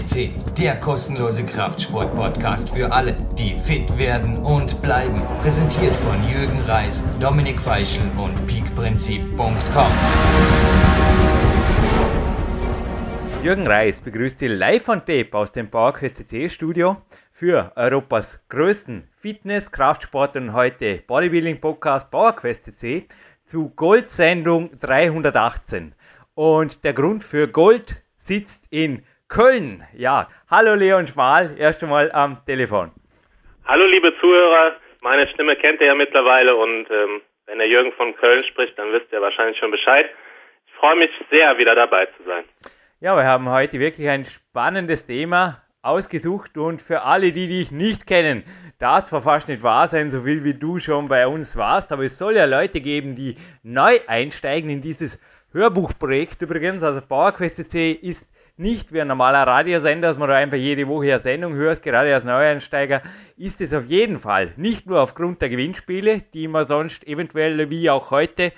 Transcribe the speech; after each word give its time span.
FCC, 0.00 0.30
der 0.58 0.76
kostenlose 0.76 1.44
Kraftsport-Podcast 1.44 2.70
für 2.70 2.90
alle, 2.90 3.16
die 3.38 3.54
fit 3.54 3.98
werden 3.98 4.38
und 4.38 4.80
bleiben. 4.80 5.22
Präsentiert 5.42 5.94
von 5.96 6.16
Jürgen 6.28 6.60
Reis, 6.62 7.06
Dominik 7.20 7.60
Feischl 7.60 8.02
und 8.16 8.46
peakprinzip.com. 8.46 9.92
Jürgen 13.42 13.66
Reis 13.66 14.00
begrüßt 14.00 14.38
Sie 14.38 14.48
live 14.48 14.88
on 14.88 15.00
tape 15.00 15.30
aus 15.32 15.52
dem 15.52 15.70
PowerQuest 15.70 16.16
CC 16.16 16.48
Studio 16.48 16.96
für 17.32 17.72
Europas 17.76 18.40
größten 18.48 19.08
Fitness, 19.16 19.70
Kraftsport 19.70 20.36
und 20.36 20.52
heute 20.52 21.02
Bodybuilding 21.06 21.60
Podcast 21.60 22.10
PowerQuest 22.10 22.64
CC 22.64 23.06
zu 23.44 23.70
Gold-Sendung 23.70 24.78
318. 24.80 25.94
Und 26.34 26.84
der 26.84 26.92
Grund 26.94 27.22
für 27.22 27.48
Gold 27.48 27.96
sitzt 28.18 28.66
in 28.70 29.02
Köln. 29.30 29.84
Ja, 29.92 30.28
hallo 30.50 30.74
Leon 30.74 31.06
Schmal, 31.06 31.54
erst 31.56 31.84
einmal 31.84 32.10
am 32.10 32.38
Telefon. 32.46 32.90
Hallo 33.64 33.86
liebe 33.86 34.12
Zuhörer, 34.20 34.72
meine 35.02 35.28
Stimme 35.28 35.54
kennt 35.54 35.80
ihr 35.80 35.86
ja 35.86 35.94
mittlerweile 35.94 36.56
und 36.56 36.90
ähm, 36.90 37.22
wenn 37.46 37.58
der 37.58 37.68
Jürgen 37.68 37.92
von 37.92 38.16
Köln 38.16 38.42
spricht, 38.50 38.76
dann 38.76 38.92
wisst 38.92 39.12
ihr 39.12 39.22
wahrscheinlich 39.22 39.56
schon 39.58 39.70
Bescheid. 39.70 40.06
Ich 40.66 40.72
freue 40.72 40.96
mich 40.96 41.10
sehr, 41.30 41.56
wieder 41.58 41.76
dabei 41.76 42.06
zu 42.06 42.24
sein. 42.26 42.42
Ja, 42.98 43.16
wir 43.16 43.22
haben 43.22 43.48
heute 43.48 43.78
wirklich 43.78 44.08
ein 44.08 44.24
spannendes 44.24 45.06
Thema 45.06 45.62
ausgesucht 45.80 46.58
und 46.58 46.82
für 46.82 47.02
alle, 47.02 47.30
die 47.30 47.46
dich 47.46 47.70
nicht 47.70 48.08
kennen, 48.08 48.42
darf 48.80 49.04
zwar 49.04 49.22
fast 49.22 49.46
nicht 49.46 49.62
wahr 49.62 49.86
sein, 49.86 50.10
so 50.10 50.22
viel 50.22 50.42
wie 50.42 50.54
du 50.54 50.80
schon 50.80 51.06
bei 51.06 51.28
uns 51.28 51.56
warst, 51.56 51.92
aber 51.92 52.02
es 52.02 52.18
soll 52.18 52.34
ja 52.34 52.46
Leute 52.46 52.80
geben, 52.80 53.14
die 53.14 53.36
neu 53.62 54.00
einsteigen 54.08 54.70
in 54.70 54.80
dieses 54.80 55.20
Hörbuchprojekt 55.52 56.42
übrigens. 56.42 56.82
Also 56.82 57.00
PowerQuest 57.00 57.70
C 57.70 57.92
ist 57.92 58.26
nicht 58.60 58.92
wie 58.92 59.00
ein 59.00 59.08
normaler 59.08 59.46
Radiosender, 59.46 60.08
dass 60.08 60.18
man 60.18 60.28
da 60.28 60.36
einfach 60.36 60.58
jede 60.58 60.86
Woche 60.86 61.14
eine 61.14 61.18
Sendung 61.18 61.54
hört, 61.54 61.82
gerade 61.82 62.14
als 62.14 62.24
Neueinsteiger, 62.24 63.02
ist 63.36 63.60
es 63.60 63.72
auf 63.72 63.86
jeden 63.86 64.18
Fall 64.18 64.52
nicht 64.56 64.86
nur 64.86 65.00
aufgrund 65.00 65.40
der 65.40 65.48
Gewinnspiele, 65.48 66.20
die 66.34 66.46
man 66.46 66.68
sonst 66.68 67.06
eventuell 67.06 67.70
wie 67.70 67.88
auch 67.88 68.10
heute 68.10 68.52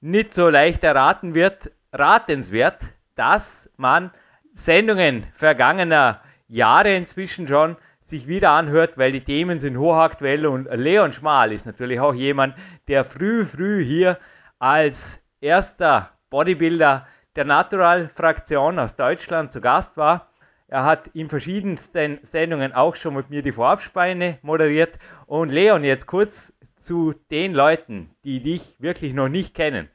nicht 0.00 0.32
so 0.32 0.48
leicht 0.48 0.84
erraten 0.84 1.34
wird, 1.34 1.72
ratenswert, 1.92 2.80
dass 3.16 3.68
man 3.76 4.12
Sendungen 4.54 5.26
vergangener 5.34 6.20
Jahre 6.48 6.94
inzwischen 6.94 7.48
schon 7.48 7.76
sich 8.04 8.28
wieder 8.28 8.50
anhört, 8.50 8.98
weil 8.98 9.12
die 9.12 9.24
Themen 9.24 9.58
sind 9.58 9.76
hochaktuell 9.76 10.46
und 10.46 10.68
Leon 10.72 11.12
Schmal 11.12 11.52
ist 11.52 11.66
natürlich 11.66 11.98
auch 11.98 12.14
jemand, 12.14 12.54
der 12.88 13.04
früh, 13.04 13.44
früh 13.44 13.84
hier 13.84 14.18
als 14.58 15.20
erster 15.40 16.10
Bodybuilder 16.28 17.06
der 17.36 17.44
Natural-Fraktion 17.44 18.78
aus 18.78 18.96
Deutschland 18.96 19.52
zu 19.52 19.60
Gast 19.60 19.96
war. 19.96 20.30
Er 20.68 20.84
hat 20.84 21.08
in 21.14 21.28
verschiedensten 21.28 22.18
Sendungen 22.22 22.72
auch 22.72 22.96
schon 22.96 23.14
mit 23.14 23.30
mir 23.30 23.42
die 23.42 23.52
Vorabspeine 23.52 24.38
moderiert. 24.42 24.98
Und 25.26 25.50
Leon, 25.50 25.84
jetzt 25.84 26.06
kurz 26.06 26.52
zu 26.80 27.14
den 27.30 27.54
Leuten, 27.54 28.10
die 28.24 28.42
dich 28.42 28.76
wirklich 28.80 29.12
noch 29.12 29.28
nicht 29.28 29.54
kennen. 29.54 29.88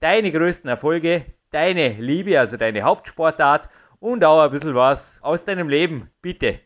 Deine 0.00 0.32
größten 0.32 0.68
Erfolge, 0.68 1.26
deine 1.52 1.96
Liebe, 1.98 2.38
also 2.38 2.56
deine 2.56 2.82
Hauptsportart 2.82 3.68
und 4.00 4.24
auch 4.24 4.42
ein 4.42 4.50
bisschen 4.50 4.74
was 4.74 5.20
aus 5.22 5.44
deinem 5.44 5.68
Leben, 5.68 6.10
bitte. 6.22 6.60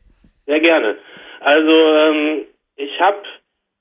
Sehr 0.47 0.61
gerne. 0.61 0.97
Also 1.41 1.71
ähm, 1.71 2.47
ich 2.77 3.01
habe 3.01 3.19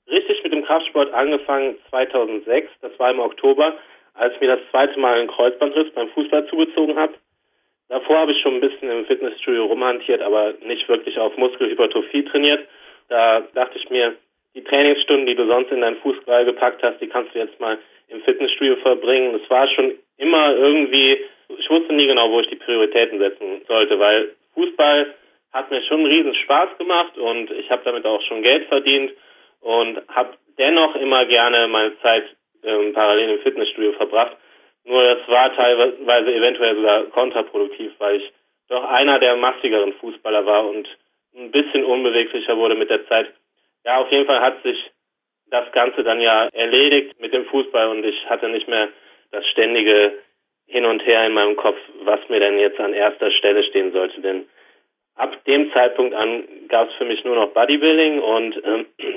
richtig 0.08 0.42
mit 0.44 0.52
dem 0.52 0.64
Kraftsport 0.64 1.12
angefangen 1.14 1.76
2006, 1.90 2.70
das 2.82 2.98
war 2.98 3.10
im 3.10 3.20
Oktober 3.20 3.72
als 4.16 4.34
ich 4.34 4.40
mir 4.40 4.56
das 4.56 4.60
zweite 4.70 4.98
Mal 4.98 5.18
einen 5.18 5.28
Kreuzbandriss 5.28 5.92
beim 5.92 6.08
Fußball 6.10 6.46
zugezogen 6.46 6.96
habe. 6.96 7.14
Davor 7.88 8.18
habe 8.18 8.32
ich 8.32 8.40
schon 8.40 8.54
ein 8.54 8.60
bisschen 8.60 8.90
im 8.90 9.06
Fitnessstudio 9.06 9.66
rumhantiert, 9.66 10.20
aber 10.22 10.54
nicht 10.64 10.88
wirklich 10.88 11.18
auf 11.18 11.36
Muskelhypertrophie 11.36 12.24
trainiert. 12.24 12.66
Da 13.08 13.40
dachte 13.54 13.78
ich 13.78 13.88
mir, 13.90 14.16
die 14.54 14.64
Trainingsstunden, 14.64 15.26
die 15.26 15.34
du 15.34 15.46
sonst 15.46 15.70
in 15.70 15.82
deinen 15.82 15.98
Fußball 15.98 16.44
gepackt 16.44 16.82
hast, 16.82 17.00
die 17.00 17.08
kannst 17.08 17.34
du 17.34 17.38
jetzt 17.38 17.60
mal 17.60 17.78
im 18.08 18.22
Fitnessstudio 18.22 18.76
verbringen. 18.76 19.38
Es 19.42 19.48
war 19.50 19.68
schon 19.68 19.92
immer 20.16 20.56
irgendwie, 20.56 21.20
ich 21.58 21.70
wusste 21.70 21.92
nie 21.92 22.06
genau, 22.06 22.30
wo 22.30 22.40
ich 22.40 22.48
die 22.48 22.56
Prioritäten 22.56 23.18
setzen 23.18 23.62
sollte, 23.68 23.98
weil 23.98 24.34
Fußball 24.54 25.14
hat 25.52 25.70
mir 25.70 25.82
schon 25.82 26.00
einen 26.00 26.06
riesen 26.06 26.34
Spaß 26.34 26.78
gemacht 26.78 27.16
und 27.18 27.50
ich 27.50 27.70
habe 27.70 27.82
damit 27.84 28.04
auch 28.04 28.22
schon 28.22 28.42
Geld 28.42 28.66
verdient 28.66 29.12
und 29.60 30.00
habe 30.08 30.30
dennoch 30.58 30.96
immer 30.96 31.24
gerne 31.26 31.68
meine 31.68 31.98
Zeit 32.00 32.24
ähm, 32.66 32.92
parallel 32.92 33.30
im 33.30 33.40
Fitnessstudio 33.40 33.92
verbracht. 33.92 34.36
Nur 34.84 35.02
das 35.02 35.28
war 35.28 35.54
teilweise 35.54 36.34
eventuell 36.34 36.76
sogar 36.76 37.04
kontraproduktiv, 37.04 37.92
weil 37.98 38.16
ich 38.16 38.32
doch 38.68 38.84
einer 38.84 39.18
der 39.18 39.36
massigeren 39.36 39.92
Fußballer 39.94 40.44
war 40.46 40.68
und 40.68 40.88
ein 41.36 41.50
bisschen 41.50 41.84
unbeweglicher 41.84 42.56
wurde 42.56 42.74
mit 42.74 42.90
der 42.90 43.06
Zeit. 43.08 43.32
Ja, 43.84 43.98
auf 43.98 44.10
jeden 44.10 44.26
Fall 44.26 44.40
hat 44.40 44.62
sich 44.62 44.78
das 45.50 45.70
Ganze 45.72 46.02
dann 46.02 46.20
ja 46.20 46.48
erledigt 46.52 47.20
mit 47.20 47.32
dem 47.32 47.46
Fußball 47.46 47.88
und 47.88 48.04
ich 48.04 48.28
hatte 48.28 48.48
nicht 48.48 48.68
mehr 48.68 48.88
das 49.30 49.46
ständige 49.48 50.18
Hin 50.66 50.84
und 50.84 51.04
Her 51.06 51.26
in 51.26 51.34
meinem 51.34 51.56
Kopf, 51.56 51.78
was 52.02 52.20
mir 52.28 52.40
denn 52.40 52.58
jetzt 52.58 52.80
an 52.80 52.92
erster 52.92 53.30
Stelle 53.30 53.62
stehen 53.64 53.92
sollte. 53.92 54.20
Denn 54.20 54.48
ab 55.14 55.36
dem 55.44 55.72
Zeitpunkt 55.72 56.14
an 56.14 56.44
gab 56.68 56.88
es 56.88 56.94
für 56.96 57.04
mich 57.04 57.24
nur 57.24 57.36
noch 57.36 57.52
Bodybuilding 57.52 58.20
und 58.20 58.56
ähm, 58.64 58.86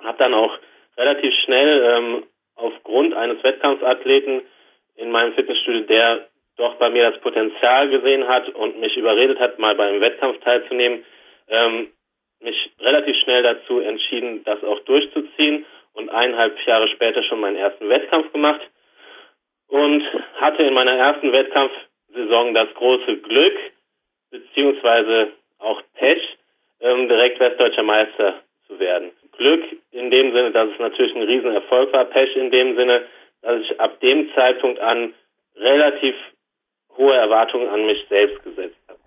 habe 0.00 0.18
dann 0.18 0.34
auch 0.34 0.58
relativ 0.96 1.32
schnell 1.44 1.82
ähm, 1.84 2.26
aufgrund 2.62 3.14
eines 3.14 3.42
Wettkampfathleten 3.42 4.42
in 4.96 5.10
meinem 5.10 5.34
Fitnessstudio, 5.34 5.82
der 5.82 6.28
doch 6.56 6.76
bei 6.76 6.90
mir 6.90 7.10
das 7.10 7.20
Potenzial 7.20 7.88
gesehen 7.88 8.28
hat 8.28 8.48
und 8.50 8.78
mich 8.78 8.96
überredet 8.96 9.38
hat, 9.40 9.58
mal 9.58 9.74
beim 9.74 10.00
Wettkampf 10.00 10.38
teilzunehmen, 10.40 11.04
ähm, 11.48 11.90
mich 12.40 12.70
relativ 12.80 13.16
schnell 13.22 13.42
dazu 13.42 13.80
entschieden, 13.80 14.44
das 14.44 14.62
auch 14.64 14.80
durchzuziehen 14.80 15.64
und 15.94 16.10
eineinhalb 16.10 16.58
Jahre 16.66 16.88
später 16.88 17.22
schon 17.24 17.40
meinen 17.40 17.56
ersten 17.56 17.88
Wettkampf 17.88 18.32
gemacht 18.32 18.60
und 19.68 20.02
hatte 20.36 20.62
in 20.62 20.74
meiner 20.74 20.92
ersten 20.92 21.32
Wettkampfsaison 21.32 22.54
das 22.54 22.72
große 22.74 23.16
Glück 23.18 23.58
beziehungsweise 24.30 25.32
auch 25.58 25.82
Pech, 25.94 26.22
ähm, 26.80 27.08
direkt 27.08 27.40
westdeutscher 27.40 27.82
Meister 27.82 28.42
werden. 28.78 29.10
Glück 29.36 29.64
in 29.90 30.10
dem 30.10 30.32
Sinne, 30.32 30.50
dass 30.52 30.70
es 30.70 30.78
natürlich 30.78 31.14
ein 31.14 31.22
Riesenerfolg 31.22 31.92
war, 31.92 32.04
Pech 32.06 32.36
in 32.36 32.50
dem 32.50 32.76
Sinne, 32.76 33.02
dass 33.42 33.60
ich 33.60 33.80
ab 33.80 34.00
dem 34.00 34.32
Zeitpunkt 34.34 34.78
an 34.80 35.14
relativ 35.56 36.14
hohe 36.96 37.14
Erwartungen 37.14 37.68
an 37.68 37.86
mich 37.86 38.04
selbst 38.08 38.42
gesetzt 38.44 38.76
habe. 38.88 38.98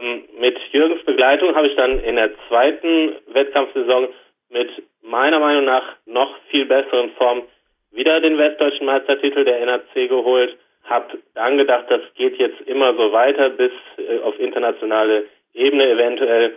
Ähm, 0.00 0.24
mit 0.38 0.58
Jürgens 0.72 1.04
Begleitung 1.04 1.54
habe 1.54 1.66
ich 1.66 1.76
dann 1.76 2.00
in 2.00 2.16
der 2.16 2.30
zweiten 2.48 3.16
Wettkampfsaison 3.28 4.08
mit 4.50 4.70
meiner 5.02 5.40
Meinung 5.40 5.64
nach 5.64 5.96
noch 6.06 6.36
viel 6.50 6.66
besseren 6.66 7.10
Form 7.12 7.42
wieder 7.90 8.20
den 8.20 8.38
westdeutschen 8.38 8.86
Meistertitel 8.86 9.44
der 9.44 9.64
NAC 9.64 9.94
geholt. 9.94 10.56
Habe 10.84 11.18
dann 11.34 11.58
gedacht, 11.58 11.86
das 11.88 12.00
geht 12.14 12.36
jetzt 12.38 12.60
immer 12.62 12.94
so 12.94 13.12
weiter 13.12 13.50
bis 13.50 13.72
äh, 13.98 14.20
auf 14.20 14.38
internationale 14.38 15.26
Ebene 15.54 15.90
eventuell. 15.90 16.56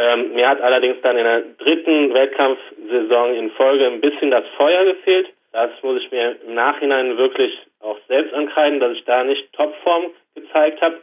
Ähm, 0.00 0.32
mir 0.32 0.48
hat 0.48 0.62
allerdings 0.62 0.96
dann 1.02 1.18
in 1.18 1.24
der 1.24 1.42
dritten 1.58 2.14
Wettkampfsaison 2.14 3.34
in 3.34 3.50
Folge 3.50 3.86
ein 3.86 4.00
bisschen 4.00 4.30
das 4.30 4.44
Feuer 4.56 4.86
gefehlt. 4.86 5.28
Das 5.52 5.70
muss 5.82 6.00
ich 6.00 6.10
mir 6.10 6.36
im 6.46 6.54
Nachhinein 6.54 7.18
wirklich 7.18 7.52
auch 7.80 7.98
selbst 8.08 8.32
ankreiden, 8.32 8.80
dass 8.80 8.92
ich 8.96 9.04
da 9.04 9.24
nicht 9.24 9.52
Topform 9.52 10.06
gezeigt 10.34 10.80
habe. 10.80 11.02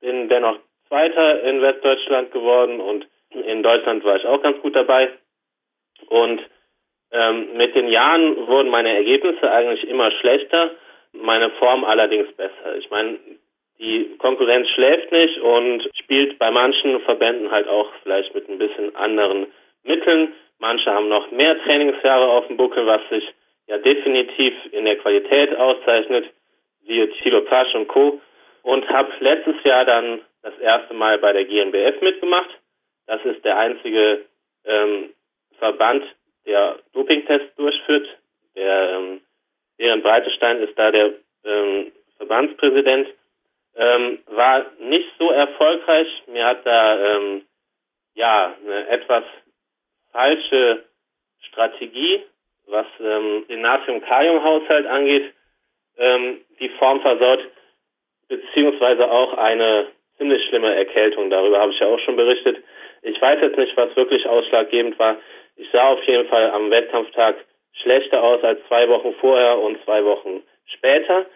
Bin 0.00 0.28
dennoch 0.28 0.58
Zweiter 0.88 1.44
in 1.44 1.62
Westdeutschland 1.62 2.32
geworden 2.32 2.80
und 2.80 3.06
in 3.30 3.62
Deutschland 3.62 4.02
war 4.02 4.16
ich 4.16 4.26
auch 4.26 4.42
ganz 4.42 4.60
gut 4.60 4.74
dabei. 4.74 5.10
Und 6.08 6.42
ähm, 7.12 7.56
mit 7.56 7.76
den 7.76 7.86
Jahren 7.86 8.48
wurden 8.48 8.70
meine 8.70 8.92
Ergebnisse 8.92 9.52
eigentlich 9.52 9.88
immer 9.88 10.10
schlechter, 10.10 10.72
meine 11.12 11.50
Form 11.50 11.84
allerdings 11.84 12.32
besser. 12.32 12.76
Ich 12.76 12.90
meine, 12.90 13.18
die 13.78 14.16
Konkurrenz 14.18 14.68
schläft 14.70 15.10
nicht 15.12 15.38
und 15.40 15.88
spielt 15.94 16.38
bei 16.38 16.50
manchen 16.50 17.00
Verbänden 17.00 17.50
halt 17.50 17.68
auch 17.68 17.90
vielleicht 18.02 18.34
mit 18.34 18.48
ein 18.48 18.58
bisschen 18.58 18.94
anderen 18.96 19.46
Mitteln. 19.82 20.32
Manche 20.58 20.92
haben 20.92 21.08
noch 21.08 21.30
mehr 21.30 21.60
Trainingsjahre 21.62 22.28
auf 22.28 22.46
dem 22.46 22.56
Buckel, 22.56 22.86
was 22.86 23.00
sich 23.10 23.24
ja 23.66 23.78
definitiv 23.78 24.54
in 24.70 24.84
der 24.84 24.96
Qualität 24.98 25.56
auszeichnet, 25.56 26.26
siehe 26.86 27.10
Thilo 27.10 27.42
Pasch 27.42 27.74
und 27.74 27.88
Co. 27.88 28.20
Und 28.62 28.88
habe 28.88 29.10
letztes 29.18 29.56
Jahr 29.64 29.84
dann 29.84 30.20
das 30.42 30.56
erste 30.58 30.94
Mal 30.94 31.18
bei 31.18 31.32
der 31.32 31.44
GNBF 31.44 32.00
mitgemacht. 32.00 32.50
Das 33.06 33.24
ist 33.24 33.44
der 33.44 33.58
einzige 33.58 34.24
ähm, 34.64 35.10
Verband, 35.58 36.04
der 36.46 36.78
Dopingtests 36.92 37.56
durchführt. 37.56 38.08
Der 38.54 38.90
ähm, 38.90 39.20
Deren 39.78 40.02
Breitestein 40.02 40.58
ist 40.58 40.78
da 40.78 40.92
der 40.92 41.12
ähm, 41.44 41.90
Verbandspräsident 42.16 43.08
ähm, 43.76 44.18
war 44.26 44.66
nicht 44.80 45.08
so 45.18 45.30
erfolgreich. 45.30 46.08
Mir 46.26 46.46
hat 46.46 46.66
da 46.66 47.16
ähm, 47.16 47.42
ja 48.14 48.54
eine 48.64 48.88
etwas 48.88 49.24
falsche 50.12 50.84
Strategie, 51.48 52.22
was 52.66 52.86
ähm, 53.00 53.44
den 53.48 53.62
Natrium-Kalium-Haushalt 53.62 54.86
angeht, 54.86 55.32
ähm, 55.98 56.40
die 56.60 56.68
Form 56.70 57.00
versaut, 57.00 57.40
beziehungsweise 58.28 59.10
auch 59.10 59.34
eine 59.34 59.88
ziemlich 60.18 60.44
schlimme 60.48 60.74
Erkältung. 60.74 61.30
Darüber 61.30 61.58
habe 61.58 61.72
ich 61.72 61.80
ja 61.80 61.86
auch 61.86 61.98
schon 62.00 62.16
berichtet. 62.16 62.62
Ich 63.02 63.20
weiß 63.20 63.40
jetzt 63.40 63.58
nicht, 63.58 63.76
was 63.76 63.94
wirklich 63.96 64.26
ausschlaggebend 64.26 64.98
war. 64.98 65.16
Ich 65.56 65.68
sah 65.70 65.88
auf 65.88 66.02
jeden 66.04 66.28
Fall 66.28 66.50
am 66.50 66.70
Wettkampftag 66.70 67.36
schlechter 67.72 68.22
aus 68.22 68.42
als 68.44 68.60
zwei 68.68 68.88
Wochen 68.88 69.14
vorher 69.14 69.58
und 69.58 69.82
zwei 69.84 70.04
Wochen 70.04 70.42
später. 70.66 71.26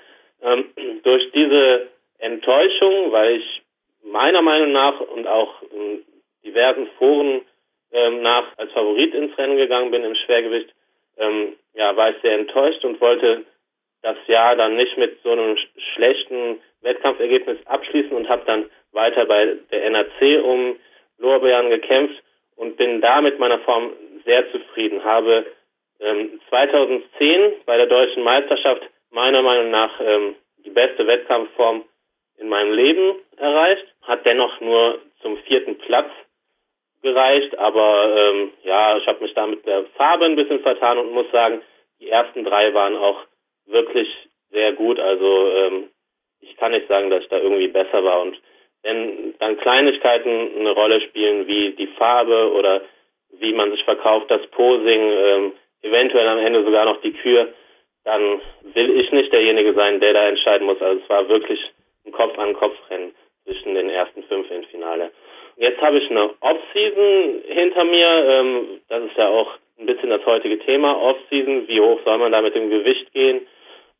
Ähm, 0.42 0.66
durch 1.02 1.30
diese 1.32 1.88
Enttäuschung, 2.18 3.12
weil 3.12 3.36
ich 3.36 3.62
meiner 4.04 4.42
Meinung 4.42 4.72
nach 4.72 5.00
und 5.00 5.26
auch 5.26 5.62
in 5.62 6.04
diversen 6.44 6.86
Foren 6.98 7.42
ähm, 7.92 8.22
nach 8.22 8.56
als 8.56 8.72
Favorit 8.72 9.14
ins 9.14 9.36
Rennen 9.36 9.56
gegangen 9.56 9.90
bin 9.90 10.04
im 10.04 10.14
Schwergewicht, 10.14 10.72
ähm, 11.18 11.56
ja, 11.74 11.96
war 11.96 12.10
ich 12.10 12.16
sehr 12.22 12.38
enttäuscht 12.38 12.84
und 12.84 13.00
wollte 13.00 13.44
das 14.02 14.16
Jahr 14.26 14.54
dann 14.56 14.76
nicht 14.76 14.96
mit 14.96 15.20
so 15.22 15.32
einem 15.32 15.56
sch 15.56 15.66
schlechten 15.94 16.60
Wettkampfergebnis 16.82 17.58
abschließen 17.66 18.16
und 18.16 18.28
habe 18.28 18.42
dann 18.46 18.70
weiter 18.92 19.24
bei 19.26 19.56
der 19.70 19.90
NAC 19.90 20.44
um 20.44 20.76
Lorbeeren 21.18 21.70
gekämpft 21.70 22.22
und 22.56 22.76
bin 22.76 23.00
da 23.00 23.20
mit 23.20 23.38
meiner 23.38 23.58
Form 23.60 23.92
sehr 24.24 24.50
zufrieden. 24.52 25.02
Habe 25.02 25.46
ähm, 26.00 26.40
2010 26.48 27.54
bei 27.64 27.76
der 27.76 27.86
deutschen 27.86 28.22
Meisterschaft 28.22 28.82
meiner 29.10 29.42
Meinung 29.42 29.70
nach 29.70 30.00
ähm, 30.00 30.34
die 30.64 30.70
beste 30.70 31.06
Wettkampfform 31.06 31.84
in 32.38 32.48
meinem 32.48 32.72
Leben 32.72 33.16
erreicht, 33.36 33.86
hat 34.02 34.24
dennoch 34.26 34.60
nur 34.60 34.98
zum 35.22 35.36
vierten 35.38 35.78
Platz 35.78 36.10
gereicht, 37.02 37.56
aber 37.58 38.14
ähm, 38.16 38.52
ja, 38.64 38.96
ich 38.96 39.06
habe 39.06 39.22
mich 39.22 39.34
da 39.34 39.46
mit 39.46 39.66
der 39.66 39.84
Farbe 39.96 40.24
ein 40.24 40.36
bisschen 40.36 40.60
vertan 40.60 40.98
und 40.98 41.12
muss 41.12 41.30
sagen, 41.30 41.62
die 42.00 42.08
ersten 42.08 42.44
drei 42.44 42.74
waren 42.74 42.96
auch 42.96 43.20
wirklich 43.66 44.08
sehr 44.50 44.72
gut. 44.72 44.98
Also 44.98 45.50
ähm, 45.52 45.90
ich 46.40 46.56
kann 46.56 46.72
nicht 46.72 46.88
sagen, 46.88 47.10
dass 47.10 47.22
ich 47.22 47.28
da 47.28 47.38
irgendwie 47.38 47.68
besser 47.68 48.04
war 48.04 48.22
und 48.22 48.40
wenn 48.82 49.34
dann 49.38 49.56
Kleinigkeiten 49.58 50.58
eine 50.58 50.70
Rolle 50.70 51.00
spielen, 51.00 51.46
wie 51.46 51.72
die 51.72 51.88
Farbe 51.88 52.52
oder 52.52 52.82
wie 53.32 53.52
man 53.52 53.72
sich 53.72 53.82
verkauft, 53.84 54.30
das 54.30 54.46
Posing, 54.48 55.12
ähm, 55.12 55.52
eventuell 55.82 56.28
am 56.28 56.38
Ende 56.38 56.64
sogar 56.64 56.84
noch 56.84 57.00
die 57.00 57.12
Kür, 57.12 57.48
dann 58.04 58.40
will 58.74 59.00
ich 59.00 59.10
nicht 59.10 59.32
derjenige 59.32 59.74
sein, 59.74 59.98
der 59.98 60.12
da 60.12 60.28
entscheiden 60.28 60.66
muss. 60.66 60.80
Also 60.80 61.00
es 61.02 61.08
war 61.08 61.28
wirklich 61.28 61.60
ein 62.06 62.12
Kopf-an-Kopf-Rennen 62.12 63.14
zwischen 63.44 63.74
den 63.74 63.90
ersten 63.90 64.22
fünf 64.24 64.50
im 64.50 64.64
Finale. 64.64 65.10
Jetzt 65.56 65.80
habe 65.80 65.98
ich 65.98 66.10
eine 66.10 66.30
Off-Season 66.40 67.42
hinter 67.46 67.84
mir. 67.84 68.08
Ähm, 68.08 68.80
das 68.88 69.04
ist 69.04 69.16
ja 69.16 69.28
auch 69.28 69.52
ein 69.78 69.86
bisschen 69.86 70.10
das 70.10 70.24
heutige 70.26 70.58
Thema. 70.58 71.00
Off-Season, 71.00 71.68
wie 71.68 71.80
hoch 71.80 72.00
soll 72.04 72.18
man 72.18 72.32
da 72.32 72.42
mit 72.42 72.54
dem 72.54 72.70
Gewicht 72.70 73.12
gehen? 73.12 73.46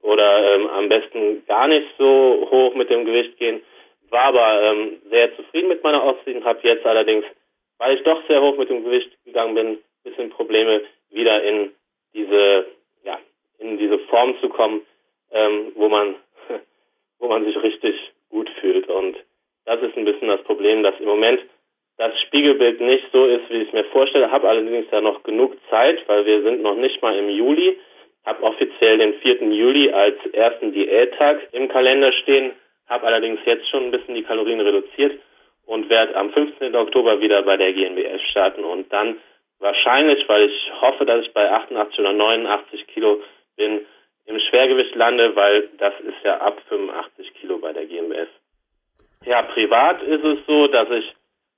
Oder 0.03 0.55
ähm, 0.55 0.67
am 0.69 0.88
besten 0.88 1.44
gar 1.47 1.67
nicht 1.69 1.87
so 1.99 2.49
hoch 2.50 2.75
mit 2.75 2.91
dem 2.91 3.05
Gewicht 3.05 3.38
gehen. 3.38 3.62
War 4.11 4.25
aber 4.25 4.62
ähm, 4.62 5.00
sehr 5.11 5.35
zufrieden 5.37 5.69
mit 5.69 5.82
meiner 5.82 6.05
Off-Season, 6.05 6.44
habe 6.44 6.61
jetzt 6.62 6.87
allerdings, 6.87 7.25
weil 7.79 7.97
ich 7.97 8.03
doch 8.05 8.20
sehr 8.29 8.41
hoch 8.41 8.56
mit 8.56 8.69
dem 8.69 8.85
Gewicht 8.85 9.11
gegangen 9.25 9.55
bin, 9.55 9.67
ein 9.67 9.79
bisschen 10.05 10.31
Probleme, 10.31 10.82
wieder 11.11 11.43
in 11.43 11.73
diese, 12.14 12.67
ja, 13.05 13.19
in 13.58 13.79
diese 13.79 13.99
Form 14.00 14.38
zu 14.41 14.49
kommen, 14.49 14.82
ähm, 15.32 15.73
wo 15.75 15.88
man, 15.88 16.14
wo 17.18 17.28
man 17.28 17.44
sich 17.44 17.60
richtig 17.62 17.94
gut 18.30 18.48
fühlt. 18.60 18.88
Und 18.88 19.16
das 19.64 19.82
ist 19.82 19.96
ein 19.96 20.04
bisschen 20.04 20.28
das 20.28 20.42
Problem, 20.42 20.82
dass 20.82 20.98
im 21.00 21.06
Moment 21.06 21.40
das 21.98 22.12
Spiegelbild 22.22 22.80
nicht 22.80 23.06
so 23.12 23.26
ist, 23.26 23.48
wie 23.48 23.62
ich 23.62 23.68
es 23.68 23.74
mir 23.74 23.84
vorstelle. 23.84 24.30
Habe 24.30 24.48
allerdings 24.48 24.90
ja 24.90 25.00
noch 25.00 25.22
genug 25.22 25.56
Zeit, 25.70 26.06
weil 26.08 26.26
wir 26.26 26.42
sind 26.42 26.62
noch 26.62 26.76
nicht 26.76 27.00
mal 27.02 27.16
im 27.16 27.30
Juli. 27.30 27.78
Habe 28.24 28.42
offiziell 28.42 28.98
den 28.98 29.14
4. 29.14 29.42
Juli 29.44 29.90
als 29.92 30.16
ersten 30.32 30.72
Diättag 30.72 31.48
im 31.52 31.68
Kalender 31.68 32.12
stehen. 32.12 32.52
Habe 32.88 33.06
allerdings 33.06 33.40
jetzt 33.44 33.69
schon 33.69 33.84
ein 33.84 33.90
bisschen 33.90 34.14
die 34.14 34.22
Kalorien 34.22 34.60
reduziert 34.60 35.19
und 35.64 35.88
werde 35.88 36.16
am 36.16 36.30
15. 36.30 36.74
Oktober 36.74 37.20
wieder 37.20 37.42
bei 37.42 37.56
der 37.56 37.72
GNBF 37.72 38.22
starten 38.30 38.64
und 38.64 38.92
dann 38.92 39.19
wahrscheinlich, 39.58 40.28
weil 40.28 40.48
ich 40.48 40.72
hoffe, 40.80 41.04
dass 41.04 41.24
ich 41.24 41.32
bei 41.32 41.50
88 41.50 41.98
oder 41.98 42.12
89 42.12 42.86
Kilo 42.88 43.22
bin, 43.56 43.86
im 44.26 44.38
Schwergewicht 44.40 44.94
lande, 44.94 45.34
weil 45.37 45.69
das 45.78 45.94
ist 46.00 46.25
ja 46.25 46.38
ab 46.38 46.61
85 46.69 47.34
Kilo 47.34 47.58
bei 47.58 47.73
der 47.73 47.87
GmbF. 47.87 48.28
Ja, 49.25 49.43
privat 49.43 50.02
ist 50.02 50.25
es 50.25 50.38
so, 50.46 50.67
dass 50.69 50.90
ich 50.90 51.12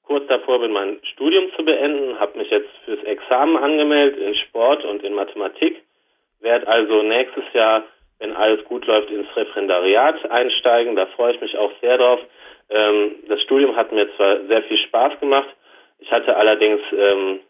kurz 0.05 0.27
davor 0.29 0.61
bin, 0.61 0.73
mein 0.73 0.99
Studium 1.13 1.53
zu 1.55 1.65
beenden, 1.65 2.19
habe 2.19 2.39
mich 2.39 2.51
jetzt 2.51 2.71
fürs 2.85 3.03
Examen 3.05 3.57
angemeldet 3.57 4.19
in 4.19 4.35
Sport 4.35 4.85
und 4.85 5.03
in 5.03 5.13
Mathematik, 5.15 5.83
werde 6.41 6.67
also 6.67 7.03
nächstes 7.03 7.45
Jahr, 7.53 7.85
wenn 8.19 8.35
alles 8.35 8.65
gut 8.65 8.87
läuft, 8.87 9.11
ins 9.11 9.29
Referendariat 9.37 10.31
einsteigen. 10.31 10.97
Da 10.97 11.07
freue 11.07 11.35
ich 11.35 11.41
mich 11.41 11.57
auch 11.57 11.73
sehr 11.81 11.99
drauf. 11.99 12.21
Ähm, 12.71 13.17
das 13.29 13.43
Studium 13.43 13.77
hat 13.77 13.93
mir 13.93 14.09
zwar 14.17 14.45
sehr 14.47 14.63
viel 14.63 14.79
Spaß 14.79 15.21
gemacht, 15.21 15.49
ich 15.99 16.11
hatte 16.13 16.37
allerdings 16.37 16.81
ähm, 16.93 17.41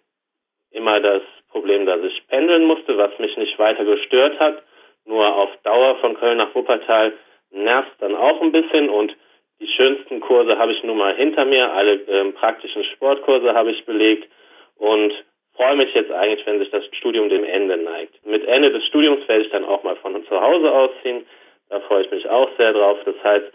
immer 0.70 1.00
das 1.00 1.22
Problem, 1.50 1.86
dass 1.86 2.00
ich 2.02 2.26
pendeln 2.28 2.64
musste, 2.64 2.96
was 2.96 3.18
mich 3.18 3.36
nicht 3.36 3.58
weiter 3.58 3.84
gestört 3.84 4.38
hat. 4.40 4.62
Nur 5.08 5.34
auf 5.34 5.50
Dauer 5.62 5.96
von 5.96 6.18
Köln 6.18 6.36
nach 6.36 6.54
Wuppertal 6.54 7.14
nervt 7.50 7.90
dann 8.00 8.14
auch 8.14 8.42
ein 8.42 8.52
bisschen 8.52 8.90
und 8.90 9.16
die 9.58 9.66
schönsten 9.66 10.20
Kurse 10.20 10.58
habe 10.58 10.72
ich 10.72 10.82
nun 10.84 10.98
mal 10.98 11.16
hinter 11.16 11.46
mir. 11.46 11.72
Alle 11.72 11.94
ähm, 11.94 12.34
praktischen 12.34 12.84
Sportkurse 12.84 13.54
habe 13.54 13.70
ich 13.70 13.86
belegt 13.86 14.28
und 14.76 15.12
freue 15.56 15.76
mich 15.76 15.92
jetzt 15.94 16.12
eigentlich, 16.12 16.46
wenn 16.46 16.58
sich 16.58 16.70
das 16.70 16.84
Studium 16.92 17.30
dem 17.30 17.42
Ende 17.42 17.78
neigt. 17.78 18.24
Mit 18.26 18.46
Ende 18.46 18.70
des 18.70 18.84
Studiums 18.84 19.26
werde 19.26 19.44
ich 19.44 19.50
dann 19.50 19.64
auch 19.64 19.82
mal 19.82 19.96
von 19.96 20.22
zu 20.26 20.40
Hause 20.40 20.70
ausziehen. 20.70 21.26
Da 21.70 21.80
freue 21.80 22.04
ich 22.04 22.10
mich 22.10 22.28
auch 22.28 22.50
sehr 22.58 22.74
drauf. 22.74 22.98
Das 23.06 23.16
heißt, 23.24 23.46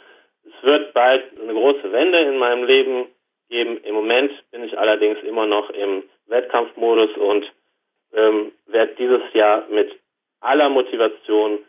es 0.45 0.63
wird 0.63 0.93
bald 0.93 1.23
eine 1.39 1.53
große 1.53 1.91
Wende 1.91 2.17
in 2.19 2.37
meinem 2.37 2.65
Leben 2.65 3.05
geben. 3.49 3.77
Im 3.83 3.93
Moment 3.93 4.31
bin 4.51 4.63
ich 4.63 4.77
allerdings 4.77 5.21
immer 5.21 5.45
noch 5.45 5.69
im 5.69 6.03
Wettkampfmodus 6.27 7.15
und 7.15 7.45
ähm, 8.13 8.51
werde 8.65 8.95
dieses 8.95 9.21
Jahr 9.33 9.65
mit 9.69 9.99
aller 10.43 10.69
Motivation 10.69 11.59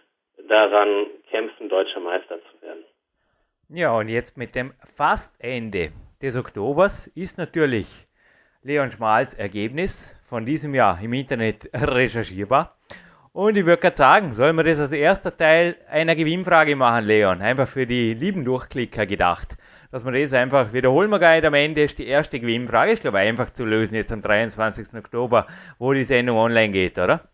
daran 0.48 1.06
kämpfen, 1.30 1.68
deutscher 1.68 2.00
Meister 2.00 2.38
zu 2.50 2.62
werden. 2.62 2.84
Ja, 3.68 3.96
und 3.96 4.08
jetzt 4.08 4.36
mit 4.36 4.54
dem 4.54 4.74
Fastende 4.96 5.92
des 6.20 6.36
Oktobers 6.36 7.06
ist 7.08 7.38
natürlich 7.38 8.06
Leon 8.62 8.90
Schmals 8.90 9.34
Ergebnis 9.34 10.16
von 10.24 10.44
diesem 10.44 10.74
Jahr 10.74 11.00
im 11.02 11.12
Internet 11.12 11.68
recherchierbar. 11.74 12.76
Und 13.32 13.56
ich 13.56 13.66
würde 13.66 13.80
gerade 13.80 13.96
sagen, 13.96 14.32
sollen 14.32 14.54
wir 14.56 14.64
das 14.64 14.78
als 14.78 14.92
erster 14.92 15.36
Teil 15.36 15.76
einer 15.90 16.14
Gewinnfrage 16.14 16.76
machen, 16.76 17.04
Leon? 17.04 17.42
Einfach 17.42 17.66
für 17.66 17.86
die 17.86 18.14
lieben 18.14 18.44
Durchklicker 18.44 19.06
gedacht. 19.06 19.56
Dass 19.90 20.04
wir 20.04 20.12
das 20.12 20.32
einfach 20.32 20.72
wiederholen 20.72 21.10
wir 21.10 21.18
gleich 21.18 21.44
am 21.44 21.54
Ende, 21.54 21.82
ist 21.82 21.98
die 21.98 22.06
erste 22.06 22.38
Gewinnfrage. 22.38 22.92
Ich 22.92 23.00
glaube, 23.00 23.18
einfach 23.18 23.50
zu 23.50 23.64
lösen 23.64 23.94
jetzt 23.96 24.12
am 24.12 24.22
23. 24.22 24.94
Oktober, 24.94 25.46
wo 25.78 25.92
die 25.92 26.04
Sendung 26.04 26.36
online 26.36 26.72
geht, 26.72 26.98
oder? 26.98 27.28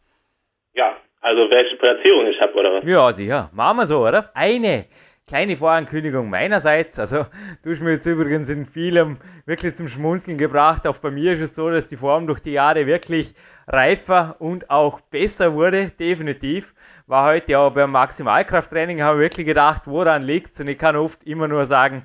Ja, 0.72 0.96
also 1.20 1.50
welche 1.50 1.76
Platzierung 1.76 2.26
ich 2.26 2.40
habe, 2.40 2.54
oder 2.54 2.74
was? 2.74 2.84
Ja, 2.84 3.12
sicher. 3.12 3.50
Machen 3.52 3.78
wir 3.78 3.86
so, 3.86 4.06
oder? 4.06 4.30
Eine 4.34 4.86
kleine 5.26 5.56
Vorankündigung 5.56 6.28
meinerseits. 6.28 6.98
Also, 6.98 7.26
du 7.62 7.70
hast 7.70 7.80
mir 7.80 7.92
jetzt 7.92 8.06
übrigens 8.06 8.48
in 8.48 8.66
vielem 8.66 9.18
wirklich 9.46 9.76
zum 9.76 9.86
Schmunzeln 9.86 10.38
gebracht. 10.38 10.86
Auch 10.86 10.98
bei 10.98 11.10
mir 11.10 11.34
ist 11.34 11.40
es 11.40 11.54
so, 11.54 11.70
dass 11.70 11.86
die 11.86 11.96
Form 11.96 12.26
durch 12.26 12.40
die 12.40 12.52
Jahre 12.52 12.86
wirklich 12.86 13.34
reifer 13.68 14.36
und 14.40 14.70
auch 14.70 15.00
besser 15.00 15.54
wurde, 15.54 15.92
definitiv. 16.00 16.74
War 17.06 17.26
heute 17.26 17.58
auch 17.58 17.72
beim 17.72 17.92
Maximalkrafttraining, 17.92 19.02
habe 19.02 19.20
wirklich 19.20 19.46
gedacht, 19.46 19.82
woran 19.86 20.22
liegt 20.22 20.58
Und 20.58 20.68
ich 20.68 20.78
kann 20.78 20.96
oft 20.96 21.22
immer 21.24 21.46
nur 21.46 21.64
sagen, 21.66 22.02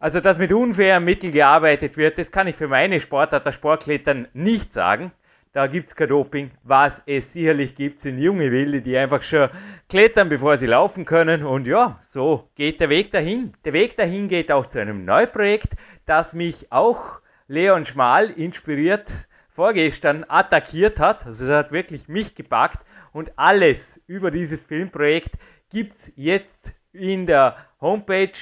also, 0.00 0.20
dass 0.20 0.38
mit 0.38 0.52
unfairen 0.52 1.04
Mitteln 1.04 1.32
gearbeitet 1.32 1.96
wird, 1.96 2.18
das 2.18 2.32
kann 2.32 2.48
ich 2.48 2.56
für 2.56 2.68
meine 2.68 3.00
Sportart, 3.00 3.46
der 3.46 3.52
Sportklettern, 3.52 4.28
nicht 4.32 4.72
sagen. 4.72 5.12
Da 5.52 5.66
gibt 5.66 5.88
es 5.88 5.94
kein 5.94 6.08
Doping. 6.08 6.50
Was 6.62 7.02
es 7.04 7.34
sicherlich 7.34 7.74
gibt, 7.74 8.00
sind 8.00 8.18
junge 8.18 8.50
Wilde, 8.50 8.80
die 8.80 8.96
einfach 8.96 9.22
schon 9.22 9.50
klettern, 9.86 10.30
bevor 10.30 10.56
sie 10.56 10.66
laufen 10.66 11.04
können. 11.04 11.44
Und 11.44 11.66
ja, 11.66 12.00
so 12.02 12.48
geht 12.54 12.80
der 12.80 12.88
Weg 12.88 13.12
dahin. 13.12 13.52
Der 13.66 13.74
Weg 13.74 13.98
dahin 13.98 14.28
geht 14.28 14.50
auch 14.50 14.66
zu 14.66 14.80
einem 14.80 15.04
Neuprojekt, 15.04 15.74
das 16.06 16.32
mich 16.32 16.72
auch 16.72 17.20
Leon 17.48 17.84
Schmal 17.84 18.30
inspiriert 18.30 19.12
vorgestern 19.50 20.24
attackiert 20.26 20.98
hat. 20.98 21.26
Also 21.26 21.44
es 21.44 21.50
hat 21.50 21.70
wirklich 21.70 22.08
mich 22.08 22.34
gepackt. 22.34 22.78
Und 23.12 23.38
alles 23.38 24.00
über 24.06 24.30
dieses 24.30 24.62
Filmprojekt 24.62 25.32
gibt 25.68 25.96
es 25.96 26.12
jetzt 26.16 26.72
in 26.92 27.26
der 27.26 27.56
Homepage 27.78 28.32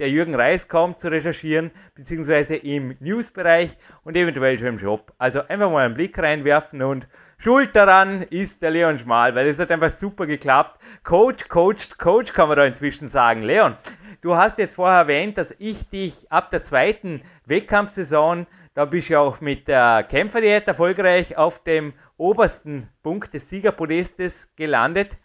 der 0.00 0.10
Jürgen 0.10 0.34
Reis 0.34 0.66
kaum 0.66 0.96
zu 0.96 1.08
recherchieren, 1.08 1.70
beziehungsweise 1.94 2.56
im 2.56 2.96
Newsbereich 2.98 3.76
und 4.02 4.16
eventuell 4.16 4.58
schon 4.58 4.68
im 4.68 4.78
Shop. 4.78 5.12
Also 5.18 5.46
einfach 5.46 5.70
mal 5.70 5.84
einen 5.84 5.94
Blick 5.94 6.18
reinwerfen 6.18 6.82
und 6.82 7.06
Schuld 7.36 7.76
daran 7.76 8.22
ist 8.22 8.60
der 8.60 8.70
Leon 8.70 8.98
Schmal, 8.98 9.34
weil 9.34 9.46
es 9.48 9.58
hat 9.58 9.70
einfach 9.70 9.90
super 9.90 10.26
geklappt. 10.26 10.78
Coach, 11.04 11.48
Coach, 11.48 11.96
Coach 11.96 12.32
kann 12.32 12.48
man 12.48 12.58
da 12.58 12.64
inzwischen 12.64 13.08
sagen. 13.08 13.42
Leon, 13.42 13.76
du 14.20 14.36
hast 14.36 14.58
jetzt 14.58 14.74
vorher 14.74 14.98
erwähnt, 14.98 15.38
dass 15.38 15.54
ich 15.58 15.88
dich 15.88 16.30
ab 16.30 16.50
der 16.50 16.64
zweiten 16.64 17.22
Wettkampfsaison, 17.46 18.46
da 18.74 18.84
bist 18.84 19.08
du 19.08 19.14
ja 19.14 19.20
auch 19.20 19.40
mit 19.40 19.68
der 19.68 20.04
Kämpferdiät 20.08 20.66
erfolgreich 20.68 21.36
auf 21.36 21.62
dem 21.62 21.94
obersten 22.16 22.88
Punkt 23.02 23.32
des 23.32 23.48
Siegerpodestes 23.48 24.54
gelandet, 24.56 25.16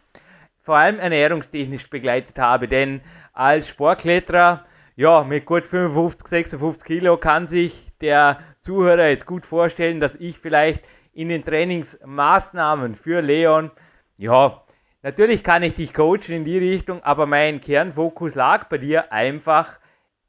vor 0.61 0.77
allem 0.77 0.99
ernährungstechnisch 0.99 1.89
begleitet 1.89 2.39
habe, 2.39 2.67
denn 2.67 3.01
als 3.35 3.67
Sportkletterer 3.67 4.65
ja, 4.95 5.23
mit 5.23 5.45
gut 5.45 5.67
55, 5.67 6.27
56 6.27 6.87
Kilo 6.87 7.17
kann 7.17 7.47
sich 7.47 7.91
der 7.99 8.39
Zuhörer 8.61 9.09
jetzt 9.09 9.25
gut 9.25 9.45
vorstellen, 9.45 9.99
dass 9.99 10.15
ich 10.15 10.39
vielleicht 10.39 10.85
in 11.13 11.29
den 11.29 11.43
Trainingsmaßnahmen 11.43 12.95
für 12.95 13.21
Leon, 13.21 13.71
ja, 14.17 14.63
natürlich 15.03 15.43
kann 15.43 15.63
ich 15.63 15.75
dich 15.75 15.93
coachen 15.93 16.31
in 16.31 16.45
die 16.45 16.57
Richtung, 16.57 17.03
aber 17.03 17.25
mein 17.25 17.59
Kernfokus 17.59 18.35
lag 18.35 18.65
bei 18.69 18.77
dir 18.77 19.11
einfach 19.11 19.79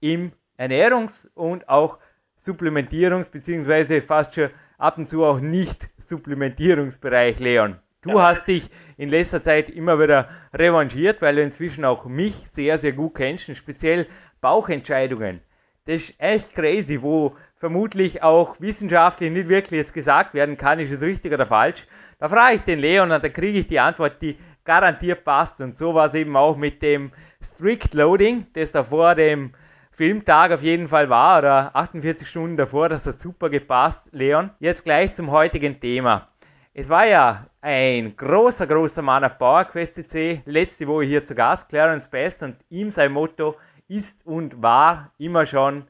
im 0.00 0.32
Ernährungs- 0.58 1.28
und 1.34 1.68
auch 1.68 1.98
Supplementierungs- 2.40 3.30
bzw. 3.30 4.00
fast 4.00 4.34
schon 4.34 4.50
ab 4.78 4.98
und 4.98 5.08
zu 5.08 5.24
auch 5.24 5.38
nicht 5.38 5.88
Supplementierungsbereich, 5.98 7.38
Leon. 7.38 7.78
Du 8.06 8.18
ja. 8.18 8.28
hast 8.28 8.46
dich 8.46 8.70
in 8.96 9.08
letzter 9.08 9.42
Zeit 9.42 9.68
immer 9.68 9.98
wieder 10.00 10.28
revanchiert, 10.54 11.20
weil 11.22 11.36
du 11.36 11.42
inzwischen 11.42 11.84
auch 11.84 12.04
mich 12.04 12.46
sehr, 12.50 12.78
sehr 12.78 12.92
gut 12.92 13.16
kennst, 13.16 13.48
und 13.48 13.56
speziell 13.56 14.06
Bauchentscheidungen. 14.40 15.40
Das 15.86 15.96
ist 16.02 16.20
echt 16.20 16.54
crazy, 16.54 17.02
wo 17.02 17.36
vermutlich 17.56 18.22
auch 18.22 18.60
wissenschaftlich 18.60 19.30
nicht 19.32 19.48
wirklich 19.48 19.78
jetzt 19.78 19.94
gesagt 19.94 20.34
werden 20.34 20.56
kann, 20.56 20.78
ist 20.78 20.92
es 20.92 21.00
richtig 21.00 21.32
oder 21.32 21.46
falsch. 21.46 21.86
Da 22.18 22.28
frage 22.28 22.56
ich 22.56 22.62
den 22.62 22.78
Leon 22.78 23.10
und 23.10 23.22
dann 23.22 23.32
kriege 23.32 23.58
ich 23.58 23.66
die 23.66 23.80
Antwort, 23.80 24.22
die 24.22 24.36
garantiert 24.64 25.24
passt. 25.24 25.60
Und 25.60 25.76
so 25.76 25.94
war 25.94 26.08
es 26.08 26.14
eben 26.14 26.36
auch 26.36 26.56
mit 26.56 26.82
dem 26.82 27.12
Strict 27.42 27.92
Loading, 27.92 28.46
das 28.52 28.72
da 28.72 28.84
vor 28.84 29.14
dem 29.14 29.52
Filmtag 29.90 30.52
auf 30.52 30.62
jeden 30.62 30.88
Fall 30.88 31.08
war, 31.08 31.38
oder 31.38 31.74
48 31.74 32.28
Stunden 32.28 32.56
davor, 32.56 32.90
das 32.90 33.06
hat 33.06 33.18
super 33.18 33.48
gepasst, 33.48 34.02
Leon. 34.12 34.50
Jetzt 34.60 34.84
gleich 34.84 35.14
zum 35.14 35.30
heutigen 35.30 35.80
Thema. 35.80 36.28
Es 36.78 36.90
war 36.90 37.06
ja 37.06 37.46
ein 37.62 38.14
großer, 38.14 38.66
großer 38.66 39.00
Mann 39.00 39.24
auf 39.24 39.38
PowerQuest 39.38 39.94
CC, 39.94 40.42
letzte 40.44 40.86
Woche 40.86 41.04
hier 41.04 41.24
zu 41.24 41.34
Gast, 41.34 41.70
Clarence 41.70 42.06
Best, 42.06 42.42
und 42.42 42.58
ihm 42.68 42.90
sein 42.90 43.12
Motto 43.12 43.56
ist 43.88 44.26
und 44.26 44.60
war 44.60 45.10
immer 45.16 45.46
schon 45.46 45.88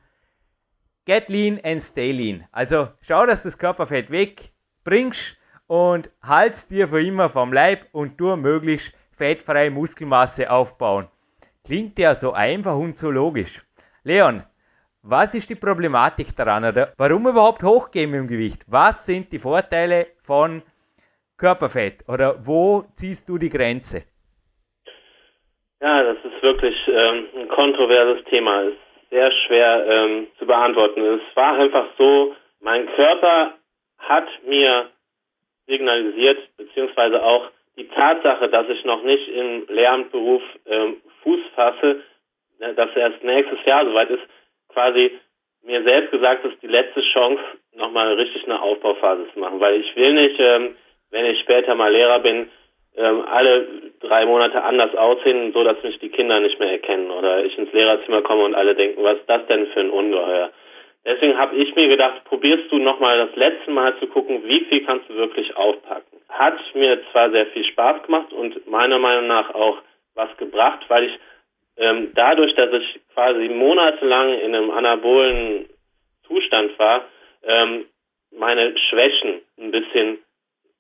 Get 1.05 1.29
lean 1.29 1.59
and 1.65 1.83
stay 1.83 2.13
lean. 2.13 2.45
Also 2.53 2.91
schau, 3.01 3.27
dass 3.27 3.43
du 3.43 3.49
das 3.49 3.59
Körperfett 3.59 4.13
wegbringst 4.13 5.37
und 5.67 6.09
halt's 6.23 6.69
dir 6.69 6.87
für 6.87 7.03
immer 7.03 7.31
vom 7.31 7.53
Leib 7.53 7.89
und 7.91 8.21
du 8.21 8.37
möglichst 8.37 8.95
fettfreie 9.11 9.73
Muskelmasse 9.73 10.49
aufbauen. 10.49 11.09
Klingt 11.65 11.99
ja 11.99 12.15
so 12.15 12.33
einfach 12.33 12.77
und 12.77 12.97
so 12.97 13.11
logisch. 13.11 13.61
Leon, 14.05 14.45
was 15.03 15.35
ist 15.35 15.51
die 15.51 15.57
Problematik 15.57 16.37
daran? 16.37 16.65
Oder 16.65 16.93
warum 16.97 17.27
überhaupt 17.27 17.65
hochgehen 17.65 18.15
im 18.15 18.29
Gewicht? 18.29 18.63
Was 18.69 19.05
sind 19.05 19.33
die 19.33 19.41
Vorteile 19.41 20.07
von 20.23 20.63
Körperfett? 21.39 22.09
Oder 22.09 22.47
wo 22.47 22.85
ziehst 22.95 23.29
du 23.29 23.39
die 23.39 23.51
Grenze? 23.51 24.05
Ja, 25.81 26.03
das 26.03 26.17
ist 26.25 26.43
wirklich 26.43 26.77
ähm, 26.89 27.29
ein 27.37 27.49
kontroverses 27.49 28.25
Thema. 28.27 28.63
Ist 28.63 28.79
sehr 29.11 29.31
schwer 29.47 29.87
ähm, 29.87 30.27
zu 30.39 30.47
beantworten. 30.47 31.01
Es 31.03 31.37
war 31.37 31.59
einfach 31.59 31.87
so, 31.99 32.35
mein 32.61 32.87
Körper 32.95 33.55
hat 33.99 34.29
mir 34.47 34.91
signalisiert, 35.67 36.39
beziehungsweise 36.57 37.23
auch 37.23 37.51
die 37.77 37.89
Tatsache, 37.89 38.49
dass 38.49 38.69
ich 38.69 38.85
noch 38.85 39.03
nicht 39.03 39.29
im 39.29 39.67
Lehramtberuf 39.69 40.43
ähm, 40.67 40.97
Fuß 41.23 41.41
fasse, 41.55 42.03
Ne, 42.59 42.75
dass 42.75 42.95
erst 42.97 43.23
nächstes 43.23 43.63
Jahr 43.65 43.85
soweit 43.85 44.11
ist, 44.11 44.23
quasi 44.69 45.19
mir 45.63 45.83
selbst 45.83 46.11
gesagt, 46.11 46.45
ist 46.45 46.63
die 46.63 46.69
letzte 46.69 47.03
Chance, 47.13 47.43
nochmal 47.75 48.15
richtig 48.15 48.45
eine 48.45 48.61
Aufbauphase 48.63 49.27
zu 49.33 49.39
machen. 49.39 49.61
Weil 49.61 49.81
ich 49.81 49.95
will 49.97 50.15
nicht, 50.15 50.37
ähm, 50.39 50.77
wenn 51.17 51.25
ich 51.25 51.41
später 51.41 51.75
mal 51.75 51.91
Lehrer 51.91 52.19
bin, 52.19 52.51
ähm, 52.97 53.25
alle 53.27 53.67
drei 54.01 54.27
Monate 54.27 54.63
anders 54.63 54.95
aussehen, 54.95 55.53
so 55.55 55.65
dass 55.65 55.83
mich 55.83 55.99
die 55.99 56.11
Kinder 56.11 56.41
nicht 56.41 56.61
mehr 56.61 56.73
erkennen 56.73 57.11
oder 57.11 57.43
ich 57.43 57.57
ins 57.57 57.73
Lehrerzimmer 57.73 58.21
komme 58.21 58.45
und 58.45 58.55
alle 58.55 58.75
denken, 58.75 59.03
was 59.03 59.17
ist 59.17 59.29
das 59.29 59.47
denn 59.47 59.67
für 59.69 59.81
ein 59.81 59.91
Ungeheuer? 59.91 60.51
Deswegen 61.07 61.39
habe 61.39 61.57
ich 61.57 61.75
mir 61.75 61.89
gedacht, 61.89 62.25
probierst 62.25 62.71
du 62.71 62.79
nochmal 62.79 63.17
das 63.17 63.35
letzte 63.37 63.71
Mal 63.71 63.97
zu 63.99 64.09
gucken, 64.09 64.43
wie 64.45 64.61
viel 64.65 64.85
kannst 64.85 65.09
du 65.09 65.15
wirklich 65.15 65.57
aufpacken. 65.57 66.21
Hat 66.29 66.59
mir 66.75 67.01
zwar 67.13 67.31
sehr 67.31 67.47
viel 67.47 67.65
Spaß 67.65 68.03
gemacht 68.03 68.33
und 68.33 68.67
meiner 68.69 68.99
Meinung 68.99 69.27
nach 69.27 69.55
auch 69.55 69.79
was 70.15 70.37
gebracht, 70.37 70.85
weil 70.89 71.05
ich 71.05 71.19
ähm, 71.79 72.13
dadurch, 72.15 72.55
dass 72.57 72.73
ich 72.73 73.01
quasi 73.15 73.49
monatelang 73.49 74.39
in 74.41 74.55
einem 74.55 74.71
anabolen 74.71 75.69
Zustand 76.27 76.79
war, 76.79 77.05
ähm, 77.45 77.87
meine 78.33 78.77
Schwächen 78.89 79.41
ein 79.59 79.71
bisschen 79.71 80.19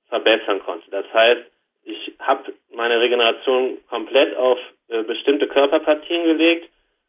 verbessern 0.08 0.60
konnte. 0.60 0.90
Das 0.90 1.04
heißt, 1.12 1.42
ich 1.84 2.12
habe 2.18 2.52
meine 2.74 3.00
Regeneration 3.00 3.78
komplett 3.88 4.36
auf 4.36 4.58
äh, 4.88 5.02
bestimmte 5.02 5.46
Körperpartien 5.46 6.24
gelegt 6.24 6.68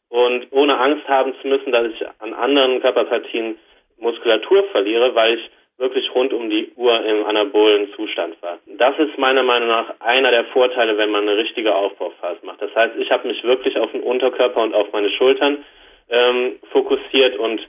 und 0.09 0.47
ohne 0.51 0.77
Angst 0.77 1.07
haben 1.07 1.33
zu 1.41 1.47
müssen, 1.47 1.71
dass 1.71 1.87
ich 1.87 2.05
an 2.19 2.33
anderen 2.33 2.81
Körperpartien 2.81 3.57
Muskulatur 3.97 4.63
verliere, 4.65 5.15
weil 5.15 5.35
ich 5.35 5.49
wirklich 5.77 6.13
rund 6.13 6.33
um 6.33 6.49
die 6.49 6.71
Uhr 6.75 7.05
im 7.05 7.25
anabolen 7.25 7.93
Zustand 7.95 8.41
war. 8.41 8.57
Das 8.65 8.97
ist 8.97 9.17
meiner 9.17 9.43
Meinung 9.43 9.69
nach 9.69 9.93
einer 9.99 10.31
der 10.31 10.45
Vorteile, 10.45 10.97
wenn 10.97 11.11
man 11.11 11.27
eine 11.27 11.37
richtige 11.37 11.75
Aufbauphase 11.75 12.39
macht. 12.43 12.61
Das 12.61 12.73
heißt, 12.73 12.95
ich 12.97 13.11
habe 13.11 13.27
mich 13.27 13.43
wirklich 13.43 13.77
auf 13.77 13.91
den 13.91 14.01
Unterkörper 14.01 14.61
und 14.61 14.73
auf 14.73 14.91
meine 14.91 15.09
Schultern 15.11 15.63
ähm, 16.09 16.55
fokussiert 16.71 17.37
und 17.37 17.61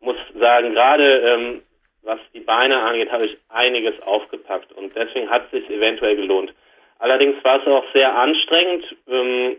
muss 0.00 0.16
sagen, 0.38 0.72
gerade 0.74 1.18
ähm, 1.18 1.62
was 2.02 2.18
die 2.34 2.40
Beine 2.40 2.80
angeht, 2.80 3.12
habe 3.12 3.26
ich 3.26 3.36
einiges 3.48 4.00
aufgepackt 4.02 4.72
und 4.72 4.94
deswegen 4.96 5.30
hat 5.30 5.44
es 5.46 5.50
sich 5.50 5.70
eventuell 5.70 6.16
gelohnt. 6.16 6.52
Allerdings 6.98 7.42
war 7.44 7.60
es 7.60 7.66
auch 7.66 7.84
sehr 7.92 8.14
anstrengend, 8.14 8.84
ähm, 9.08 9.56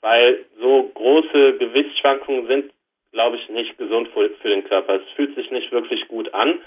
weil 0.00 0.44
so 0.60 0.90
große 0.94 1.58
Gewichtsschwankungen 1.58 2.46
sind, 2.46 2.72
glaube 3.12 3.36
ich, 3.36 3.48
nicht 3.48 3.78
gesund 3.78 4.08
für, 4.08 4.30
für 4.30 4.48
den 4.48 4.64
Körper. 4.64 4.96
Es 4.96 5.08
fühlt 5.14 5.34
sich 5.34 5.50
nicht 5.50 5.72
wirklich 5.72 6.06
gut 6.08 6.32
an 6.34 6.60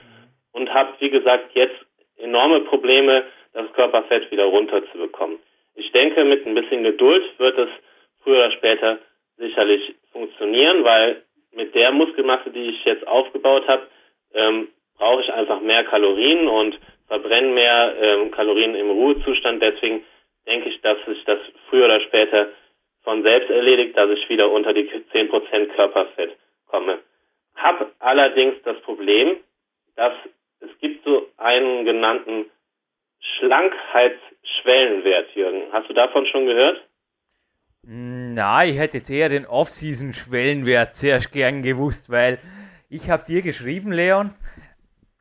und 0.51 0.73
habe, 0.73 0.93
wie 0.99 1.09
gesagt, 1.09 1.55
jetzt 1.55 1.75
enorme 2.17 2.61
Probleme, 2.61 3.23
das 3.53 3.71
Körperfett 3.73 4.31
wieder 4.31 4.45
runterzubekommen. 4.45 5.39
Ich 5.75 5.91
denke, 5.91 6.23
mit 6.23 6.45
ein 6.45 6.55
bisschen 6.55 6.83
Geduld 6.83 7.23
wird 7.39 7.57
es 7.57 7.69
früher 8.23 8.37
oder 8.37 8.51
später 8.51 8.99
sicherlich 9.37 9.95
funktionieren, 10.11 10.83
weil 10.83 11.23
mit 11.53 11.73
der 11.75 11.91
Muskelmasse, 11.91 12.51
die 12.51 12.69
ich 12.69 12.85
jetzt 12.85 13.07
aufgebaut 13.07 13.67
habe, 13.67 13.87
ähm, 14.33 14.67
brauche 15.01 15.21
ich 15.23 15.33
einfach 15.33 15.59
mehr 15.61 15.83
Kalorien 15.85 16.47
und 16.47 16.79
verbrenne 17.07 17.47
mehr 17.47 17.95
ähm, 17.99 18.29
Kalorien 18.29 18.75
im 18.75 18.91
Ruhezustand. 18.91 19.59
Deswegen 19.59 20.03
denke 20.45 20.69
ich, 20.69 20.79
dass 20.81 21.03
sich 21.07 21.23
das 21.25 21.39
früher 21.69 21.85
oder 21.85 22.01
später 22.01 22.49
von 23.03 23.23
selbst 23.23 23.49
erledigt, 23.49 23.97
dass 23.97 24.11
ich 24.11 24.29
wieder 24.29 24.51
unter 24.51 24.73
die 24.73 24.87
10% 24.87 25.65
Körperfett 25.73 26.37
komme. 26.67 26.99
Hab 27.55 27.91
allerdings 27.97 28.61
das 28.63 28.79
Problem, 28.81 29.37
dass 29.95 30.13
es 30.59 30.69
gibt 30.79 31.03
so 31.03 31.25
einen 31.37 31.83
genannten 31.83 32.51
Schlankheitsschwellenwert, 33.39 35.33
Jürgen. 35.33 35.63
Hast 35.71 35.89
du 35.89 35.93
davon 35.93 36.27
schon 36.27 36.45
gehört? 36.45 36.79
Na, 37.81 38.65
ich 38.65 38.77
hätte 38.77 38.99
jetzt 38.99 39.09
eher 39.09 39.29
den 39.29 39.47
Off-Season-Schwellenwert 39.47 40.95
sehr 41.01 41.17
gern 41.21 41.63
gewusst, 41.63 42.11
weil 42.11 42.37
ich 42.87 43.09
habe 43.09 43.25
dir 43.25 43.41
geschrieben, 43.41 43.91
Leon, 43.91 44.35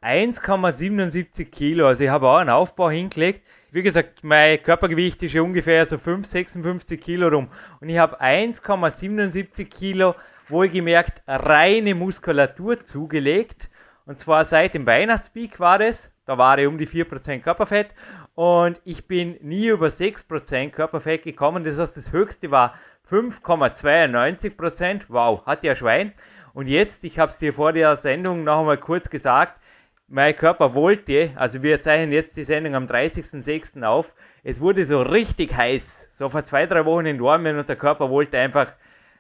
1,77 0.03 1.45
Kilo. 1.47 1.87
Also 1.87 2.05
ich 2.05 2.11
habe 2.11 2.29
auch 2.29 2.39
einen 2.39 2.51
Aufbau 2.51 2.91
hingelegt. 2.91 3.43
Wie 3.71 3.83
gesagt, 3.83 4.25
mein 4.25 4.63
Körpergewicht 4.63 5.23
ist 5.23 5.35
ja 5.35 5.43
ungefähr 5.43 5.87
so 5.87 5.99
5, 5.99 6.27
56 6.27 7.01
Kilo 7.01 7.29
rum. 7.29 7.49
Und 7.81 7.89
ich 7.89 7.99
habe 7.99 8.21
1,77 8.21 9.67
Kilo 9.67 10.15
wohlgemerkt 10.49 11.23
reine 11.27 11.95
Muskulatur 11.95 12.83
zugelegt. 12.83 13.69
Und 14.07 14.19
zwar 14.19 14.45
seit 14.45 14.75
dem 14.75 14.87
Weihnachtspeak 14.87 15.61
war 15.61 15.79
das. 15.79 16.11
Da 16.25 16.39
war 16.39 16.59
ich 16.59 16.67
um 16.67 16.79
die 16.79 16.89
4% 16.89 17.41
Körperfett. 17.41 17.89
Und 18.35 18.81
ich 18.85 19.07
bin 19.07 19.37
nie 19.43 19.69
über 19.69 19.89
6% 19.89 20.71
Körperfett 20.71 21.23
gekommen. 21.23 21.63
Das 21.63 21.79
heißt, 21.79 21.97
das 21.97 22.13
höchste 22.13 22.51
war 22.51 22.75
5,92%. 23.11 25.03
Wow, 25.09 25.45
hat 25.45 25.63
ja 25.63 25.75
Schwein. 25.75 26.13
Und 26.55 26.67
jetzt, 26.67 27.05
ich 27.05 27.19
habe 27.19 27.31
es 27.31 27.39
dir 27.39 27.53
vor 27.53 27.73
der 27.73 27.97
Sendung 27.97 28.45
noch 28.45 28.61
einmal 28.61 28.79
kurz 28.79 29.11
gesagt, 29.11 29.60
mein 30.11 30.35
Körper 30.35 30.75
wollte, 30.75 31.31
also 31.37 31.63
wir 31.63 31.81
zeichnen 31.81 32.13
jetzt 32.13 32.37
die 32.37 32.45
Sendung 32.45 32.75
am 32.75 32.87
30.06. 32.87 33.83
auf, 33.85 34.15
es 34.43 34.61
wurde 34.61 34.85
so 34.85 35.01
richtig 35.01 35.57
heiß, 35.57 36.09
so 36.11 36.29
vor 36.29 36.45
zwei, 36.45 36.67
drei 36.67 36.85
Wochen 36.85 37.07
in 37.07 37.19
Dormen 37.19 37.59
und 37.59 37.69
der 37.69 37.77
Körper 37.77 38.11
wollte 38.11 38.37
einfach 38.39 38.73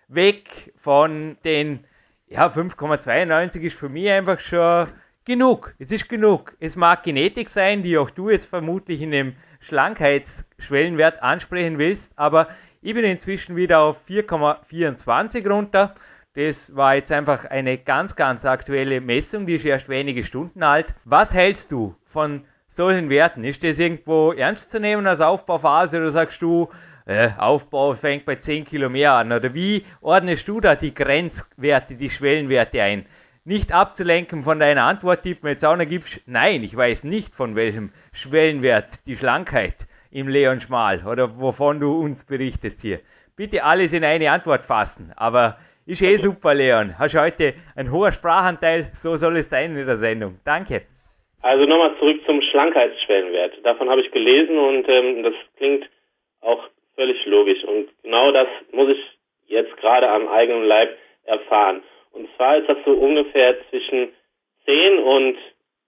weg 0.09 0.73
von 0.76 1.38
den 1.44 1.85
ja, 2.26 2.49
5,92 2.49 3.61
ist 3.61 3.78
für 3.78 3.88
mich 3.88 4.11
einfach 4.11 4.40
schon 4.40 4.88
genug. 5.25 5.75
Es 5.78 5.92
ist 5.92 6.09
genug. 6.09 6.56
Es 6.59 6.76
mag 6.76 7.02
Genetik 7.04 7.50
sein, 7.50 7.82
die 7.82 7.97
auch 7.97 8.11
du 8.11 8.30
jetzt 8.30 8.47
vermutlich 8.47 9.00
in 9.00 9.12
dem 9.12 9.35
Schlankheitsschwellenwert 9.61 11.23
ansprechen 11.23 11.78
willst, 11.78 12.12
aber 12.16 12.49
ich 12.82 12.94
bin 12.94 13.04
inzwischen 13.04 13.56
wieder 13.56 13.80
auf 13.80 14.02
4,24 14.09 15.49
runter. 15.49 15.94
Das 16.34 16.76
war 16.76 16.94
jetzt 16.94 17.10
einfach 17.10 17.44
eine 17.44 17.76
ganz, 17.76 18.14
ganz 18.14 18.44
aktuelle 18.44 19.00
Messung, 19.00 19.46
die 19.46 19.56
ist 19.56 19.64
erst 19.64 19.88
wenige 19.88 20.22
Stunden 20.22 20.62
alt. 20.62 20.94
Was 21.04 21.34
hältst 21.34 21.72
du 21.72 21.96
von 22.04 22.44
solchen 22.68 23.10
Werten? 23.10 23.42
Ist 23.42 23.64
das 23.64 23.80
irgendwo 23.80 24.32
ernst 24.32 24.70
zu 24.70 24.78
nehmen 24.78 25.08
als 25.08 25.20
Aufbauphase 25.20 25.96
oder 25.96 26.12
sagst 26.12 26.40
du, 26.40 26.68
äh, 27.06 27.30
Aufbau 27.37 27.94
fängt 27.94 28.25
bei 28.26 28.37
10 28.37 28.64
Kilo 28.64 28.88
mehr 28.88 29.14
an. 29.14 29.32
Oder 29.32 29.54
wie 29.54 29.84
ordnest 30.00 30.46
du 30.46 30.60
da 30.60 30.76
die 30.76 30.94
Grenzwerte, 30.94 31.96
die 31.96 32.10
Schwellenwerte 32.10 32.80
ein? 32.80 33.06
Nicht 33.44 33.72
abzulenken 33.72 34.44
von 34.44 34.60
deiner 34.60 34.84
Antwort, 34.84 35.25
die 35.25 35.34
du 35.34 35.40
mir 35.42 35.52
jetzt 35.52 35.64
auch 35.64 35.75
noch 35.75 35.88
gibst. 35.88 36.20
Nein, 36.26 36.62
ich 36.62 36.76
weiß 36.76 37.02
nicht, 37.02 37.34
von 37.34 37.56
welchem 37.56 37.90
Schwellenwert 38.12 39.04
die 39.06 39.16
Schlankheit 39.16 39.88
im 40.12 40.28
Leon 40.28 40.60
Schmal 40.60 41.04
oder 41.04 41.40
wovon 41.40 41.80
du 41.80 42.00
uns 42.00 42.22
berichtest 42.22 42.82
hier. 42.82 43.00
Bitte 43.34 43.64
alles 43.64 43.92
in 43.92 44.04
eine 44.04 44.30
Antwort 44.30 44.66
fassen. 44.66 45.12
Aber 45.16 45.58
ist 45.90 46.02
eh 46.02 46.16
super, 46.16 46.54
Leon. 46.54 46.97
Hast 46.99 47.16
heute 47.18 47.54
einen 47.75 47.90
hohen 47.90 48.12
Sprachanteil. 48.12 48.90
So 48.94 49.16
soll 49.16 49.37
es 49.38 49.50
sein 49.50 49.76
in 49.76 49.87
der 49.87 49.97
Sendung. 49.97 50.38
Danke. 50.44 50.82
Also 51.42 51.64
nochmal 51.64 51.97
zurück 51.99 52.20
zum 52.26 52.40
Schlankheitsschwellenwert. 52.42 53.64
Davon 53.64 53.90
habe 53.90 54.00
ich 54.00 54.11
gelesen 54.12 54.56
und 54.56 54.88
ähm, 54.88 55.23
das 55.25 55.35
klingt 55.56 55.88
auch 56.42 56.62
völlig 56.94 57.25
logisch. 57.26 57.64
Und 57.64 57.88
genau 58.02 58.30
das 58.30 58.47
muss 58.73 58.90
ich 58.90 59.18
jetzt 59.47 59.76
gerade 59.78 60.09
am 60.09 60.28
eigenen 60.28 60.64
Leib 60.64 60.97
erfahren. 61.25 61.82
Und 62.12 62.28
zwar 62.37 62.59
ist 62.59 62.68
das 62.68 62.78
so 62.85 62.92
ungefähr 62.92 63.56
zwischen 63.70 64.11
10 64.66 64.99
und 64.99 65.37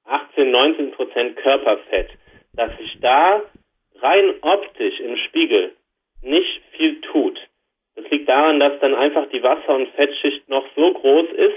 18, 0.07 0.51
19 0.51 0.91
Prozent 0.93 1.37
Körperfett, 1.37 2.11
dass 2.55 2.77
sich 2.79 2.99
da 3.01 3.41
rein 4.01 4.35
optisch 4.41 4.99
im 4.99 5.17
Spiegel 5.29 5.77
nicht 6.23 6.63
viel 6.73 7.01
tut. 7.03 7.39
Das 7.95 8.09
liegt 8.11 8.29
daran, 8.29 8.59
dass 8.61 8.79
dann 8.81 8.95
einfach 8.95 9.27
die 9.31 9.43
Wasser- 9.43 9.75
und 9.75 9.89
Fettschicht 9.91 10.49
noch 10.49 10.65
so 10.75 10.93
groß 10.93 11.31
ist, 11.33 11.57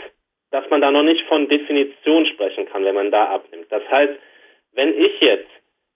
dass 0.51 0.69
man 0.69 0.81
da 0.81 0.91
noch 0.91 1.03
nicht 1.03 1.25
von 1.27 1.47
Definition 1.47 2.25
sprechen 2.27 2.65
kann, 2.65 2.83
wenn 2.83 2.95
man 2.95 3.11
da 3.11 3.25
abnimmt. 3.25 3.71
Das 3.71 3.83
heißt, 3.89 4.13
wenn 4.73 4.99
ich 4.99 5.19
jetzt, 5.21 5.49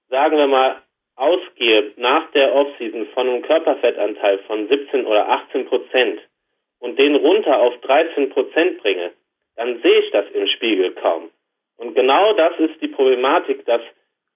sagen 0.09 0.37
wir 0.37 0.47
mal, 0.47 0.81
ausgehe 1.15 1.91
nach 1.97 2.31
der 2.31 2.55
Offseason 2.55 3.07
von 3.07 3.27
einem 3.27 3.41
Körperfettanteil 3.41 4.39
von 4.39 4.67
17 4.69 5.05
oder 5.05 5.27
18 5.29 5.65
Prozent 5.65 6.21
und 6.79 6.97
den 6.97 7.15
runter 7.15 7.59
auf 7.59 7.77
13 7.81 8.29
Prozent 8.29 8.81
bringe, 8.81 9.11
dann 9.57 9.81
sehe 9.81 9.99
ich 9.99 10.11
das 10.11 10.29
im 10.31 10.47
Spiegel 10.47 10.91
kaum. 10.91 11.29
Und 11.75 11.93
genau 11.95 12.33
das 12.33 12.57
ist 12.59 12.81
die 12.81 12.87
Problematik, 12.87 13.65
dass 13.65 13.81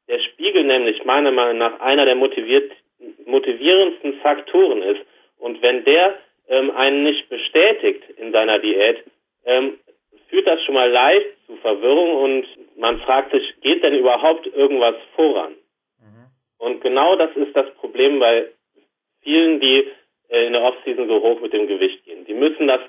der 0.10 0.20
Spiegel 0.20 0.66
nämlich 0.66 1.06
meiner 1.06 1.32
Meinung 1.32 1.58
nach 1.58 1.80
einer 1.80 2.06
der 2.06 2.16
motivierendsten 2.16 4.14
Faktoren 4.22 4.82
ist. 4.82 5.02
Und 5.44 5.62
wenn 5.62 5.84
der 5.84 6.18
ähm, 6.48 6.72
einen 6.72 7.04
nicht 7.04 7.28
bestätigt 7.28 8.02
in 8.18 8.32
seiner 8.32 8.60
Diät, 8.60 9.04
ähm, 9.46 9.78
führt 10.30 10.48
das 10.48 10.64
schon 10.64 10.74
mal 10.74 10.90
leicht 10.90 11.28
zu 11.48 11.58
Verwirrung 11.58 12.16
und 12.16 12.46
man 12.78 13.02
fragt 13.02 13.34
sich, 13.34 13.44
geht 13.60 13.84
denn 13.84 13.94
überhaupt 13.94 14.48
irgendwas 14.48 14.96
voran? 15.18 15.52
Mhm. 16.00 16.28
Und 16.60 16.82
genau 16.82 17.18
das 17.18 17.36
ist 17.36 17.54
das 17.54 17.70
Problem 17.76 18.20
bei 18.20 18.48
vielen, 19.22 19.60
die 19.60 19.92
äh, 20.30 20.48
in 20.48 20.54
der 20.54 20.62
Offseason 20.62 21.10
so 21.10 21.22
hoch 21.22 21.42
mit 21.42 21.52
dem 21.52 21.68
Gewicht 21.68 22.06
gehen. 22.06 22.24
Die 22.26 22.34
müssen 22.34 22.68
das 22.68 22.80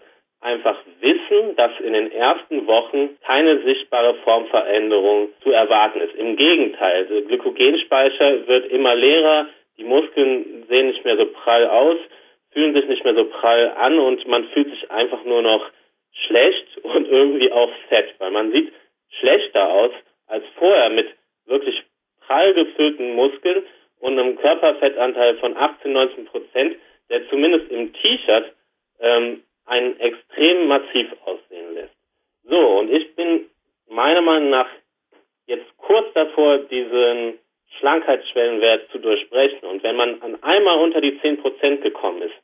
einfach 0.41 0.79
wissen, 1.01 1.57
dass 1.57 1.73
in 1.81 1.93
den 1.93 2.13
ersten 2.13 2.69
Wochen 2.69 3.19
keine 3.27 3.65
sichtbare 3.65 4.15
Formveränderung 4.23 5.31
zu 5.43 5.51
erwarten 5.51 6.01
ist. 6.03 6.15
Im 6.15 6.37
Gegenteil, 6.37 7.07
der 7.07 7.23
Glykogenspeicher 7.23 8.47
wird 8.47 8.71
immer 8.71 8.95
leerer, 8.95 9.49
die 9.77 9.85
Muskeln 9.85 10.67
sehen 10.69 10.87
nicht 10.87 11.05
mehr 11.05 11.17
so 11.17 11.27
prall 11.27 11.67
aus, 11.67 11.97
fühlen 12.55 12.75
sich 12.75 12.87
nicht 12.87 13.05
mehr 13.05 13.15
so 13.15 13.25
prall 13.27 13.73
an 13.77 13.99
und 13.99 14.27
man 14.27 14.45
fühlt 14.49 14.71
sich 14.71 14.91
einfach 14.91 15.23
nur 15.25 15.43
noch 15.43 15.71
schlecht 16.27 16.79
und 16.83 17.09
irgendwie 17.09 17.53
auch 17.53 17.71
fett, 17.89 18.15
weil 18.19 18.31
man 18.31 18.53
sieht 18.53 18.73
schlechter 19.21 19.69
aus 19.69 19.91
als 20.27 20.45
vorher 20.57 20.89
mit 20.89 21.09
wirklich 21.47 21.83
prall 22.27 22.55
gefüllten 22.55 23.15
Muskeln 23.15 23.65
und 24.01 24.19
einem 24.19 24.37
Körperfettanteil 24.37 25.37
von 25.37 25.57
18, 25.57 25.93
19 25.93 26.25
Prozent, 26.27 26.77
der 27.11 27.29
zumindest 27.29 27.71
im 27.71 27.93
T-Shirt 27.93 28.53
ähm, 29.01 29.43
einen 29.67 29.99
extrem 30.01 30.67
massiv 30.67 31.09
aussehen 31.25 31.75
lässt. 31.75 31.95
So, 32.45 32.59
und 32.79 32.91
ich 32.91 33.15
bin 33.15 33.47
meiner 33.89 34.21
Meinung 34.21 34.51
nach 34.51 34.69
jetzt 35.47 35.77
kurz 35.77 36.13
davor, 36.15 36.59
diesen 36.59 37.39
Schlankheitsschwellenwert 37.79 38.91
zu 38.91 38.99
durchbrechen. 38.99 39.69
Und 39.69 39.83
wenn 39.83 39.97
man 39.97 40.23
an 40.23 40.43
einmal 40.43 40.79
unter 40.79 41.01
die 41.01 41.19
10% 41.19 41.81
gekommen 41.81 42.23
ist, 42.23 42.35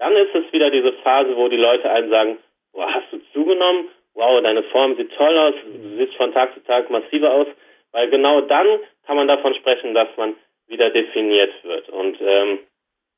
dann 0.00 0.16
ist 0.16 0.34
es 0.34 0.52
wieder 0.52 0.70
diese 0.70 0.94
Phase, 1.04 1.36
wo 1.36 1.48
die 1.48 1.56
Leute 1.56 1.90
einem 1.90 2.10
sagen, 2.10 2.38
wow, 2.72 2.90
hast 2.92 3.12
du 3.12 3.18
zugenommen? 3.32 3.88
Wow, 4.14 4.42
deine 4.42 4.62
Form 4.64 4.96
sieht 4.96 5.14
toll 5.14 5.38
aus, 5.38 5.54
du 5.62 5.96
siehst 5.96 6.14
von 6.16 6.32
Tag 6.32 6.52
zu 6.54 6.64
Tag 6.64 6.90
massiver 6.90 7.32
aus, 7.32 7.46
weil 7.92 8.10
genau 8.10 8.40
dann 8.40 8.66
kann 9.06 9.16
man 9.16 9.28
davon 9.28 9.54
sprechen, 9.54 9.94
dass 9.94 10.08
man 10.16 10.34
wieder 10.66 10.90
definiert 10.90 11.52
wird. 11.62 11.88
Und 11.90 12.16
ähm, 12.20 12.58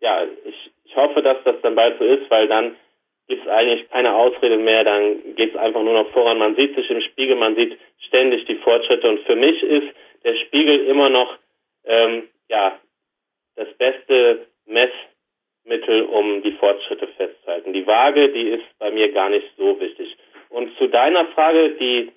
ja, 0.01 0.25
ich, 0.45 0.71
ich 0.85 0.97
hoffe, 0.97 1.23
dass 1.23 1.39
das 1.45 1.57
dann 1.63 1.77
bald 1.77 1.99
so 1.99 2.05
ist, 2.05 2.29
weil 2.31 2.49
dann 2.49 2.77
gibt 3.29 3.43
es 3.43 3.49
eigentlich 3.49 3.89
keine 3.91 4.15
Ausrede 4.15 4.57
mehr, 4.57 4.83
dann 4.83 5.37
geht 5.37 5.55
es 5.55 5.57
einfach 5.57 5.83
nur 5.83 5.95
noch 5.95 6.11
voran. 6.11 6.39
Man 6.39 6.57
sieht 6.57 6.75
sich 6.75 6.91
im 6.91 7.01
Spiegel, 7.01 7.37
man 7.37 7.55
sieht 7.55 7.79
ständig 8.07 8.45
die 8.47 8.57
Fortschritte 8.57 9.09
und 9.09 9.21
für 9.21 9.37
mich 9.37 9.63
ist 9.63 9.95
der 10.25 10.35
Spiegel 10.35 10.87
immer 10.87 11.09
noch 11.09 11.39
ähm, 11.85 12.29
ja 12.49 12.79
das 13.55 13.73
beste 13.75 14.47
Messmittel, 15.65 16.03
um 16.03 16.43
die 16.43 16.53
Fortschritte 16.53 17.07
festzuhalten. 17.09 17.73
Die 17.73 17.87
Waage, 17.87 18.29
die 18.31 18.49
ist 18.49 18.65
bei 18.79 18.91
mir 18.91 19.13
gar 19.13 19.31
nicht 19.31 19.47
so 19.57 19.79
wichtig. 19.81 20.17
Und 20.51 20.77
zu 20.77 20.89
deiner 20.89 21.27
Frage, 21.27 21.71
die 21.71 22.13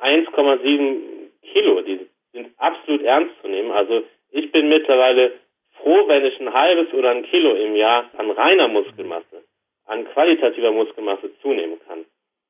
1,7 0.00 0.96
Kilo, 1.52 1.80
die 1.82 2.06
sind 2.32 2.50
absolut 2.58 3.02
ernst 3.02 3.34
zu 3.40 3.48
nehmen. 3.48 3.70
Also 3.70 4.02
ich 4.30 4.50
bin 4.52 4.68
mittlerweile 4.68 5.32
froh, 5.80 6.06
wenn 6.06 6.24
ich 6.24 6.38
ein 6.40 6.52
halbes 6.52 6.92
oder 6.92 7.10
ein 7.10 7.24
Kilo 7.24 7.54
im 7.54 7.76
Jahr 7.76 8.10
an 8.16 8.30
reiner 8.30 8.68
Muskelmasse 8.68 9.44
an 9.88 10.04
qualitativer 10.12 10.72
Muskelmasse 10.72 11.30
zunehmen 11.40 11.78
kann. 11.86 12.04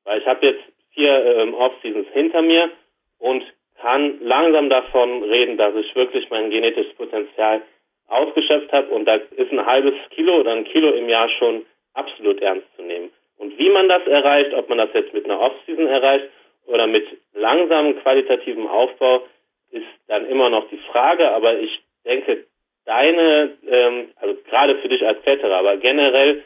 Weil 0.05 0.19
ich 0.19 0.25
habe 0.25 0.43
jetzt 0.43 0.63
vier 0.95 1.23
ähm, 1.23 1.53
Off-Seasons 1.53 2.07
hinter 2.11 2.41
mir 2.41 2.71
und 3.19 3.43
kann 3.79 4.19
langsam 4.21 4.69
davon 4.69 5.21
reden, 5.21 5.55
dass 5.55 5.75
ich 5.75 5.95
wirklich 5.95 6.27
mein 6.31 6.49
genetisches 6.49 6.95
Potenzial 6.95 7.61
ausgeschöpft 8.07 8.71
habe 8.71 8.87
und 8.89 9.05
da 9.05 9.15
ist 9.15 9.51
ein 9.51 9.65
halbes 9.65 9.93
Kilo 10.11 10.39
oder 10.39 10.53
ein 10.53 10.65
Kilo 10.65 10.91
im 10.91 11.09
Jahr 11.09 11.29
schon 11.29 11.65
absolut 11.93 12.41
ernst 12.41 12.67
zu 12.75 12.81
nehmen. 12.81 13.11
Und 13.37 13.57
wie 13.57 13.69
man 13.69 13.87
das 13.87 14.05
erreicht, 14.07 14.53
ob 14.53 14.69
man 14.69 14.77
das 14.77 14.89
jetzt 14.93 15.13
mit 15.13 15.25
einer 15.25 15.39
Off-Season 15.39 15.87
erreicht 15.87 16.25
oder 16.65 16.87
mit 16.87 17.05
langsamem 17.33 17.99
qualitativen 18.01 18.67
Aufbau, 18.67 19.25
ist 19.71 19.85
dann 20.07 20.27
immer 20.27 20.49
noch 20.49 20.69
die 20.69 20.79
Frage. 20.91 21.29
Aber 21.31 21.59
ich 21.59 21.81
denke, 22.05 22.45
deine, 22.85 23.51
ähm, 23.67 24.09
also 24.15 24.35
gerade 24.49 24.77
für 24.79 24.87
dich 24.87 25.05
als 25.05 25.21
Kletterer, 25.21 25.57
aber 25.57 25.77
generell 25.77 26.43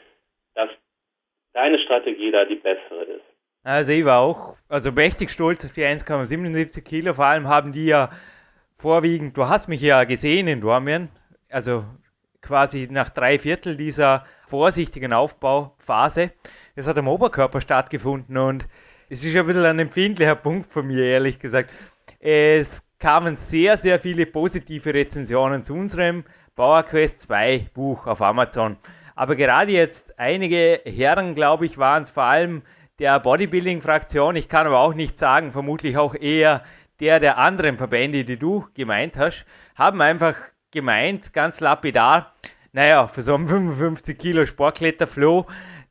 dass 0.56 0.70
deine 1.54 1.80
Strategie 1.80 2.32
da 2.32 2.46
die 2.46 2.56
bessere 2.56 3.04
ist. 3.04 3.26
Also 3.64 3.94
ich 3.94 4.06
war 4.06 4.20
auch, 4.20 4.58
also 4.68 4.92
mächtig 4.92 5.30
stolz 5.30 5.64
auf 5.64 5.72
die 5.72 5.84
1,77 5.84 6.82
Kilo. 6.84 7.14
Vor 7.14 7.26
allem 7.26 7.48
haben 7.48 7.72
die 7.72 7.86
ja 7.86 8.10
vorwiegend, 8.78 9.38
du 9.38 9.48
hast 9.48 9.68
mich 9.68 9.82
ja 9.82 10.04
gesehen 10.04 10.48
in 10.48 10.62
Dormien, 10.62 11.10
also 11.52 11.86
quasi 12.42 12.88
nach 12.90 13.10
drei 13.10 13.40
Viertel 13.40 13.78
dieser 13.78 14.26
vorsichtigen 14.48 15.14
Aufbauphase. 15.14 16.32
Es 16.76 16.88
hat 16.88 16.98
am 16.98 17.08
Oberkörper 17.08 17.62
stattgefunden 17.62 18.38
und 18.38 18.68
es 19.10 19.24
ist 19.24 19.36
ein 19.36 19.46
bisschen 19.46 19.66
ein 19.66 19.80
empfindlicher 19.80 20.36
Punkt 20.36 20.72
von 20.72 20.88
mir, 20.88 21.04
ehrlich 21.04 21.40
gesagt. 21.40 21.72
Es 22.20 22.84
kamen 22.98 23.36
sehr, 23.36 23.78
sehr 23.78 24.00
viele 24.00 24.26
positive 24.26 24.94
Rezensionen 24.94 25.64
zu 25.64 25.74
unserem 25.74 26.24
Bauer 26.56 26.84
Quest 26.84 27.22
2 27.22 27.70
Buch 27.74 28.08
auf 28.08 28.22
Amazon. 28.22 28.78
Aber 29.16 29.36
gerade 29.36 29.72
jetzt 29.72 30.18
einige 30.18 30.82
Herren, 30.86 31.36
glaube 31.36 31.66
ich, 31.66 31.78
waren 31.78 32.04
es 32.04 32.10
vor 32.10 32.24
allem 32.24 32.62
der 33.00 33.20
Bodybuilding-Fraktion. 33.20 34.36
Ich 34.36 34.48
kann 34.48 34.68
aber 34.68 34.80
auch 34.80 34.94
nicht 34.94 35.18
sagen, 35.18 35.52
vermutlich 35.52 35.98
auch 35.98 36.16
eher 36.16 36.64
der 37.00 37.20
der 37.20 37.38
anderen 37.38 37.78
Verbände, 37.78 38.24
die 38.24 38.38
du 38.38 38.68
gemeint 38.76 39.18
hast, 39.18 39.46
haben 39.76 40.02
einfach 40.02 40.36
gemeint, 40.72 41.34
ganz 41.34 41.60
lapidar, 41.60 42.34
naja, 42.74 43.08
für 43.08 43.22
so 43.22 43.36
einen 43.36 43.48
55 43.48 44.18
Kilo 44.18 44.46
Sportkletterfloh 44.46 45.46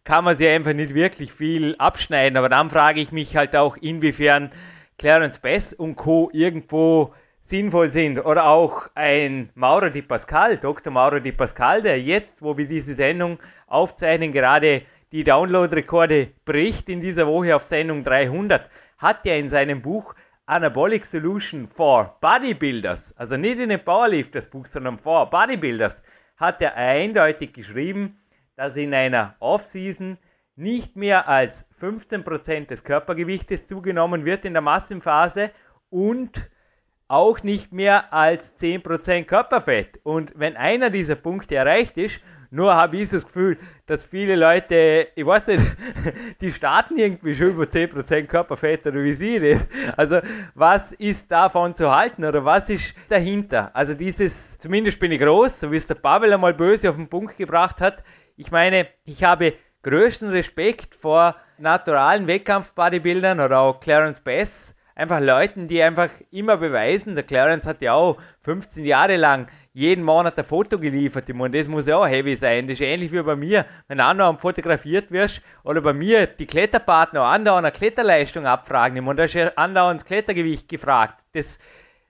kann 0.05 0.25
man 0.25 0.37
sich 0.37 0.49
einfach 0.49 0.73
nicht 0.73 0.95
wirklich 0.95 1.33
viel 1.33 1.77
abschneiden. 1.77 2.39
Aber 2.39 2.49
dann 2.49 2.71
frage 2.71 3.01
ich 3.01 3.13
mich 3.13 3.37
halt 3.37 3.55
auch, 3.55 3.77
inwiefern 3.77 4.51
Clarence 4.99 5.39
Bess 5.39 5.73
und 5.75 5.97
Co. 5.97 6.31
irgendwo 6.33 7.15
sinnvoll 7.41 7.91
sind. 7.91 8.19
Oder 8.19 8.47
auch 8.47 8.89
ein 8.95 9.51
Mauro 9.55 9.91
Di 9.91 10.03
Pascal, 10.03 10.57
Dr. 10.57 10.93
Mauro 10.93 11.21
Di 11.21 11.33
Pascal, 11.33 11.83
der 11.83 12.01
jetzt, 12.01 12.41
wo 12.41 12.57
wir 12.57 12.67
diese 12.67 12.95
Sendung 12.95 13.39
aufzeichnen, 13.67 14.33
gerade 14.33 14.83
die 15.13 15.25
Download-Rekorde 15.25 16.29
bricht 16.45 16.89
in 16.89 17.01
dieser 17.01 17.27
Woche 17.27 17.55
auf 17.57 17.65
Sendung 17.65 18.05
300, 18.05 18.71
hat 18.99 19.27
ja 19.27 19.35
in 19.35 19.49
seinem 19.49 19.83
Buch 19.83 20.15
Anabolic 20.51 21.05
Solution 21.05 21.69
for 21.69 22.17
Bodybuilders, 22.21 23.17
also 23.17 23.37
nicht 23.37 23.61
in 23.61 23.69
den 23.69 23.85
Powerlifters 23.85 24.51
Buch, 24.51 24.67
sondern 24.67 24.99
for 24.99 25.31
Bodybuilders, 25.31 26.03
hat 26.37 26.61
er 26.61 26.75
eindeutig 26.75 27.53
geschrieben, 27.53 28.19
dass 28.57 28.77
in 28.77 28.93
einer 28.93 29.37
Off-Season 29.39 30.19
nicht 30.57 30.97
mehr 30.97 31.29
als 31.29 31.71
15% 31.81 32.67
des 32.67 32.83
Körpergewichtes 32.83 33.67
zugenommen 33.67 34.25
wird 34.25 34.45
in 34.45 34.55
der 34.55 34.61
Massenphase 34.61 35.53
und 35.89 36.51
auch 37.07 37.45
nicht 37.45 37.73
mehr 37.73 38.13
als 38.13 38.61
10% 38.61 39.27
Körperfett. 39.27 40.01
Und 40.03 40.33
wenn 40.35 40.57
einer 40.57 40.91
dieser 40.91 41.15
Punkte 41.15 41.55
erreicht 41.55 41.97
ist, 41.97 42.21
nur 42.51 42.75
habe 42.75 42.97
ich 42.97 43.11
so 43.11 43.17
das 43.17 43.27
Gefühl, 43.27 43.59
dass 43.87 44.05
viele 44.05 44.35
Leute, 44.35 45.09
ich 45.15 45.25
weiß 45.25 45.47
nicht, 45.49 45.65
die 46.41 46.51
starten 46.51 46.99
irgendwie 46.99 47.35
schon 47.35 47.51
über 47.51 47.65
10% 47.65 48.27
Körperfett 48.27 48.87
oder 48.87 49.03
wie 49.03 49.15
sie 49.15 49.39
das. 49.39 49.67
Also 49.97 50.21
was 50.55 50.93
ist 50.93 51.31
davon 51.31 51.77
zu 51.77 51.95
halten 51.95 52.25
oder 52.25 52.45
was 52.45 52.69
ist 52.69 52.95
dahinter? 53.09 53.71
Also 53.75 53.95
dieses, 53.95 54.59
zumindest 54.59 54.99
bin 54.99 55.13
ich 55.13 55.21
groß, 55.21 55.61
so 55.61 55.71
wie 55.71 55.77
es 55.77 55.87
der 55.87 55.95
Pavel 55.95 56.33
einmal 56.33 56.55
böse 56.55 56.91
auf 56.91 56.97
den 56.97 57.09
Punkt 57.09 57.37
gebracht 57.37 57.81
hat. 57.81 58.03
Ich 58.37 58.51
meine, 58.51 58.89
ich 59.05 59.23
habe 59.23 59.55
größten 59.83 60.31
Respekt 60.31 60.95
vor 60.95 61.37
naturalen 61.59 62.27
Wettkampf-Bodybuildern 62.27 63.41
oder 63.41 63.61
auch 63.61 63.81
Clarence 63.81 64.21
Bass, 64.21 64.75
einfach 64.95 65.21
Leuten, 65.21 65.69
die 65.69 65.83
einfach 65.83 66.11
immer 66.31 66.57
beweisen, 66.57 67.15
der 67.15 67.25
Clarence 67.25 67.67
hat 67.67 67.81
ja 67.81 67.95
auch 67.95 68.19
15 68.43 68.85
Jahre 68.85 69.17
lang 69.17 69.49
jeden 69.73 70.05
Monat 70.05 70.37
ein 70.37 70.45
Foto 70.45 70.79
geliefert. 70.79 71.29
Ich 71.29 71.35
meine, 71.35 71.57
das 71.57 71.69
muss 71.69 71.87
ja 71.87 71.97
auch 71.97 72.07
heavy 72.07 72.35
sein. 72.37 72.67
Das 72.67 72.75
ist 72.75 72.87
ähnlich 72.87 73.13
wie 73.13 73.23
bei 73.23 73.37
mir, 73.37 73.67
wenn 73.89 74.01
andauernd 74.01 74.41
fotografiert 74.41 75.11
wirst 75.13 75.41
oder 75.63 75.81
bei 75.81 75.93
mir 75.93 76.27
die 76.27 76.47
Kletterpartner 76.47 77.23
andauernd 77.23 77.67
eine 77.67 77.73
Kletterleistung 77.73 78.47
abfragen. 78.47 78.97
Ich 78.97 79.03
meine, 79.03 79.17
da 79.17 79.25
ist 79.25 79.35
ja 79.35 79.53
andauernd 79.55 80.01
das 80.01 80.07
Klettergewicht 80.07 80.69
gefragt. 80.69 81.23
Das 81.33 81.59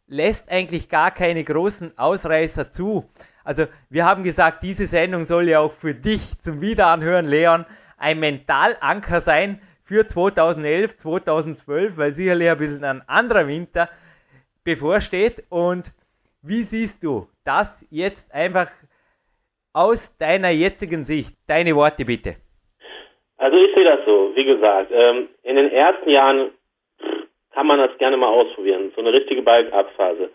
lässt 0.06 0.50
eigentlich 0.50 0.88
gar 0.88 1.10
keine 1.10 1.44
großen 1.44 1.96
Ausreißer 1.98 2.70
zu. 2.70 3.08
Also 3.44 3.66
wir 3.90 4.06
haben 4.06 4.22
gesagt, 4.22 4.62
diese 4.62 4.86
Sendung 4.86 5.24
soll 5.26 5.48
ja 5.48 5.60
auch 5.60 5.72
für 5.72 5.94
dich 5.94 6.38
zum 6.40 6.60
Wiederanhören, 6.60 7.26
Leon, 7.26 7.66
ein 7.96 8.18
Mentalanker 8.18 9.20
sein 9.20 9.60
für 9.84 10.06
2011, 10.06 10.96
2012, 10.96 11.96
weil 11.96 12.14
sicherlich 12.14 12.48
ein 12.48 12.58
bisschen 12.58 12.84
ein 12.84 13.08
anderer 13.08 13.46
Winter 13.46 13.88
bevorsteht. 14.64 15.44
Und 15.48 15.92
wie 16.42 16.62
siehst 16.62 17.02
du 17.04 17.26
das 17.44 17.86
jetzt 17.90 18.32
einfach 18.34 18.70
aus 19.72 20.16
deiner 20.18 20.50
jetzigen 20.50 21.04
Sicht? 21.04 21.36
Deine 21.46 21.74
Worte 21.76 22.04
bitte. 22.04 22.36
Also 23.36 23.56
ich 23.56 23.74
sehe 23.74 23.84
das 23.84 24.04
so, 24.04 24.32
wie 24.34 24.44
gesagt, 24.44 24.90
ähm, 24.92 25.28
in 25.42 25.56
den 25.56 25.70
ersten 25.70 26.10
Jahren 26.10 26.50
kann 27.52 27.66
man 27.66 27.78
das 27.78 27.96
gerne 27.98 28.16
mal 28.16 28.28
ausprobieren, 28.28 28.92
so 28.94 29.00
eine 29.00 29.12
richtige 29.12 29.42
Balkabphase. 29.42 30.30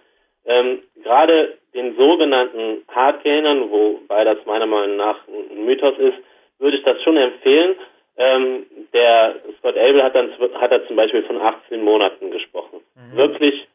Ähm, 0.46 0.80
Gerade 1.04 1.58
den 1.74 1.96
sogenannten 1.96 2.84
Hardgainern, 2.88 3.70
wobei 3.70 4.24
das 4.24 4.38
meiner 4.46 4.66
Meinung 4.66 4.98
nach 4.98 5.20
ein 5.28 5.66
Mythos 5.66 5.98
ist, 5.98 6.18
würde 6.60 6.78
ich 6.78 6.84
das 6.84 7.02
schon 7.04 7.18
empfehlen. 7.18 7.76
Ähm, 8.18 8.66
der 8.94 9.36
Scott 9.60 9.78
Abel 9.78 10.02
hat 10.02 10.16
dann 10.16 10.32
hat 10.60 10.72
er 10.72 10.88
zum 10.88 10.96
Beispiel 10.96 11.24
von 11.24 11.42
18 11.42 11.84
Monaten 11.84 12.32
gesprochen. 12.32 12.80
Mhm. 12.96 13.18
Wirklich 13.18 13.68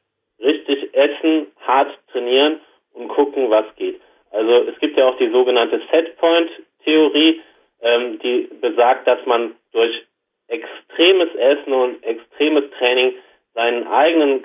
richtig 0.42 0.94
essen, 0.94 1.46
hart 1.66 1.96
trainieren 2.12 2.61
und 2.92 3.09
gucken, 3.09 3.50
was 3.50 3.64
geht. 3.76 4.00
Also 4.31 4.68
es 4.68 4.79
gibt 4.79 4.96
ja 4.96 5.09
auch 5.09 5.16
die 5.18 5.31
sogenannte 5.31 5.81
Setpoint-Theorie, 5.90 7.40
ähm, 7.83 8.18
die 8.20 8.48
besagt, 8.61 9.07
dass 9.07 9.24
man 9.26 9.57
durch 9.72 10.05
extremes 10.48 11.35
Essen 11.35 11.72
und 11.72 12.03
extremes 12.05 12.64
Training 12.79 13.14
seinen 13.55 13.87
eigenen 13.87 14.44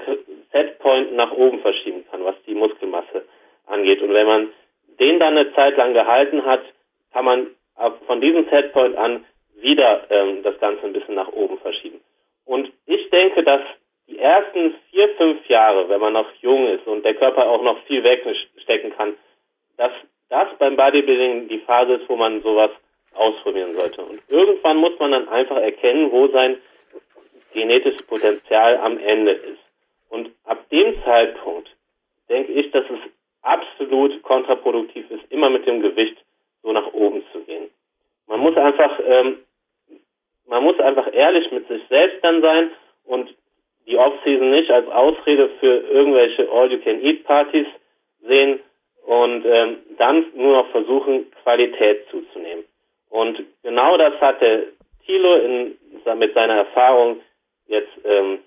Setpoint 0.52 1.14
nach 1.14 1.32
oben 1.32 1.60
verschieben 1.60 2.06
kann, 2.10 2.24
was 2.24 2.36
die 2.48 2.56
Muskelmasse 2.56 3.26
angeht. 3.68 4.02
Und 4.02 4.14
wenn 4.14 4.28
man 4.28 4.50
den 5.00 5.20
dann 5.20 5.38
eine 5.38 5.54
Zeit 5.54 5.78
lang 5.78 5.94
gehalten 5.94 6.46
hat, 6.46 6.62
kann 7.12 7.26
man 7.26 7.48
von 8.08 8.22
diesem 8.22 8.48
Setpoint 8.50 8.96
an 8.98 9.26
wieder 9.58 10.06
ähm, 10.10 10.44
das 10.44 10.60
Ganze 10.60 10.86
ein 10.86 10.94
bisschen 10.94 11.16
nach 11.16 11.32
oben 11.32 11.58
verschieben. 11.60 12.02
Und 12.46 12.72
ich 12.86 13.10
denke, 13.10 13.44
dass 13.44 13.62
die 14.08 14.20
ersten 14.20 14.76
vier, 14.92 15.10
fünf 15.16 15.48
Jahre, 15.48 15.90
wenn 15.90 16.00
man 16.00 16.14
noch 16.14 16.32
jung 16.42 16.68
ist 16.68 16.86
und 16.88 17.04
der 17.04 17.16
Körper 17.16 17.50
auch 17.50 17.64
noch 17.64 17.82
viel 17.86 18.04
wegstecken 18.04 18.96
kann, 18.96 19.16
dass 19.78 19.92
das 20.30 20.48
beim 20.60 20.76
Bodybuilding 20.76 21.48
die 21.48 21.60
Phase 21.60 21.94
ist, 21.94 22.10
wo 22.10 22.16
man 22.16 22.42
sowas 22.42 22.72
ausprobieren 23.14 23.76
sollte. 23.76 24.02
Und 24.02 24.22
irgendwann 24.30 24.78
muss 24.78 24.98
man 25.00 25.12
dann 25.12 25.28
einfach 25.30 25.58
erkennen, 25.58 26.12
wo 26.12 26.28
sein 26.28 26.58
genetisches 27.54 28.04
Potenzial 28.04 28.78
am 28.78 28.98
Ende 28.98 29.32
ist. 29.32 29.62
Und 30.10 30.32
ab 30.46 30.70
dem 30.70 31.02
Zeitpunkt 31.04 31.70
denke 32.30 32.52
ich, 32.52 32.72
dass 32.72 32.86
es 32.86 33.00
absolut 33.42 34.22
kontraproduktiv 34.24 35.10
ist, 35.10 35.32
immer 35.32 35.50
mit 35.50 35.66
dem 35.66 35.82
Gewicht 35.82 36.18
so 36.64 36.72
nach 36.72 36.94
oben 36.94 37.24
zu 37.32 37.40
gehen. 37.42 37.70
Man 38.28 38.40
muss 38.40 38.58
einfach, 38.58 39.00
ähm, 39.06 39.40
man 40.48 40.64
muss 40.64 40.80
einfach 40.80 41.12
ehrlich 41.14 41.52
mit 41.52 41.68
sich 41.68 41.82
selbst 41.90 42.24
dann 42.24 42.42
sein 42.42 42.72
und 43.06 43.34
die 43.88 43.98
Off-Season 43.98 44.50
nicht 44.52 44.72
als 44.72 44.88
Ausrede 44.90 45.50
für 45.60 45.78
irgendwelche 45.92 46.50
All-You-Can-Eat-Partys 46.52 47.68
sehen 48.22 48.60
und 49.06 49.46
ähm, 49.46 49.78
dann 49.98 50.26
nur 50.34 50.54
noch 50.58 50.68
versuchen, 50.70 51.32
Qualität 51.44 52.08
zuzunehmen. 52.10 52.66
Und 53.10 53.44
genau 53.64 53.98
das 53.98 54.20
hat 54.20 54.42
der 54.42 54.64
Thilo 55.06 55.36
in, 55.36 55.78
mit 56.18 56.34
seiner 56.34 56.56
Erfahrung 56.56 57.22
jetzt 57.68 57.92
ähm, 58.04 58.40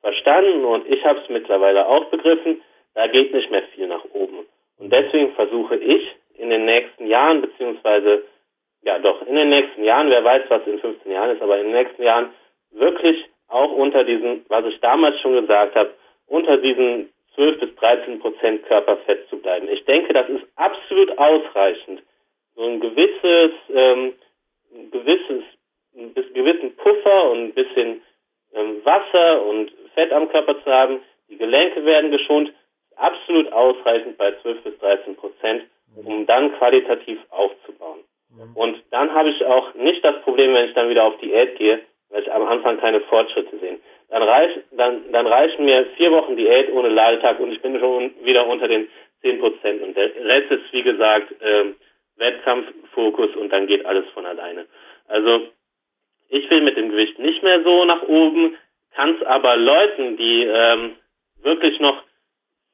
verstanden 0.00 0.64
und 0.64 0.90
ich 0.90 1.04
habe 1.04 1.20
es 1.20 1.28
mittlerweile 1.28 1.86
auch 1.86 2.06
begriffen. 2.06 2.62
Da 2.94 3.06
geht 3.06 3.32
nicht 3.34 3.50
mehr 3.50 3.62
viel 3.74 3.86
nach 3.86 4.04
oben. 4.12 4.46
Und 4.78 4.92
deswegen 4.92 5.32
versuche 5.34 5.76
ich 5.76 6.14
in 6.34 6.50
den 6.50 6.64
nächsten 6.64 7.06
Jahren, 7.06 7.42
beziehungsweise 7.42 8.22
ja 8.82 8.98
doch, 8.98 9.22
in 9.26 9.34
den 9.34 9.50
nächsten 9.50 9.84
Jahren, 9.84 10.10
wer 10.10 10.24
weiß, 10.24 10.44
was 10.48 10.66
in 10.66 10.78
15 10.78 11.12
Jahren 11.12 11.36
ist, 11.36 11.42
aber 11.42 11.58
in 11.58 11.64
den 11.64 11.72
nächsten 11.72 12.02
Jahren 12.02 12.30
wirklich 12.70 13.24
auch 13.48 13.72
unter 13.72 14.04
diesen, 14.04 14.44
was 14.48 14.64
ich 14.66 14.80
damals 14.80 15.18
schon 15.20 15.34
gesagt 15.34 15.74
habe, 15.74 15.94
unter 16.26 16.58
diesen 16.58 17.10
12 17.34 17.60
bis 17.60 17.74
13 17.76 18.18
Prozent 18.18 18.66
Körperfett 18.66 19.28
zu 19.28 19.38
bleiben. 19.38 19.68
Ich 19.68 19.84
denke, 19.84 20.12
das 20.12 20.28
ist 20.28 20.44
absolut 20.56 21.16
ausreichend. 21.18 22.02
So 22.56 22.64
ein 22.64 22.80
gewisses, 22.80 23.52
ähm, 23.72 24.14
ein 24.74 24.90
gewisses, 24.90 25.44
ein 25.96 26.14
gewissen 26.14 26.76
Puffer 26.76 27.30
und 27.30 27.44
ein 27.44 27.54
bisschen 27.54 28.02
ähm, 28.54 28.84
Wasser 28.84 29.44
und 29.46 29.72
Fett 29.94 30.12
am 30.12 30.28
Körper 30.28 30.62
zu 30.62 30.70
haben. 30.70 31.00
Die 31.28 31.38
Gelenke 31.38 31.84
werden 31.84 32.10
geschont. 32.10 32.52
Absolut 32.96 33.52
ausreichend 33.52 34.18
bei 34.18 34.32
12 34.42 34.62
bis 34.64 34.78
13 34.80 35.14
Prozent, 35.14 35.62
um 36.04 36.26
dann 36.26 36.52
qualitativ 36.58 37.20
aufzubauen. 37.30 38.00
Mhm. 38.30 38.56
Und 38.56 38.82
dann 38.90 39.14
habe 39.14 39.30
ich 39.30 39.44
auch 39.44 39.74
nicht 39.74 40.04
das 40.04 40.20
Problem, 40.22 40.52
wenn 40.54 40.68
ich 40.68 40.74
dann 40.74 40.88
wieder 40.88 41.04
auf 41.04 41.16
Diät 41.18 41.56
gehe, 41.56 41.80
weil 42.10 42.22
ich 42.22 42.32
am 42.32 42.46
Anfang 42.46 42.78
keine 42.78 43.00
Fortschritte 43.02 43.58
sehe. 43.58 43.78
Dann, 44.10 44.22
reich, 44.22 44.52
dann, 44.72 45.12
dann 45.12 45.26
reichen 45.26 45.64
mir 45.64 45.86
vier 45.96 46.10
Wochen 46.12 46.36
Diät 46.36 46.72
ohne 46.72 46.88
Ladetag 46.88 47.38
und 47.40 47.52
ich 47.52 47.60
bin 47.60 47.78
schon 47.78 48.14
wieder 48.24 48.46
unter 48.46 48.68
den 48.68 48.88
10 49.22 49.40
Prozent. 49.40 49.82
Und 49.82 49.96
der 49.96 50.14
Rest 50.24 50.50
ist, 50.50 50.72
wie 50.72 50.82
gesagt, 50.82 51.34
ähm, 51.42 51.76
Wettkampffokus 52.16 53.36
und 53.36 53.52
dann 53.52 53.66
geht 53.66 53.84
alles 53.84 54.08
von 54.14 54.26
alleine. 54.26 54.66
Also 55.08 55.48
ich 56.30 56.48
will 56.50 56.62
mit 56.62 56.76
dem 56.76 56.90
Gewicht 56.90 57.18
nicht 57.18 57.42
mehr 57.42 57.62
so 57.62 57.84
nach 57.84 58.02
oben, 58.02 58.56
kann 58.94 59.16
es 59.16 59.26
aber 59.26 59.56
Leuten, 59.56 60.16
die 60.16 60.44
ähm, 60.44 60.96
wirklich 61.42 61.78
noch 61.80 62.02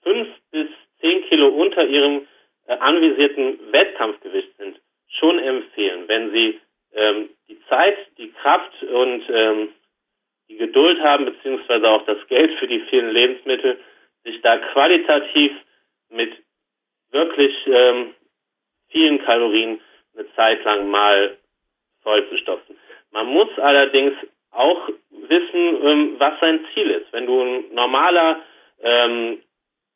fünf 0.02 0.28
bis 0.50 0.68
zehn 1.00 1.24
Kilo 1.24 1.48
unter 1.48 1.84
ihrem 1.84 2.26
äh, 2.66 2.76
anvisierten 2.76 3.58
Wettkampfgewicht 3.72 4.56
sind, 4.56 4.80
schon 5.08 5.38
empfehlen, 5.38 6.04
wenn 6.06 6.32
sie 6.32 6.60
ähm, 6.94 7.30
die 7.48 7.60
Zeit, 7.68 7.96
die 8.18 8.30
Kraft 8.32 8.82
und 8.82 9.24
ähm, 9.28 9.68
die 10.48 10.56
Geduld 10.56 11.00
haben, 11.00 11.24
beziehungsweise 11.24 11.88
auch 11.88 12.04
das 12.06 12.18
Geld 12.28 12.58
für 12.58 12.66
die 12.66 12.80
vielen 12.90 13.10
Lebensmittel, 13.10 13.78
sich 14.24 14.40
da 14.42 14.58
qualitativ 14.58 15.52
mit 16.10 16.32
wirklich 17.10 17.54
ähm, 17.66 18.14
vielen 18.88 19.22
Kalorien 19.24 19.80
eine 20.16 20.32
Zeit 20.34 20.64
lang 20.64 20.90
mal 20.90 21.36
vollzustopfen. 22.02 22.76
Man 23.10 23.26
muss 23.26 23.48
allerdings 23.58 24.14
auch 24.50 24.88
wissen, 25.10 25.82
ähm, 25.82 26.14
was 26.18 26.38
sein 26.40 26.64
Ziel 26.72 26.90
ist. 26.90 27.12
Wenn 27.12 27.26
du 27.26 27.40
ein 27.40 27.74
normaler 27.74 28.40
ähm, 28.82 29.42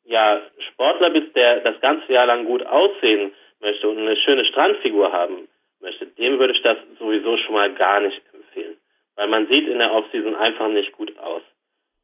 ja, 0.05 0.41
Sportler 0.71 1.11
bist, 1.11 1.35
der 1.35 1.61
das 1.61 1.79
ganze 1.81 2.11
Jahr 2.11 2.25
lang 2.25 2.45
gut 2.45 2.65
aussehen 2.65 3.33
möchte 3.61 3.87
und 3.89 3.99
eine 3.99 4.17
schöne 4.17 4.45
Strandfigur 4.45 5.11
haben 5.11 5.48
möchte, 5.81 6.05
dem 6.05 6.39
würde 6.39 6.53
ich 6.53 6.61
das 6.61 6.77
sowieso 6.97 7.37
schon 7.37 7.53
mal 7.53 7.73
gar 7.73 7.99
nicht 8.01 8.21
empfehlen. 8.33 8.77
Weil 9.15 9.27
man 9.27 9.47
sieht 9.47 9.67
in 9.67 9.79
der 9.79 9.93
Offseason 9.93 10.35
einfach 10.35 10.69
nicht 10.69 10.91
gut 10.93 11.17
aus. 11.19 11.41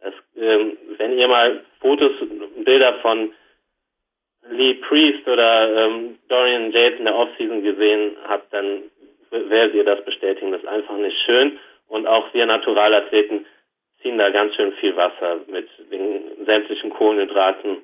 Das, 0.02 0.14
ähm, 0.36 0.78
wenn 0.98 1.18
ihr 1.18 1.28
mal 1.28 1.64
Fotos, 1.80 2.12
Bilder 2.64 2.96
von 2.96 3.34
Lee 4.50 4.76
Priest 4.76 5.28
oder 5.28 5.86
ähm, 5.86 6.20
Dorian 6.28 6.72
Yates 6.72 7.00
in 7.00 7.06
der 7.06 7.16
Offseason 7.16 7.64
gesehen 7.64 8.16
habt, 8.28 8.54
dann 8.54 8.84
werdet 9.32 9.76
ihr 9.76 9.84
das 9.84 10.04
bestätigen. 10.06 10.52
Das 10.52 10.62
ist 10.62 10.68
einfach 10.68 10.98
nicht 10.98 11.18
schön. 11.26 11.60
Und 11.88 12.08
auch 12.08 12.34
wir 12.34 12.46
Naturalathleten 12.46 13.46
ziehen 14.02 14.18
da 14.18 14.30
ganz 14.30 14.56
schön 14.56 14.74
viel 14.74 14.96
Wasser 14.96 15.40
mit 15.48 15.68
den 15.92 16.46
sämtlichen 16.46 16.92
Kohlenhydraten 16.92 17.78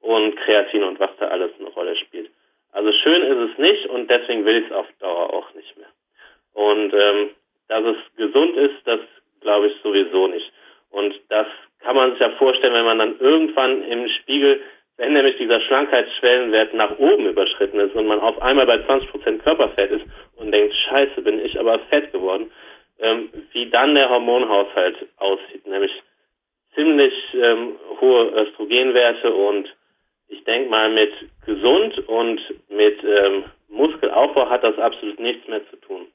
und 0.00 0.36
Kreatin 0.36 0.82
und 0.82 0.98
was 0.98 1.10
da 1.18 1.28
alles 1.28 1.52
eine 1.58 1.68
Rolle 1.68 1.96
spielt. 1.96 2.30
Also 2.72 2.92
schön 2.92 3.22
ist 3.22 3.50
es 3.50 3.58
nicht 3.58 3.86
und 3.86 4.10
deswegen 4.10 4.44
will 4.44 4.58
ich 4.58 4.66
es 4.66 4.72
auf 4.72 4.86
Dauer 5.00 5.32
auch 5.32 5.54
nicht 5.54 5.76
mehr. 5.76 5.88
Und 6.54 6.92
ähm, 6.94 7.30
dass 7.68 7.84
es 7.84 8.16
gesund 8.16 8.56
ist, 8.56 8.76
das 8.84 9.00
glaube 9.40 9.68
ich 9.68 9.74
sowieso 9.82 10.28
nicht. 10.28 10.52
Und 10.90 11.14
dass 11.28 11.46
kann 11.80 11.96
man 11.96 12.12
sich 12.12 12.20
ja 12.20 12.30
vorstellen, 12.30 12.74
wenn 12.74 12.84
man 12.84 12.98
dann 12.98 13.18
irgendwann 13.18 13.82
im 13.84 14.08
Spiegel, 14.08 14.60
wenn 14.96 15.14
nämlich 15.14 15.38
dieser 15.38 15.60
Schlankheitsschwellenwert 15.62 16.74
nach 16.74 16.98
oben 16.98 17.26
überschritten 17.26 17.80
ist 17.80 17.94
und 17.94 18.06
man 18.06 18.20
auf 18.20 18.40
einmal 18.42 18.66
bei 18.66 18.76
20% 18.76 19.38
Körperfett 19.38 19.90
ist 19.90 20.04
und 20.36 20.52
denkt, 20.52 20.74
scheiße, 20.74 21.22
bin 21.22 21.44
ich 21.44 21.58
aber 21.58 21.78
fett 21.90 22.12
geworden, 22.12 22.50
ähm, 22.98 23.30
wie 23.52 23.70
dann 23.70 23.94
der 23.94 24.10
Hormonhaushalt 24.10 24.96
aussieht, 25.16 25.66
nämlich 25.66 25.92
ziemlich 26.74 27.14
ähm, 27.34 27.76
hohe 28.00 28.28
Östrogenwerte 28.28 29.32
und 29.32 29.74
ich 30.28 30.44
denke 30.44 30.70
mal 30.70 30.90
mit 30.90 31.12
gesund 31.46 31.98
und 32.08 32.40
mit 32.70 33.02
ähm, 33.04 33.44
Muskelaufbau 33.68 34.48
hat 34.48 34.64
das 34.64 34.78
absolut 34.78 35.18
nichts 35.20 35.46
mehr 35.48 35.60
zu 35.70 35.76
tun. 35.76 36.06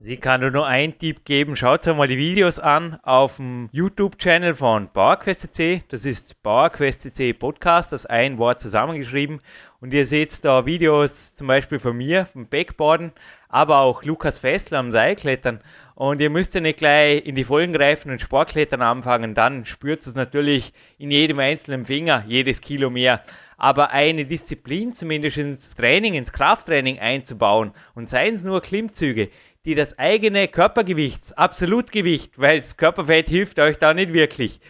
Sie 0.00 0.16
kann 0.16 0.52
nur 0.52 0.64
einen 0.64 0.96
Tipp 0.96 1.24
geben. 1.24 1.56
Schaut 1.56 1.86
euch 1.88 1.96
mal 1.96 2.06
die 2.06 2.16
Videos 2.16 2.60
an 2.60 3.00
auf 3.02 3.38
dem 3.38 3.68
YouTube-Channel 3.72 4.54
von 4.54 4.88
PowerQuest.cc. 4.92 5.82
Das 5.88 6.06
ist 6.06 6.40
PowerQuest.cc 6.44 7.32
Podcast, 7.32 7.92
das 7.92 8.06
ein 8.06 8.38
Wort 8.38 8.60
zusammengeschrieben. 8.60 9.40
Und 9.80 9.92
ihr 9.92 10.06
seht 10.06 10.44
da 10.44 10.66
Videos 10.66 11.34
zum 11.34 11.48
Beispiel 11.48 11.80
von 11.80 11.96
mir, 11.96 12.26
vom 12.26 12.46
Backboarden, 12.46 13.10
aber 13.48 13.78
auch 13.78 14.04
Lukas 14.04 14.38
Fessler 14.38 14.78
am 14.78 14.92
Seilklettern. 14.92 15.64
Und 15.96 16.20
ihr 16.20 16.30
müsst 16.30 16.54
ja 16.54 16.60
nicht 16.60 16.78
gleich 16.78 17.26
in 17.26 17.34
die 17.34 17.42
Vollen 17.42 17.72
greifen 17.72 18.12
und 18.12 18.20
Sportklettern 18.20 18.82
anfangen. 18.82 19.34
Dann 19.34 19.64
spürt 19.64 20.02
es 20.02 20.14
natürlich 20.14 20.72
in 20.98 21.10
jedem 21.10 21.40
einzelnen 21.40 21.86
Finger 21.86 22.22
jedes 22.28 22.60
Kilo 22.60 22.88
mehr 22.88 23.24
aber 23.58 23.90
eine 23.90 24.24
Disziplin 24.24 24.94
zumindest 24.94 25.36
ins 25.36 25.74
Training, 25.74 26.14
ins 26.14 26.32
Krafttraining 26.32 26.98
einzubauen 27.00 27.72
und 27.94 28.08
seien 28.08 28.34
es 28.34 28.44
nur 28.44 28.62
Klimmzüge, 28.62 29.28
die 29.66 29.74
das 29.74 29.98
eigene 29.98 30.48
Körpergewicht, 30.48 31.36
Absolutgewicht, 31.36 32.38
weil 32.38 32.60
das 32.60 32.78
Körperfett 32.78 33.28
hilft 33.28 33.58
euch 33.58 33.76
da 33.76 33.92
nicht 33.92 34.14
wirklich, 34.14 34.60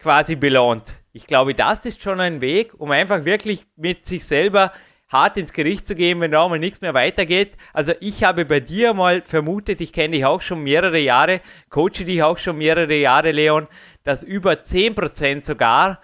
quasi 0.00 0.34
belohnt. 0.34 0.94
Ich 1.12 1.26
glaube, 1.26 1.54
das 1.54 1.86
ist 1.86 2.02
schon 2.02 2.18
ein 2.18 2.40
Weg, 2.40 2.72
um 2.78 2.90
einfach 2.90 3.24
wirklich 3.24 3.66
mit 3.76 4.06
sich 4.06 4.24
selber 4.24 4.72
hart 5.08 5.36
ins 5.36 5.52
Gericht 5.52 5.86
zu 5.86 5.94
gehen, 5.94 6.20
wenn 6.20 6.32
da 6.32 6.48
mal 6.48 6.58
nichts 6.58 6.80
mehr 6.80 6.94
weitergeht. 6.94 7.52
Also 7.72 7.92
ich 8.00 8.24
habe 8.24 8.44
bei 8.44 8.60
dir 8.60 8.94
mal 8.94 9.22
vermutet, 9.22 9.80
ich 9.80 9.92
kenne 9.92 10.16
dich 10.16 10.24
auch 10.24 10.40
schon 10.40 10.62
mehrere 10.62 10.98
Jahre, 10.98 11.40
coache 11.70 12.04
dich 12.04 12.22
auch 12.22 12.38
schon 12.38 12.58
mehrere 12.58 12.96
Jahre, 12.96 13.30
Leon, 13.30 13.68
dass 14.02 14.22
über 14.22 14.52
10% 14.52 15.44
sogar, 15.44 16.00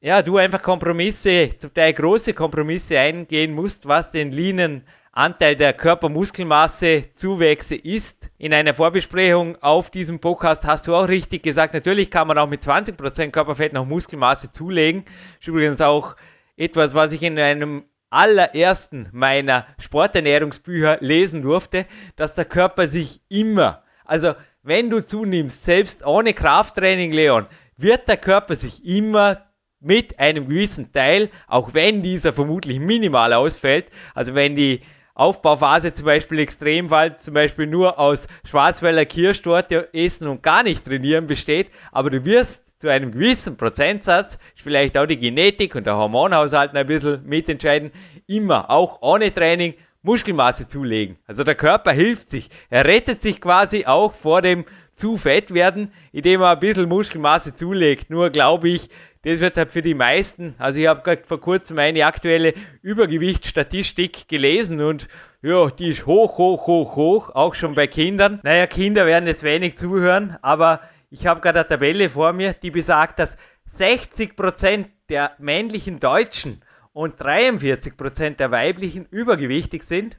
ja, 0.00 0.22
du 0.22 0.36
einfach 0.36 0.62
Kompromisse, 0.62 1.50
zum 1.58 1.74
Teil 1.74 1.92
große 1.92 2.32
Kompromisse 2.32 2.98
eingehen 2.98 3.52
musst, 3.52 3.86
was 3.86 4.10
den 4.10 4.30
Leanen 4.30 4.84
Anteil 5.10 5.56
der 5.56 5.72
Körpermuskelmasse 5.72 7.06
Zuwächse 7.16 7.74
ist. 7.74 8.30
In 8.38 8.54
einer 8.54 8.72
Vorbesprechung 8.72 9.60
auf 9.60 9.90
diesem 9.90 10.20
Podcast 10.20 10.64
hast 10.64 10.86
du 10.86 10.94
auch 10.94 11.08
richtig 11.08 11.42
gesagt, 11.42 11.74
natürlich 11.74 12.08
kann 12.08 12.28
man 12.28 12.38
auch 12.38 12.48
mit 12.48 12.62
20% 12.62 13.32
Körperfett 13.32 13.72
noch 13.72 13.84
Muskelmasse 13.84 14.52
zulegen. 14.52 15.04
Ist 15.40 15.48
übrigens 15.48 15.80
auch 15.80 16.14
etwas, 16.56 16.94
was 16.94 17.12
ich 17.12 17.24
in 17.24 17.36
einem 17.36 17.84
allerersten 18.10 19.08
meiner 19.10 19.66
Sporternährungsbücher 19.78 20.98
lesen 21.00 21.42
durfte, 21.42 21.86
dass 22.14 22.34
der 22.34 22.44
Körper 22.44 22.86
sich 22.86 23.20
immer, 23.28 23.82
also 24.04 24.34
wenn 24.62 24.88
du 24.88 25.04
zunimmst, 25.04 25.64
selbst 25.64 26.06
ohne 26.06 26.32
Krafttraining, 26.32 27.10
Leon, 27.10 27.46
wird 27.76 28.06
der 28.06 28.16
Körper 28.18 28.54
sich 28.54 28.84
immer 28.84 29.47
mit 29.80 30.18
einem 30.18 30.48
gewissen 30.48 30.92
Teil, 30.92 31.30
auch 31.46 31.74
wenn 31.74 32.02
dieser 32.02 32.32
vermutlich 32.32 32.80
minimal 32.80 33.32
ausfällt, 33.32 33.86
also 34.14 34.34
wenn 34.34 34.56
die 34.56 34.80
Aufbauphase 35.14 35.92
zum 35.94 36.06
Beispiel 36.06 36.38
Extremfall 36.38 37.18
zum 37.18 37.34
Beispiel 37.34 37.66
nur 37.66 37.98
aus 37.98 38.28
Schwarzwälder 38.44 39.04
Kirschtorte 39.04 39.88
essen 39.92 40.28
und 40.28 40.42
gar 40.42 40.62
nicht 40.62 40.84
trainieren 40.84 41.26
besteht, 41.26 41.68
aber 41.90 42.10
du 42.10 42.24
wirst 42.24 42.80
zu 42.80 42.88
einem 42.88 43.10
gewissen 43.10 43.56
Prozentsatz, 43.56 44.38
vielleicht 44.54 44.96
auch 44.96 45.06
die 45.06 45.18
Genetik 45.18 45.74
und 45.74 45.86
der 45.86 45.96
Hormonhaushalt 45.96 46.76
ein 46.76 46.86
bisschen 46.86 47.26
mitentscheiden, 47.26 47.90
immer, 48.28 48.70
auch 48.70 49.02
ohne 49.02 49.34
Training, 49.34 49.74
Muskelmasse 50.02 50.68
zulegen. 50.68 51.18
Also 51.26 51.42
der 51.42 51.56
Körper 51.56 51.90
hilft 51.90 52.30
sich. 52.30 52.50
Er 52.70 52.84
rettet 52.84 53.20
sich 53.20 53.40
quasi 53.40 53.84
auch 53.84 54.14
vor 54.14 54.42
dem 54.42 54.64
zu 54.92 55.16
fett 55.16 55.52
werden, 55.52 55.92
indem 56.12 56.40
er 56.42 56.50
ein 56.50 56.60
bisschen 56.60 56.88
Muskelmasse 56.88 57.54
zulegt. 57.54 58.08
Nur 58.08 58.30
glaube 58.30 58.68
ich, 58.68 58.88
das 59.28 59.40
wird 59.40 59.58
halt 59.58 59.72
für 59.72 59.82
die 59.82 59.94
meisten, 59.94 60.54
also 60.58 60.78
ich 60.78 60.86
habe 60.86 61.02
gerade 61.02 61.22
vor 61.26 61.40
kurzem 61.40 61.78
eine 61.78 62.06
aktuelle 62.06 62.54
Übergewichtsstatistik 62.80 64.26
gelesen 64.26 64.80
und 64.80 65.06
ja, 65.42 65.68
die 65.68 65.88
ist 65.90 66.06
hoch, 66.06 66.38
hoch, 66.38 66.66
hoch, 66.66 66.96
hoch, 66.96 67.30
auch 67.34 67.54
schon 67.54 67.74
bei 67.74 67.86
Kindern. 67.86 68.40
Naja, 68.42 68.66
Kinder 68.66 69.04
werden 69.04 69.26
jetzt 69.26 69.42
wenig 69.42 69.76
zuhören, 69.76 70.38
aber 70.40 70.80
ich 71.10 71.26
habe 71.26 71.40
gerade 71.40 71.60
eine 71.60 71.68
Tabelle 71.68 72.08
vor 72.08 72.32
mir, 72.32 72.54
die 72.54 72.70
besagt, 72.70 73.18
dass 73.18 73.36
60% 73.76 74.86
der 75.10 75.32
männlichen 75.38 76.00
Deutschen 76.00 76.62
und 76.94 77.20
43% 77.20 78.36
der 78.36 78.50
weiblichen 78.50 79.04
übergewichtig 79.10 79.82
sind. 79.82 80.18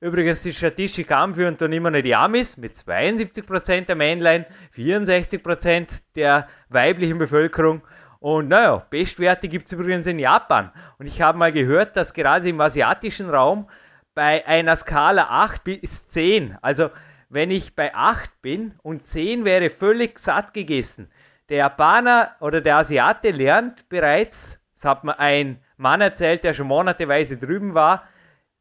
Übrigens 0.00 0.42
die 0.42 0.52
Statistik 0.52 1.12
anführen 1.12 1.56
dann 1.56 1.72
immer 1.72 1.90
noch 1.90 2.02
die 2.02 2.14
Amis 2.14 2.56
mit 2.56 2.74
72% 2.74 3.86
der 3.86 3.96
Männlein, 3.96 4.46
64% 4.76 6.02
der 6.16 6.48
weiblichen 6.68 7.18
Bevölkerung 7.18 7.82
und 8.20 8.48
naja, 8.48 8.84
Bestwerte 8.90 9.48
gibt 9.48 9.66
es 9.66 9.72
übrigens 9.72 10.06
in 10.06 10.18
Japan. 10.18 10.72
Und 10.98 11.06
ich 11.06 11.22
habe 11.22 11.38
mal 11.38 11.52
gehört, 11.52 11.96
dass 11.96 12.12
gerade 12.12 12.48
im 12.48 12.60
asiatischen 12.60 13.30
Raum 13.30 13.68
bei 14.14 14.44
einer 14.46 14.74
Skala 14.74 15.28
8 15.30 15.62
bis 15.62 16.08
10, 16.08 16.58
also 16.60 16.90
wenn 17.28 17.50
ich 17.50 17.76
bei 17.76 17.94
8 17.94 18.42
bin 18.42 18.74
und 18.82 19.06
10 19.06 19.44
wäre 19.44 19.70
völlig 19.70 20.18
satt 20.18 20.54
gegessen. 20.54 21.10
Der 21.48 21.58
Japaner 21.58 22.34
oder 22.40 22.60
der 22.60 22.78
Asiate 22.78 23.30
lernt 23.30 23.88
bereits, 23.88 24.58
das 24.74 24.84
hat 24.84 25.04
mir 25.04 25.18
ein 25.18 25.62
Mann 25.76 26.00
erzählt, 26.00 26.42
der 26.42 26.54
schon 26.54 26.66
monateweise 26.66 27.36
drüben 27.36 27.74
war, 27.74 28.04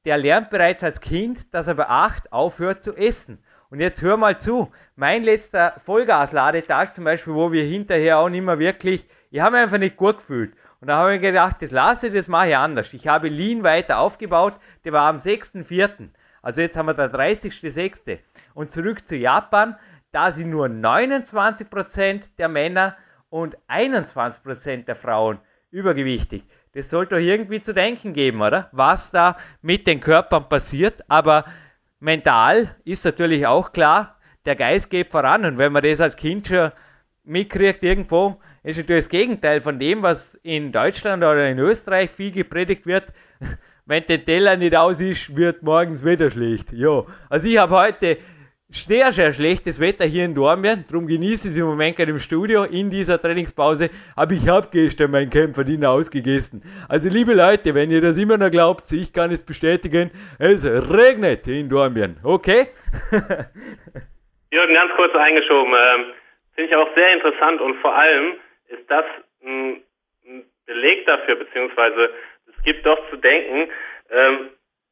der 0.05 0.17
lernt 0.17 0.51
bereits 0.51 0.83
als 0.83 1.01
Kind, 1.01 1.53
dass 1.53 1.67
er 1.67 1.75
bei 1.75 1.87
8 1.87 2.31
aufhört 2.31 2.83
zu 2.83 2.95
essen. 2.95 3.43
Und 3.69 3.79
jetzt 3.79 4.01
hör 4.01 4.15
mal 4.15 4.37
zu, 4.37 4.71
mein 4.95 5.23
letzter 5.23 5.73
Vollgasladetag 5.83 6.93
zum 6.93 7.03
Beispiel, 7.03 7.33
wo 7.33 7.51
wir 7.51 7.63
hinterher 7.63 8.19
auch 8.19 8.29
nicht 8.29 8.45
mehr 8.45 8.59
wirklich 8.59 9.07
ich 9.29 9.39
habe 9.39 9.55
mich 9.55 9.63
einfach 9.63 9.77
nicht 9.77 9.97
gut 9.97 10.17
gefühlt. 10.17 10.53
Und 10.79 10.87
da 10.87 10.97
habe 10.97 11.15
ich 11.15 11.21
gedacht, 11.21 11.57
das 11.61 11.71
lasse 11.71 12.07
ich, 12.07 12.13
das 12.13 12.27
mache 12.27 12.49
ich 12.49 12.57
anders. 12.57 12.93
Ich 12.93 13.07
habe 13.07 13.29
Lean 13.29 13.63
weiter 13.63 13.99
aufgebaut, 13.99 14.53
der 14.85 14.93
war 14.93 15.09
am 15.09 15.17
6.4. 15.17 16.09
Also 16.41 16.61
jetzt 16.61 16.77
haben 16.77 16.85
wir 16.85 16.93
der 16.93 17.11
30.6. 17.11 18.19
Und 18.53 18.71
zurück 18.71 19.05
zu 19.07 19.17
Japan, 19.17 19.75
da 20.11 20.31
sind 20.31 20.49
nur 20.49 20.67
29% 20.67 22.31
der 22.37 22.47
Männer 22.47 22.95
und 23.29 23.57
21% 23.67 24.85
der 24.85 24.95
Frauen 24.95 25.39
übergewichtig. 25.71 26.43
Das 26.73 26.89
sollte 26.89 27.15
doch 27.15 27.21
irgendwie 27.21 27.61
zu 27.61 27.73
denken 27.73 28.13
geben, 28.13 28.41
oder? 28.41 28.69
Was 28.71 29.11
da 29.11 29.37
mit 29.61 29.87
den 29.87 29.99
Körpern 29.99 30.47
passiert. 30.47 31.03
Aber 31.07 31.45
mental 31.99 32.75
ist 32.85 33.03
natürlich 33.03 33.47
auch 33.47 33.71
klar, 33.71 34.17
der 34.45 34.55
Geist 34.55 34.89
geht 34.89 35.11
voran. 35.11 35.43
Und 35.43 35.57
wenn 35.57 35.71
man 35.71 35.83
das 35.83 35.99
als 35.99 36.15
Kind 36.15 36.47
schon 36.47 36.71
mitkriegt 37.23 37.83
irgendwo, 37.83 38.39
ist 38.67 38.77
natürlich 38.77 39.05
das 39.05 39.09
Gegenteil 39.09 39.61
von 39.61 39.79
dem, 39.79 40.03
was 40.03 40.35
in 40.43 40.71
Deutschland 40.71 41.23
oder 41.23 41.49
in 41.49 41.57
Österreich 41.59 42.11
viel 42.11 42.31
gepredigt 42.31 42.85
wird. 42.85 43.05
Wenn 43.85 44.05
der 44.05 44.25
Teller 44.25 44.57
nicht 44.57 44.75
aus 44.75 44.99
ist, 44.99 45.35
wird 45.35 45.63
morgens 45.63 46.03
Wetter 46.03 46.29
schlecht. 46.29 46.73
Ja, 46.73 47.05
also 47.29 47.47
ich 47.47 47.57
habe 47.57 47.73
heute 47.73 48.17
sehr, 48.69 49.13
sehr 49.13 49.31
schlechtes 49.31 49.79
Wetter 49.79 50.03
hier 50.03 50.25
in 50.25 50.35
Dormien, 50.35 50.83
darum 50.89 51.07
genieße 51.07 51.47
ich 51.47 51.53
es 51.53 51.57
im 51.57 51.67
Moment 51.67 51.95
gerade 51.95 52.11
im 52.11 52.19
Studio 52.19 52.65
in 52.65 52.89
dieser 52.89 53.21
Trainingspause, 53.21 53.89
aber 54.13 54.33
ich 54.33 54.49
habe 54.49 54.67
gestern 54.69 55.11
meinen 55.11 55.29
Kämpferdiener 55.29 55.89
ausgegessen. 55.89 56.61
Also 56.89 57.07
liebe 57.07 57.33
Leute, 57.33 57.73
wenn 57.73 57.89
ihr 57.89 58.01
das 58.01 58.17
immer 58.17 58.37
noch 58.37 58.51
glaubt, 58.51 58.91
ich 58.91 59.13
kann 59.13 59.31
es 59.31 59.45
bestätigen, 59.45 60.11
es 60.37 60.65
regnet 60.65 61.47
in 61.47 61.69
Dormien, 61.69 62.17
okay? 62.23 62.67
Jürgen, 64.51 64.73
ganz 64.73 64.91
kurz 64.97 65.15
eingeschoben, 65.15 65.73
ähm, 65.73 66.05
finde 66.55 66.69
ich 66.69 66.75
auch 66.75 66.93
sehr 66.93 67.13
interessant 67.13 67.61
und 67.61 67.77
vor 67.77 67.95
allem, 67.95 68.33
ist 68.67 68.89
das 68.89 69.05
ein, 69.43 69.83
Beleg 70.67 71.05
dafür, 71.05 71.35
beziehungsweise 71.35 72.13
es 72.45 72.63
gibt 72.63 72.85
doch 72.85 73.09
zu 73.09 73.15
denken, 73.15 73.71
ähm, 74.11 74.49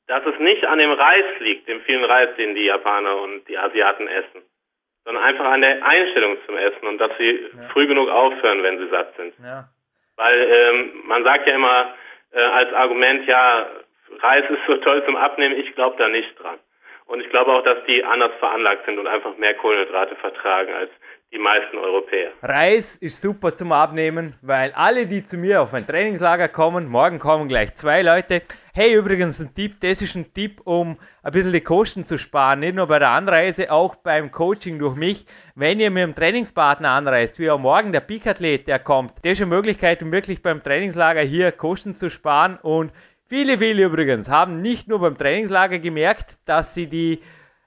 dass 0.08 0.26
es 0.26 0.40
nicht 0.40 0.66
an 0.66 0.80
dem 0.80 0.92
Reis 0.92 1.26
liegt, 1.40 1.68
dem 1.68 1.82
vielen 1.82 2.06
Reis, 2.06 2.30
den 2.38 2.56
die 2.56 2.66
Japaner 2.66 3.22
und 3.22 3.46
die 3.48 3.58
Asiaten 3.58 4.08
essen, 4.08 4.42
sondern 5.04 5.24
einfach 5.24 5.46
an 5.46 5.62
der 5.62 5.86
Einstellung 5.86 6.38
zum 6.46 6.58
Essen 6.58 6.88
und 6.88 6.98
dass 6.98 7.12
sie 7.18 7.50
ja. 7.54 7.68
früh 7.74 7.88
genug 7.88 8.10
aufhören, 8.10 8.64
wenn 8.64 8.78
sie 8.80 8.88
satt 8.88 9.16
sind. 9.18 9.34
Ja. 9.44 9.68
Weil 10.16 10.48
ähm, 10.50 11.02
man 11.06 11.24
sagt 11.24 11.46
ja 11.48 11.56
immer 11.56 11.94
äh, 12.32 12.40
als 12.40 12.74
Argument, 12.74 13.28
ja, 13.28 13.68
Reis 14.20 14.50
ist 14.50 14.66
so 14.68 14.78
toll 14.78 15.04
zum 15.06 15.18
Abnehmen, 15.18 15.60
ich 15.60 15.76
glaube 15.76 15.98
da 15.98 16.08
nicht 16.08 16.40
dran. 16.42 16.58
Und 17.08 17.20
ich 17.20 17.30
glaube 17.30 17.52
auch, 17.52 17.64
dass 17.64 17.84
die 17.86 18.04
anders 18.04 18.32
veranlagt 18.40 18.86
sind 18.86 18.98
und 18.98 19.08
einfach 19.08 19.36
mehr 19.38 19.56
Kohlenhydrate 19.56 20.16
vertragen 20.16 20.74
als 20.74 20.92
die 21.36 21.42
meisten 21.42 21.78
Europäer. 21.78 22.32
Reis 22.42 22.96
ist 22.96 23.22
super 23.22 23.54
zum 23.54 23.74
Abnehmen, 23.74 24.36
weil 24.42 24.72
alle, 24.72 25.06
die 25.06 25.26
zu 25.26 25.38
mir 25.38 25.62
auf 25.62 25.74
ein 25.74 25.86
Trainingslager 25.86 26.48
kommen, 26.48 26.88
morgen 26.88 27.20
kommen 27.20 27.50
gleich 27.50 27.76
zwei 27.76 28.02
Leute. 28.02 28.42
Hey, 28.74 28.94
übrigens 28.94 29.40
ein 29.42 29.54
Tipp, 29.54 29.82
das 29.82 30.02
ist 30.02 30.16
ein 30.16 30.34
Tipp, 30.34 30.62
um 30.64 30.98
ein 31.24 31.32
bisschen 31.34 31.52
die 31.52 31.62
Kosten 31.62 32.06
zu 32.06 32.18
sparen, 32.18 32.60
nicht 32.60 32.76
nur 32.76 32.88
bei 32.88 33.00
der 33.00 33.10
Anreise, 33.10 33.70
auch 33.72 33.96
beim 33.96 34.32
Coaching 34.32 34.80
durch 34.80 34.96
mich. 34.96 35.26
Wenn 35.56 35.82
ihr 35.82 35.92
mit 35.92 36.04
einem 36.04 36.16
Trainingspartner 36.16 36.90
anreist, 36.90 37.38
wie 37.38 37.52
auch 37.52 37.60
morgen 37.60 37.92
der 37.92 38.00
Peak-Athlet, 38.00 38.68
der 38.68 38.80
kommt, 38.80 39.14
das 39.24 39.34
ist 39.34 39.42
eine 39.42 39.48
Möglichkeit, 39.48 40.02
um 40.04 40.12
wirklich 40.14 40.42
beim 40.42 40.64
Trainingslager 40.64 41.22
hier 41.22 41.52
Kosten 41.52 41.96
zu 41.96 42.10
sparen 42.10 42.58
und 42.62 42.92
Viele, 43.28 43.58
viele 43.58 43.86
übrigens 43.86 44.30
haben 44.30 44.62
nicht 44.62 44.88
nur 44.88 45.00
beim 45.00 45.18
Trainingslager 45.18 45.80
gemerkt, 45.80 46.38
dass 46.46 46.76
sie 46.76 46.86
die 46.86 47.22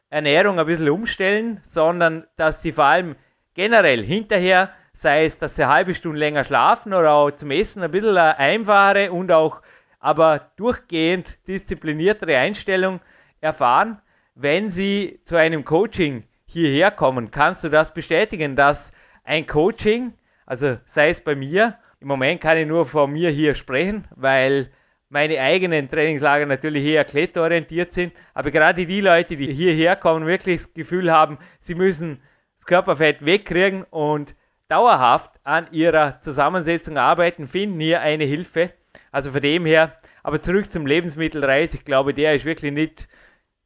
Ernährung 0.08 0.60
ein 0.60 0.66
bisschen 0.66 0.88
umstellen, 0.88 1.60
sondern 1.66 2.28
dass 2.36 2.62
sie 2.62 2.70
vor 2.70 2.84
allem 2.84 3.16
generell 3.58 4.04
hinterher, 4.04 4.70
sei 4.92 5.24
es, 5.24 5.40
dass 5.40 5.56
sie 5.56 5.64
eine 5.64 5.72
halbe 5.72 5.92
Stunde 5.92 6.20
länger 6.20 6.44
schlafen 6.44 6.94
oder 6.94 7.10
auch 7.10 7.32
zum 7.32 7.50
Essen 7.50 7.82
ein 7.82 7.90
bisschen 7.90 8.16
eine 8.16 8.38
einfache 8.38 9.10
und 9.10 9.32
auch 9.32 9.62
aber 9.98 10.52
durchgehend 10.54 11.38
diszipliniertere 11.48 12.38
Einstellung 12.38 13.00
erfahren, 13.40 14.00
wenn 14.36 14.70
sie 14.70 15.18
zu 15.24 15.34
einem 15.34 15.64
Coaching 15.64 16.22
hierher 16.46 16.92
kommen. 16.92 17.32
Kannst 17.32 17.64
du 17.64 17.68
das 17.68 17.92
bestätigen, 17.92 18.54
dass 18.54 18.92
ein 19.24 19.44
Coaching, 19.44 20.12
also 20.46 20.78
sei 20.86 21.10
es 21.10 21.18
bei 21.18 21.34
mir, 21.34 21.78
im 21.98 22.06
Moment 22.06 22.40
kann 22.40 22.58
ich 22.58 22.66
nur 22.68 22.86
von 22.86 23.10
mir 23.10 23.30
hier 23.30 23.56
sprechen, 23.56 24.06
weil 24.14 24.70
meine 25.08 25.40
eigenen 25.40 25.90
Trainingslager 25.90 26.46
natürlich 26.46 26.84
eher 26.84 27.04
kletterorientiert 27.04 27.92
sind, 27.92 28.12
aber 28.34 28.52
gerade 28.52 28.86
die 28.86 29.00
Leute, 29.00 29.36
die 29.36 29.52
hierher 29.52 29.96
kommen, 29.96 30.28
wirklich 30.28 30.58
das 30.58 30.72
Gefühl 30.74 31.10
haben, 31.10 31.38
sie 31.58 31.74
müssen 31.74 32.20
Körperfett 32.68 33.24
wegkriegen 33.24 33.82
und 33.84 34.36
dauerhaft 34.68 35.32
an 35.42 35.66
ihrer 35.72 36.20
Zusammensetzung 36.20 36.98
arbeiten, 36.98 37.48
finden 37.48 37.80
hier 37.80 38.02
eine 38.02 38.24
Hilfe. 38.24 38.72
Also 39.10 39.32
von 39.32 39.40
dem 39.40 39.64
her, 39.66 39.96
aber 40.22 40.40
zurück 40.40 40.70
zum 40.70 40.86
Lebensmittelreis, 40.86 41.74
ich 41.74 41.84
glaube, 41.84 42.14
der 42.14 42.34
ist 42.34 42.44
wirklich 42.44 42.72
nicht 42.72 43.08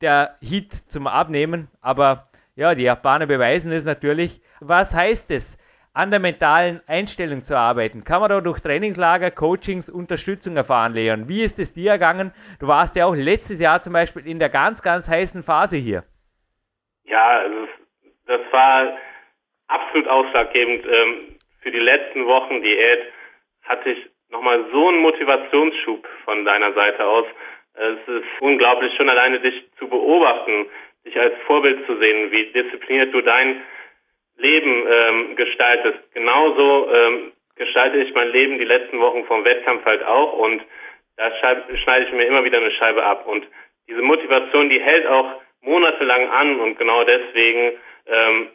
der 0.00 0.36
Hit 0.40 0.72
zum 0.72 1.06
Abnehmen, 1.06 1.68
aber 1.80 2.28
ja, 2.54 2.74
die 2.74 2.84
Japaner 2.84 3.26
beweisen 3.26 3.72
es 3.72 3.84
natürlich. 3.84 4.40
Was 4.60 4.94
heißt 4.94 5.30
es? 5.32 5.58
an 5.94 6.10
der 6.10 6.20
mentalen 6.20 6.80
Einstellung 6.86 7.42
zu 7.42 7.54
arbeiten. 7.54 8.02
Kann 8.02 8.22
man 8.22 8.30
da 8.30 8.40
durch 8.40 8.60
Trainingslager, 8.60 9.30
Coachings, 9.30 9.90
Unterstützung 9.90 10.56
erfahren, 10.56 10.94
Leon? 10.94 11.28
Wie 11.28 11.42
ist 11.42 11.58
es 11.58 11.74
dir 11.74 11.90
ergangen? 11.90 12.32
Du 12.60 12.66
warst 12.66 12.96
ja 12.96 13.04
auch 13.04 13.14
letztes 13.14 13.60
Jahr 13.60 13.82
zum 13.82 13.92
Beispiel 13.92 14.26
in 14.26 14.38
der 14.38 14.48
ganz, 14.48 14.80
ganz 14.80 15.06
heißen 15.06 15.42
Phase 15.42 15.76
hier. 15.76 16.04
Ja, 17.04 17.40
also 17.40 17.66
das 18.26 18.40
war 18.50 18.98
absolut 19.68 20.08
ausschlaggebend. 20.08 20.84
Ähm, 20.86 21.36
für 21.60 21.70
die 21.70 21.78
letzten 21.78 22.26
Wochen 22.26 22.62
Diät 22.62 23.00
hatte 23.62 23.90
ich 23.90 24.06
nochmal 24.30 24.64
so 24.72 24.88
einen 24.88 24.98
Motivationsschub 24.98 26.06
von 26.24 26.44
deiner 26.44 26.72
Seite 26.72 27.04
aus. 27.06 27.26
Es 27.74 28.08
ist 28.08 28.26
unglaublich, 28.40 28.94
schon 28.96 29.08
alleine 29.08 29.40
dich 29.40 29.64
zu 29.78 29.88
beobachten, 29.88 30.66
dich 31.04 31.18
als 31.18 31.34
Vorbild 31.46 31.86
zu 31.86 31.96
sehen, 31.98 32.30
wie 32.30 32.46
diszipliniert 32.52 33.14
du 33.14 33.20
dein 33.22 33.62
Leben 34.36 34.84
ähm, 34.88 35.36
gestaltest. 35.36 35.98
Genauso 36.14 36.90
ähm, 36.92 37.32
gestalte 37.56 37.98
ich 37.98 38.14
mein 38.14 38.30
Leben 38.30 38.58
die 38.58 38.64
letzten 38.64 38.98
Wochen 39.00 39.24
vom 39.24 39.44
Wettkampf 39.44 39.84
halt 39.84 40.02
auch 40.04 40.32
und 40.34 40.62
da 41.16 41.30
schneide 41.36 42.06
ich 42.06 42.12
mir 42.12 42.24
immer 42.24 42.44
wieder 42.44 42.58
eine 42.58 42.70
Scheibe 42.72 43.04
ab. 43.04 43.26
Und 43.26 43.46
diese 43.88 44.02
Motivation, 44.02 44.70
die 44.70 44.80
hält 44.80 45.06
auch 45.06 45.40
monatelang 45.60 46.28
an 46.30 46.60
und 46.60 46.78
genau 46.78 47.04
deswegen 47.04 47.72
ähm, 48.06 48.48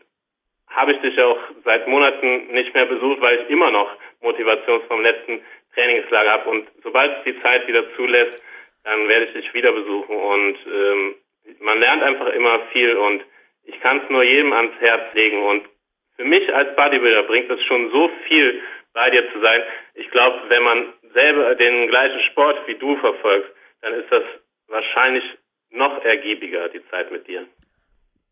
habe 0.68 0.92
ich 0.94 1.02
dich 1.02 1.20
auch 1.22 1.40
seit 1.64 1.88
Monaten 1.88 2.48
nicht 2.48 2.74
mehr 2.74 2.86
besucht, 2.86 3.22
weil 3.22 3.42
ich 3.42 3.50
immer 3.50 3.72
noch 3.72 3.90
Motivation 4.22 4.82
vom 4.88 5.02
letzten 5.02 5.42
Trainingslager 5.74 6.32
habe. 6.32 6.50
Und 6.50 6.68
sobald 6.84 7.18
es 7.18 7.24
die 7.24 7.42
Zeit 7.42 7.68
wieder 7.68 7.84
zulässt, 7.96 8.42
dann 8.84 9.08
werde 9.08 9.26
ich 9.26 9.34
dich 9.34 9.54
wieder 9.54 9.72
besuchen. 9.72 10.16
Und 10.16 10.58
ähm, 10.66 11.16
man 11.60 11.80
lernt 11.80 12.04
einfach 12.04 12.28
immer 12.28 12.60
viel 12.72 12.96
und 12.96 13.24
ich 13.64 13.80
kann 13.82 14.02
es 14.04 14.10
nur 14.10 14.24
jedem 14.24 14.54
ans 14.54 14.74
Herz 14.80 15.14
legen 15.14 15.44
und 15.44 15.68
für 16.16 16.26
mich 16.26 16.54
als 16.54 16.76
Bodybuilder 16.76 17.24
bringt 17.24 17.50
es 17.52 17.64
schon 17.66 17.92
so 17.92 18.10
viel, 18.28 18.62
bei 18.98 19.12
dir 19.12 19.32
zu 19.32 19.40
sein. 19.40 19.62
Ich 19.94 20.10
glaube, 20.10 20.42
wenn 20.48 20.64
man 20.64 20.94
selber 21.14 21.54
den 21.54 21.88
gleichen 21.88 22.20
Sport 22.32 22.68
wie 22.68 22.74
du 22.74 22.96
verfolgt, 22.98 23.52
dann 23.82 23.94
ist 23.94 24.12
das 24.12 24.24
wahrscheinlich 24.68 25.24
noch 25.70 26.04
ergiebiger, 26.04 26.68
die 26.70 26.84
Zeit 26.90 27.12
mit 27.12 27.28
dir. 27.28 27.46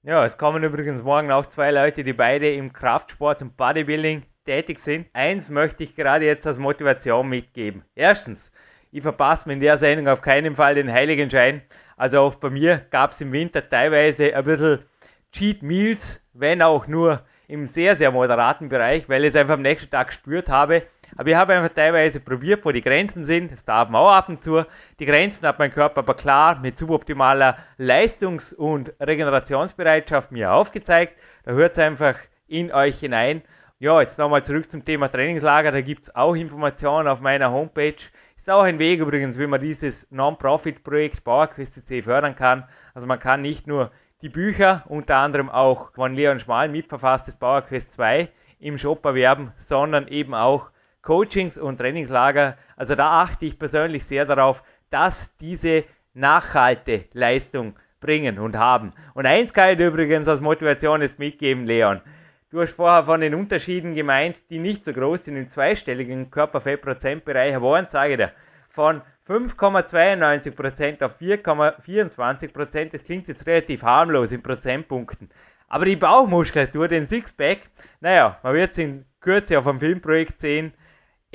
Ja, 0.08 0.24
es 0.24 0.38
kommen 0.38 0.64
übrigens 0.64 1.02
morgen 1.02 1.32
auch 1.32 1.48
zwei 1.48 1.72
Leute, 1.72 2.04
die 2.04 2.14
beide 2.14 2.54
im 2.54 2.72
Kraftsport 2.72 3.42
und 3.42 3.58
Bodybuilding 3.58 4.22
tätig 4.46 4.78
sind. 4.78 5.08
Eins 5.14 5.50
möchte 5.50 5.84
ich 5.84 5.96
gerade 5.96 6.26
jetzt 6.26 6.46
als 6.46 6.60
Motivation 6.60 7.28
mitgeben. 7.28 7.84
Erstens, 7.96 8.52
ich 8.92 9.02
verpasse 9.02 9.48
mir 9.50 9.56
in 9.56 9.62
der 9.62 9.80
Sendung 9.80 10.08
auf 10.08 10.22
keinen 10.22 10.56
Fall 10.56 10.76
den 10.76 10.94
heiligen 10.94 11.28
Schein. 11.32 11.64
Also 11.98 12.20
auch 12.20 12.36
bei 12.36 12.52
mir 12.52 12.86
gab 12.92 13.14
es 13.14 13.22
im 13.22 13.32
Winter 13.32 13.68
teilweise 13.68 14.36
ein 14.36 14.44
bisschen 14.44 14.86
Cheat 15.32 15.64
Meals, 15.64 16.24
wenn 16.34 16.62
auch 16.62 16.86
nur 16.86 17.24
im 17.48 17.66
sehr, 17.66 17.96
sehr 17.96 18.12
moderaten 18.12 18.70
Bereich, 18.70 19.10
weil 19.10 19.24
ich 19.24 19.30
es 19.30 19.36
einfach 19.36 19.56
am 19.56 19.64
nächsten 19.64 19.90
Tag 19.90 20.10
gespürt 20.10 20.50
habe. 20.50 20.84
Aber 21.18 21.30
ich 21.30 21.36
habe 21.36 21.54
einfach 21.54 21.74
teilweise 21.74 22.20
probiert, 22.20 22.66
wo 22.66 22.72
die 22.72 22.82
Grenzen 22.82 23.26
sind. 23.26 23.52
Das 23.52 23.64
darf 23.64 23.90
man 23.90 24.02
auch 24.02 24.12
ab 24.12 24.30
und 24.30 24.44
zu. 24.44 24.64
Die 25.00 25.06
Grenzen 25.06 25.48
hat 25.48 25.60
mein 25.60 25.72
Körper 25.72 26.00
aber 26.00 26.14
klar 26.14 26.60
mit 26.60 26.78
suboptimaler 26.78 27.58
Leistungs- 27.78 28.54
und 28.54 28.94
Regenerationsbereitschaft 29.00 30.32
mir 30.32 30.52
aufgezeigt. 30.52 31.18
Da 31.44 31.52
hört 31.52 31.74
es 31.74 31.80
einfach 31.80 32.16
in 32.48 32.72
euch 32.72 33.00
hinein. 33.00 33.42
Ja, 33.78 34.00
jetzt 34.00 34.18
nochmal 34.18 34.44
zurück 34.44 34.72
zum 34.72 34.86
Thema 34.86 35.10
Trainingslager. 35.10 35.72
Da 35.72 35.82
gibt 35.82 36.04
es 36.04 36.16
auch 36.16 36.34
Informationen 36.34 37.08
auf 37.08 37.20
meiner 37.20 37.52
Homepage. 37.52 37.96
Ist 38.38 38.50
auch 38.50 38.64
ein 38.64 38.80
Weg 38.80 39.00
übrigens, 39.00 39.38
wie 39.38 39.48
man 39.48 39.60
dieses 39.60 40.10
Non-Profit-Projekt 40.12 41.24
PowerQuest.cc 41.24 42.04
fördern 42.04 42.36
kann. 42.36 42.64
Also 42.94 43.08
man 43.08 43.20
kann 43.20 43.42
nicht 43.42 43.68
nur 43.68 43.92
die 44.22 44.30
Bücher, 44.30 44.84
unter 44.88 45.18
anderem 45.18 45.50
auch 45.50 45.92
von 45.92 46.14
Leon 46.16 46.40
Schmal 46.40 46.70
mitverfasstes 46.70 47.36
Power 47.36 47.62
Quest 47.64 47.92
2 47.92 48.30
im 48.60 48.78
Shop 48.78 49.04
erwerben, 49.06 49.52
sondern 49.58 50.08
eben 50.08 50.34
auch 50.34 50.70
Coachings 51.06 51.58
und 51.58 51.78
Trainingslager. 51.78 52.58
Also 52.76 52.96
da 52.96 53.22
achte 53.22 53.46
ich 53.46 53.58
persönlich 53.58 54.06
sehr 54.06 54.26
darauf, 54.26 54.64
dass 54.90 55.38
diese 55.38 55.86
nachhalte 56.14 57.06
Leistung 57.14 57.76
bringen 58.02 58.40
und 58.40 58.58
haben. 58.58 58.92
Und 59.14 59.26
eins 59.26 59.54
kann 59.54 59.74
ich 59.74 59.80
übrigens 59.80 60.28
als 60.28 60.42
Motivation 60.42 61.02
jetzt 61.02 61.20
mitgeben, 61.20 61.66
Leon. 61.66 62.02
Du 62.50 62.62
hast 62.62 62.74
vorher 62.74 63.04
von 63.04 63.22
den 63.22 63.36
Unterschieden 63.36 63.96
gemeint, 63.96 64.50
die 64.50 64.60
nicht 64.60 64.84
so 64.84 64.94
groß 64.94 65.26
sind 65.26 65.38
im 65.38 65.50
zweistelligen 65.50 66.32
Körperfettprozentbereich. 66.32 67.56
Aber 67.56 67.76
eins 67.76 67.92
sage 67.92 68.14
ich 68.14 68.18
dir, 68.18 68.32
von 68.70 69.02
5,92% 69.28 71.04
auf 71.04 71.20
4,24%. 71.20 72.92
Das 72.92 73.04
klingt 73.04 73.28
jetzt 73.28 73.46
relativ 73.48 73.84
harmlos 73.84 74.32
in 74.32 74.42
Prozentpunkten. 74.42 75.30
Aber 75.68 75.86
die 75.86 75.96
Bauchmuskulatur, 75.96 76.88
den 76.88 77.08
Sixpack, 77.08 77.60
naja, 78.00 78.40
man 78.44 78.54
wird 78.54 78.72
es 78.72 78.78
in 78.78 79.06
Kürze 79.20 79.58
auf 79.58 79.68
einem 79.68 79.80
Filmprojekt 79.80 80.40
sehen. 80.40 80.74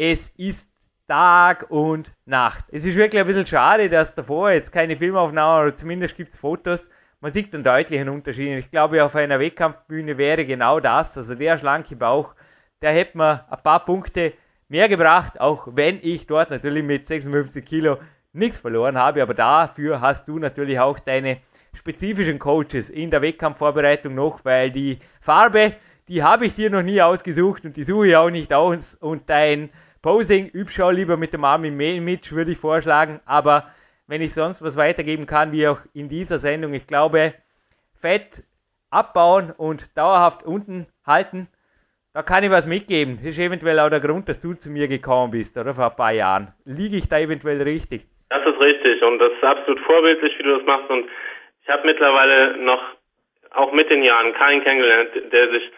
Es 0.03 0.31
ist 0.39 0.67
Tag 1.07 1.67
und 1.69 2.11
Nacht. 2.25 2.65
Es 2.73 2.87
ist 2.87 2.97
wirklich 2.97 3.21
ein 3.21 3.27
bisschen 3.27 3.47
schade, 3.47 3.91
dass 3.91 4.15
davor 4.15 4.51
jetzt 4.51 4.73
keine 4.73 4.97
Filmaufnahmen 4.97 5.67
oder 5.67 5.77
zumindest 5.77 6.17
gibt 6.17 6.33
es 6.33 6.39
Fotos. 6.39 6.89
Man 7.21 7.31
sieht 7.31 7.53
einen 7.53 7.65
deutlichen 7.65 8.09
Unterschied. 8.09 8.61
Ich 8.61 8.71
glaube, 8.71 9.05
auf 9.05 9.15
einer 9.15 9.39
Wettkampfbühne 9.39 10.17
wäre 10.17 10.47
genau 10.47 10.81
das. 10.81 11.19
Also 11.19 11.35
der 11.35 11.59
schlanke 11.59 11.97
Bauch, 11.97 12.35
der 12.81 12.93
hätte 12.93 13.19
man 13.19 13.41
ein 13.51 13.63
paar 13.63 13.85
Punkte 13.85 14.33
mehr 14.69 14.89
gebracht, 14.89 15.39
auch 15.39 15.69
wenn 15.73 15.99
ich 16.01 16.27
dort 16.27 16.49
natürlich 16.49 16.83
mit 16.83 17.07
56 17.07 17.63
Kilo 17.63 17.99
nichts 18.33 18.59
verloren 18.59 18.97
habe. 18.97 19.23
Aber 19.23 19.35
dafür 19.35 20.01
hast 20.01 20.27
du 20.29 20.39
natürlich 20.39 20.81
auch 20.81 20.99
deine 20.99 21.43
spezifischen 21.75 22.39
Coaches 22.39 22.89
in 22.89 23.11
der 23.11 23.21
Wettkampfvorbereitung 23.21 24.15
noch, 24.15 24.47
weil 24.47 24.71
die 24.71 24.99
Farbe, 25.21 25.75
die 26.09 26.23
habe 26.23 26.47
ich 26.47 26.55
dir 26.55 26.71
noch 26.71 26.83
nie 26.83 27.03
ausgesucht 27.03 27.67
und 27.67 27.77
die 27.77 27.85
suche 27.85 28.07
ich 28.09 28.17
auch 28.17 28.31
nicht 28.31 28.55
aus. 28.55 28.95
Und 28.95 29.29
dein 29.29 29.69
Posing, 30.03 30.51
üb 30.55 30.71
schon 30.71 30.95
lieber 30.95 31.17
mit 31.17 31.33
dem 31.33 31.45
Arm 31.45 31.65
im 31.65 31.77
Mitch, 31.77 32.35
würde 32.35 32.53
ich 32.53 32.59
vorschlagen. 32.59 33.21
Aber 33.27 33.71
wenn 34.07 34.23
ich 34.23 34.33
sonst 34.33 34.63
was 34.63 34.77
weitergeben 34.77 35.27
kann, 35.27 35.53
wie 35.53 35.69
auch 35.69 35.79
in 35.93 36.09
dieser 36.09 36.39
Sendung, 36.39 36.73
ich 36.73 36.87
glaube, 36.87 37.35
Fett 38.01 38.43
abbauen 38.91 39.53
und 39.57 39.97
dauerhaft 39.97 40.43
unten 40.43 40.87
halten, 41.07 41.49
da 42.13 42.23
kann 42.23 42.43
ich 42.43 42.51
was 42.51 42.67
mitgeben. 42.67 43.18
Das 43.18 43.27
ist 43.27 43.39
eventuell 43.39 43.79
auch 43.79 43.91
der 43.91 44.01
Grund, 44.01 44.29
dass 44.29 44.41
du 44.41 44.55
zu 44.55 44.70
mir 44.70 44.89
gekommen 44.89 45.31
bist, 45.31 45.57
oder 45.57 45.74
vor 45.74 45.91
ein 45.91 45.97
paar 45.97 46.12
Jahren. 46.12 46.49
Liege 46.64 46.97
ich 46.97 47.09
da 47.09 47.18
eventuell 47.18 47.62
richtig? 47.62 48.07
Das 48.31 48.45
ist 48.45 48.61
richtig 48.61 49.03
und 49.03 49.18
das 49.18 49.33
ist 49.33 49.45
absolut 49.45 49.81
vorbildlich, 49.81 50.37
wie 50.39 50.43
du 50.43 50.57
das 50.57 50.66
machst. 50.66 50.91
Und 50.91 51.07
ich 51.62 51.68
habe 51.68 51.87
mittlerweile 51.87 52.57
noch, 52.57 52.83
auch 53.51 53.72
mit 53.72 53.91
den 53.91 54.03
Jahren, 54.03 54.33
keinen 54.33 54.62
kennengelernt, 54.62 55.11
der 55.31 55.51
sich 55.51 55.70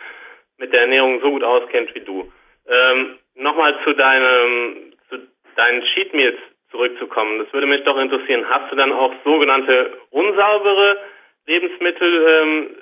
mit 0.58 0.72
der 0.72 0.82
Ernährung 0.82 1.20
so 1.20 1.30
gut 1.30 1.42
auskennt 1.42 1.94
wie 1.94 2.00
du. 2.00 2.32
Ähm, 2.68 3.18
Nochmal 3.34 3.74
zu 3.84 3.92
deinem, 3.94 4.92
zu 5.08 5.18
deinen 5.56 5.82
Cheat 5.94 6.12
Meals 6.14 6.38
zurückzukommen. 6.70 7.38
Das 7.38 7.52
würde 7.52 7.66
mich 7.66 7.84
doch 7.84 7.98
interessieren. 7.98 8.48
Hast 8.48 8.70
du 8.72 8.76
dann 8.76 8.92
auch 8.92 9.12
sogenannte 9.24 9.98
unsaubere 10.10 10.98
Lebensmittel 11.46 12.26
ähm, 12.28 12.76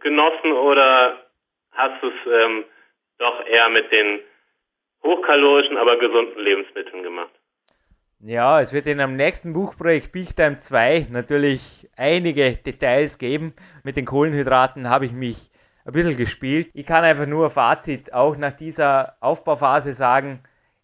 genossen 0.00 0.52
oder 0.52 1.26
hast 1.72 2.02
du 2.02 2.08
es 2.08 2.32
ähm, 2.32 2.64
doch 3.18 3.46
eher 3.46 3.68
mit 3.68 3.90
den 3.92 4.20
hochkalorischen, 5.02 5.76
aber 5.76 5.98
gesunden 5.98 6.42
Lebensmitteln 6.42 7.02
gemacht. 7.02 7.30
Ja, 8.22 8.60
es 8.60 8.74
wird 8.74 8.86
in 8.86 9.00
einem 9.00 9.16
nächsten 9.16 9.54
Buchprojekt 9.54 10.12
Big 10.12 10.36
Time 10.36 10.58
2 10.58 11.06
natürlich 11.10 11.88
einige 11.96 12.52
Details 12.52 13.16
geben. 13.16 13.54
Mit 13.82 13.96
den 13.96 14.04
Kohlenhydraten 14.04 14.90
habe 14.90 15.06
ich 15.06 15.12
mich 15.12 15.49
ein 15.84 15.92
bisschen 15.92 16.16
gespielt. 16.16 16.70
Ich 16.74 16.86
kann 16.86 17.04
einfach 17.04 17.26
nur 17.26 17.50
Fazit 17.50 18.12
auch 18.12 18.36
nach 18.36 18.52
dieser 18.52 19.16
Aufbauphase 19.20 19.94
sagen, 19.94 20.40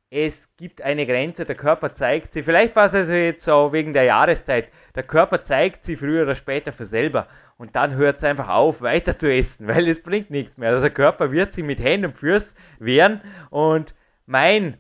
es 0.09 0.49
gibt 0.57 0.83
eine 0.83 1.05
Grenze, 1.05 1.45
der 1.45 1.57
Körper 1.57 1.93
zeigt 1.93 2.33
sie. 2.33 2.43
Vielleicht 2.43 2.77
war 2.77 2.87
es 2.87 2.95
also 2.95 3.13
jetzt 3.13 3.45
so 3.45 3.73
wegen 3.73 3.93
der 3.93 4.05
Jahreszeit. 4.05 4.69
Der 4.95 5.03
Körper 5.03 5.43
zeigt 5.45 5.85
sie 5.85 5.97
früher 5.97 6.23
oder 6.23 6.35
später 6.35 6.73
für 6.73 6.85
selber. 6.85 7.27
Und 7.59 7.75
dann 7.75 7.95
hört 7.95 8.19
es 8.19 8.25
einfach 8.25 8.49
auf, 8.49 8.83
weiter 8.83 9.19
zu 9.19 9.33
essen, 9.33 9.67
weil 9.69 9.89
es 9.89 10.03
bringt 10.03 10.31
nichts 10.31 10.57
mehr. 10.57 10.71
Also 10.71 10.83
der 10.83 10.91
Körper 10.91 11.33
wird 11.33 11.55
sich 11.55 11.65
mit 11.65 11.81
Händen 11.81 12.07
und 12.07 12.19
Füßen 12.19 12.57
wehren. 12.79 13.21
Und 13.51 13.95
mein 14.27 14.79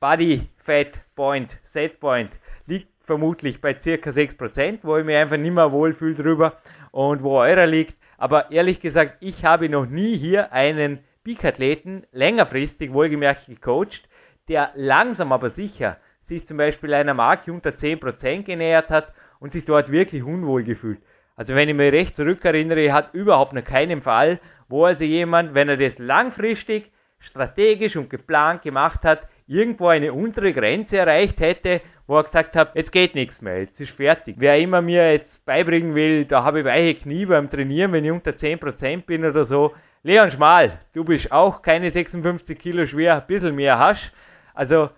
Body 0.00 0.48
Fat 0.56 1.00
Point, 1.14 1.58
Set 1.62 2.00
Point 2.00 2.30
liegt 2.66 2.88
vermutlich 3.04 3.60
bei 3.60 3.78
circa 3.78 4.10
6%, 4.10 4.78
wo 4.82 4.96
ich 4.96 5.04
mich 5.04 5.16
einfach 5.16 5.36
nicht 5.36 5.52
mehr 5.52 5.72
wohlfühle 5.72 6.14
drüber 6.14 6.54
und 6.90 7.22
wo 7.22 7.38
eurer 7.38 7.66
liegt. 7.66 7.96
Aber 8.18 8.50
ehrlich 8.50 8.80
gesagt, 8.80 9.16
ich 9.20 9.44
habe 9.44 9.68
noch 9.68 9.86
nie 9.86 10.16
hier 10.16 10.52
einen 10.52 11.00
Peak-Athleten 11.24 12.04
längerfristig 12.12 12.92
wohlgemerkt 12.92 13.46
gecoacht, 13.46 14.08
der 14.48 14.70
langsam 14.74 15.32
aber 15.32 15.50
sicher 15.50 15.98
sich 16.20 16.46
zum 16.46 16.56
Beispiel 16.56 16.94
einer 16.94 17.14
Marke 17.14 17.52
unter 17.52 17.70
10% 17.70 18.42
genähert 18.42 18.90
hat 18.90 19.12
und 19.40 19.52
sich 19.52 19.64
dort 19.64 19.90
wirklich 19.90 20.22
unwohl 20.22 20.64
gefühlt. 20.64 21.00
Also 21.36 21.54
wenn 21.54 21.68
ich 21.68 21.74
mich 21.74 21.92
recht 21.92 22.16
zurückerinnere, 22.16 22.92
hat 22.92 23.12
überhaupt 23.14 23.52
noch 23.52 23.64
keinen 23.64 24.00
Fall, 24.00 24.40
wo 24.68 24.84
also 24.84 25.04
jemand, 25.04 25.54
wenn 25.54 25.68
er 25.68 25.76
das 25.76 25.98
langfristig 25.98 26.90
strategisch 27.18 27.96
und 27.96 28.10
geplant 28.10 28.62
gemacht 28.62 29.02
hat, 29.02 29.28
irgendwo 29.46 29.88
eine 29.88 30.12
untere 30.12 30.52
Grenze 30.52 30.98
erreicht 30.98 31.40
hätte, 31.40 31.80
wo 32.06 32.16
er 32.16 32.24
gesagt 32.24 32.54
hat, 32.56 32.74
jetzt 32.74 32.92
geht 32.92 33.14
nichts 33.14 33.40
mehr, 33.40 33.60
jetzt 33.60 33.80
ist 33.80 33.92
fertig. 33.92 34.36
Wer 34.38 34.58
immer 34.58 34.82
mir 34.82 35.12
jetzt 35.12 35.44
beibringen 35.46 35.94
will, 35.94 36.24
da 36.24 36.44
habe 36.44 36.60
ich 36.60 36.64
weiche 36.64 37.00
Knie 37.00 37.26
beim 37.26 37.48
Trainieren, 37.48 37.92
wenn 37.92 38.04
ich 38.04 38.12
unter 38.12 38.32
10% 38.32 39.04
bin 39.06 39.24
oder 39.24 39.44
so. 39.44 39.74
Leon 40.02 40.30
Schmal, 40.30 40.80
du 40.92 41.02
bist 41.02 41.32
auch 41.32 41.62
keine 41.62 41.90
56 41.90 42.58
Kilo 42.58 42.86
schwer, 42.86 43.16
ein 43.16 43.26
bisschen 43.26 43.54
mehr 43.54 43.78
hast. 43.78 44.12
Also 44.52 44.90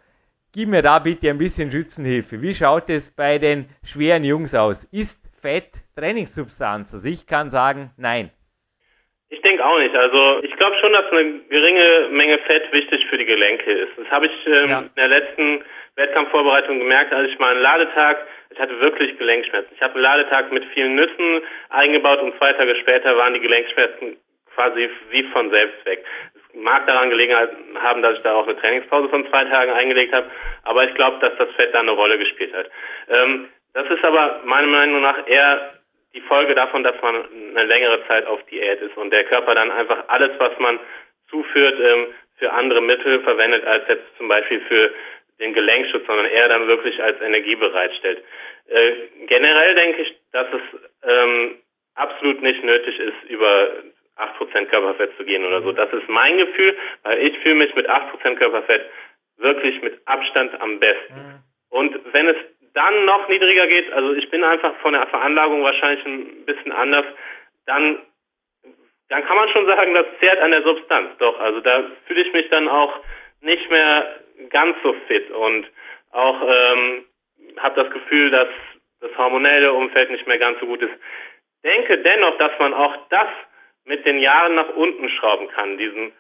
gib 0.51 0.69
mir 0.69 0.83
da 0.83 0.99
bitte 0.99 1.31
ein 1.31 1.39
bisschen 1.39 1.71
Schützenhilfe. 1.71 2.43
Wie 2.43 2.55
schaut 2.55 2.91
es 2.91 3.11
bei 3.11 3.39
den 3.39 3.67
schweren 3.85 4.25
Jungs 4.25 4.55
aus? 4.55 4.85
Ist 4.85 5.23
Fett 5.41 5.85
Trainingssubstanz? 5.95 6.93
Also 6.93 7.09
ich 7.09 7.27
kann 7.27 7.51
sagen, 7.51 7.93
nein. 7.97 8.31
Ich 9.29 9.41
denke 9.43 9.65
auch 9.65 9.79
nicht. 9.79 9.95
Also 9.95 10.41
ich 10.43 10.55
glaube 10.57 10.77
schon, 10.79 10.93
dass 10.93 11.11
eine 11.11 11.41
geringe 11.49 12.09
Menge 12.11 12.39
Fett 12.39 12.71
wichtig 12.73 13.05
für 13.07 13.19
die 13.19 13.25
Gelenke 13.25 13.73
ist. 13.73 13.93
Das 13.97 14.09
habe 14.11 14.27
ich 14.27 14.47
ähm, 14.47 14.71
ja. 14.71 14.79
in 14.81 14.91
der 14.97 15.09
letzten 15.09 15.65
Wettkampfvorbereitung 15.97 16.79
gemerkt, 16.79 17.13
als 17.13 17.31
ich 17.31 17.39
mal 17.39 17.53
einen 17.53 17.63
Ladetag, 17.63 18.19
ich 18.51 18.59
hatte 18.61 18.79
wirklich 18.81 19.19
Gelenkschmerzen. 19.19 19.73
Ich 19.75 19.83
habe 19.83 19.95
einen 19.95 20.03
Ladetag 20.03 20.53
mit 20.53 20.65
vielen 20.67 20.95
Nüssen 20.95 21.43
eingebaut 21.71 22.21
und 22.21 22.37
zwei 22.39 22.53
Tage 22.53 22.77
später 22.77 23.17
waren 23.17 23.35
die 23.35 23.41
Gelenkschmerzen 23.41 24.17
quasi 24.55 24.89
wie 25.11 25.23
von 25.25 25.51
selbst 25.51 25.85
weg. 25.87 26.05
Es 26.35 26.55
mag 26.55 26.87
daran 26.87 27.11
gelegen 27.11 27.35
haben, 27.83 28.03
dass 28.03 28.15
ich 28.15 28.23
da 28.23 28.35
auch 28.35 28.47
eine 28.47 28.59
Trainingspause 28.59 29.09
von 29.09 29.29
zwei 29.29 29.45
Tagen 29.45 29.73
eingelegt 29.73 30.15
habe, 30.15 30.31
aber 30.65 30.85
ich 30.85 30.95
glaube, 30.95 31.19
dass 31.21 31.37
das 31.37 31.51
Fett 31.57 31.75
da 31.75 31.81
eine 31.81 31.91
Rolle 31.91 32.19
gespielt 32.19 32.55
hat. 32.55 32.71
Ähm, 33.09 33.49
das 33.75 33.89
ist 33.91 34.05
aber 34.05 34.41
meiner 34.45 34.69
Meinung 34.69 35.03
nach 35.03 35.27
eher 35.27 35.76
die 36.17 36.23
Folge 36.23 36.55
davon, 36.55 36.83
dass 36.83 37.01
man 37.03 37.25
eine 37.51 37.65
längere 37.65 38.05
Zeit 38.07 38.27
auf 38.27 38.43
Diät 38.47 38.81
ist 38.81 38.97
und 38.97 39.11
der 39.11 39.25
Körper 39.25 39.55
dann 39.55 39.71
einfach 39.71 40.05
alles, 40.09 40.31
was 40.39 40.59
man 40.59 40.81
zuführt, 41.29 41.79
ähm, 41.79 42.07
für 42.39 42.53
andere 42.53 42.81
Mittel 42.81 43.21
verwendet, 43.21 43.65
als 43.67 43.87
jetzt 43.89 44.17
zum 44.17 44.29
Beispiel 44.29 44.61
für 44.63 44.91
den 45.39 45.53
Gelenkschutz, 45.53 46.07
sondern 46.07 46.27
eher 46.27 46.49
dann 46.49 46.67
wirklich 46.67 47.03
als 47.03 47.21
Energie 47.21 47.57
bereitstellt. 47.57 48.25
Äh, 48.69 48.93
generell 49.27 49.75
denke 49.75 50.03
ich, 50.03 50.17
dass 50.33 50.47
es 50.53 50.81
ähm, 51.03 51.57
absolut 51.95 52.41
nicht 52.43 52.65
nötig 52.65 52.99
ist, 52.99 53.31
über 53.31 53.71
8% 54.17 54.67
Körperfett 54.67 55.17
zu 55.19 55.25
gehen 55.25 55.45
oder 55.45 55.61
so. 55.61 55.73
Das 55.73 55.93
ist 55.93 56.09
mein 56.09 56.39
Gefühl, 56.39 56.75
weil 57.03 57.19
ich 57.19 57.39
fühle 57.41 57.57
mich 57.57 57.75
mit 57.75 57.89
8% 57.89 58.37
Körperfett 58.37 58.87
wirklich 59.37 59.83
mit 59.83 60.01
Abstand 60.07 60.59
am 60.63 60.79
besten. 60.79 61.15
Mhm. 61.15 61.43
Und 61.69 62.13
wenn 62.13 62.29
es 62.29 62.37
dann 62.77 63.07
noch 63.07 63.27
niedriger 63.29 63.67
geht, 63.67 63.91
also 63.93 64.13
ich 64.13 64.29
bin 64.29 64.45
einfach 64.45 64.77
von 64.77 64.93
der 64.93 65.07
Veranlagung 65.07 65.63
wahrscheinlich 65.63 66.05
ein 66.05 66.45
bisschen 66.45 66.73
anders, 66.73 67.07
dann, 67.65 68.03
dann 69.09 69.25
kann 69.25 69.37
man 69.37 69.49
schon 69.49 69.65
sagen, 69.67 69.95
das 69.95 70.05
zehrt 70.21 70.39
an 70.41 70.51
der 70.51 70.63
Substanz. 70.63 71.17
Doch, 71.19 71.41
also 71.41 71.61
da 71.61 71.85
fühle 72.07 72.21
ich 72.21 72.31
mich 72.35 72.51
dann 72.51 72.69
auch 72.69 73.01
nicht 73.41 73.71
mehr 73.71 74.21
ganz 74.51 74.77
so 74.83 74.95
fit 75.09 75.31
und 75.31 75.67
auch 76.13 76.43
ähm, 76.43 77.07
habe 77.59 77.83
das 77.83 77.91
Gefühl, 77.95 78.31
dass 78.31 78.49
das 79.01 79.17
hormonelle 79.17 79.73
Umfeld 79.73 80.11
nicht 80.11 80.27
mehr 80.27 80.39
ganz 80.39 80.61
so 80.61 80.67
gut 80.67 80.83
ist. 80.83 80.93
Denke 81.65 81.97
dennoch, 81.99 82.37
dass 82.37 82.53
man 82.59 82.75
auch 82.75 82.95
das 83.09 83.29
mit 83.87 84.05
den 84.05 84.19
Jahren 84.19 84.55
nach 84.55 84.69
unten 84.77 85.09
schrauben 85.09 85.49
kann, 85.49 85.79
diesen 85.79 86.13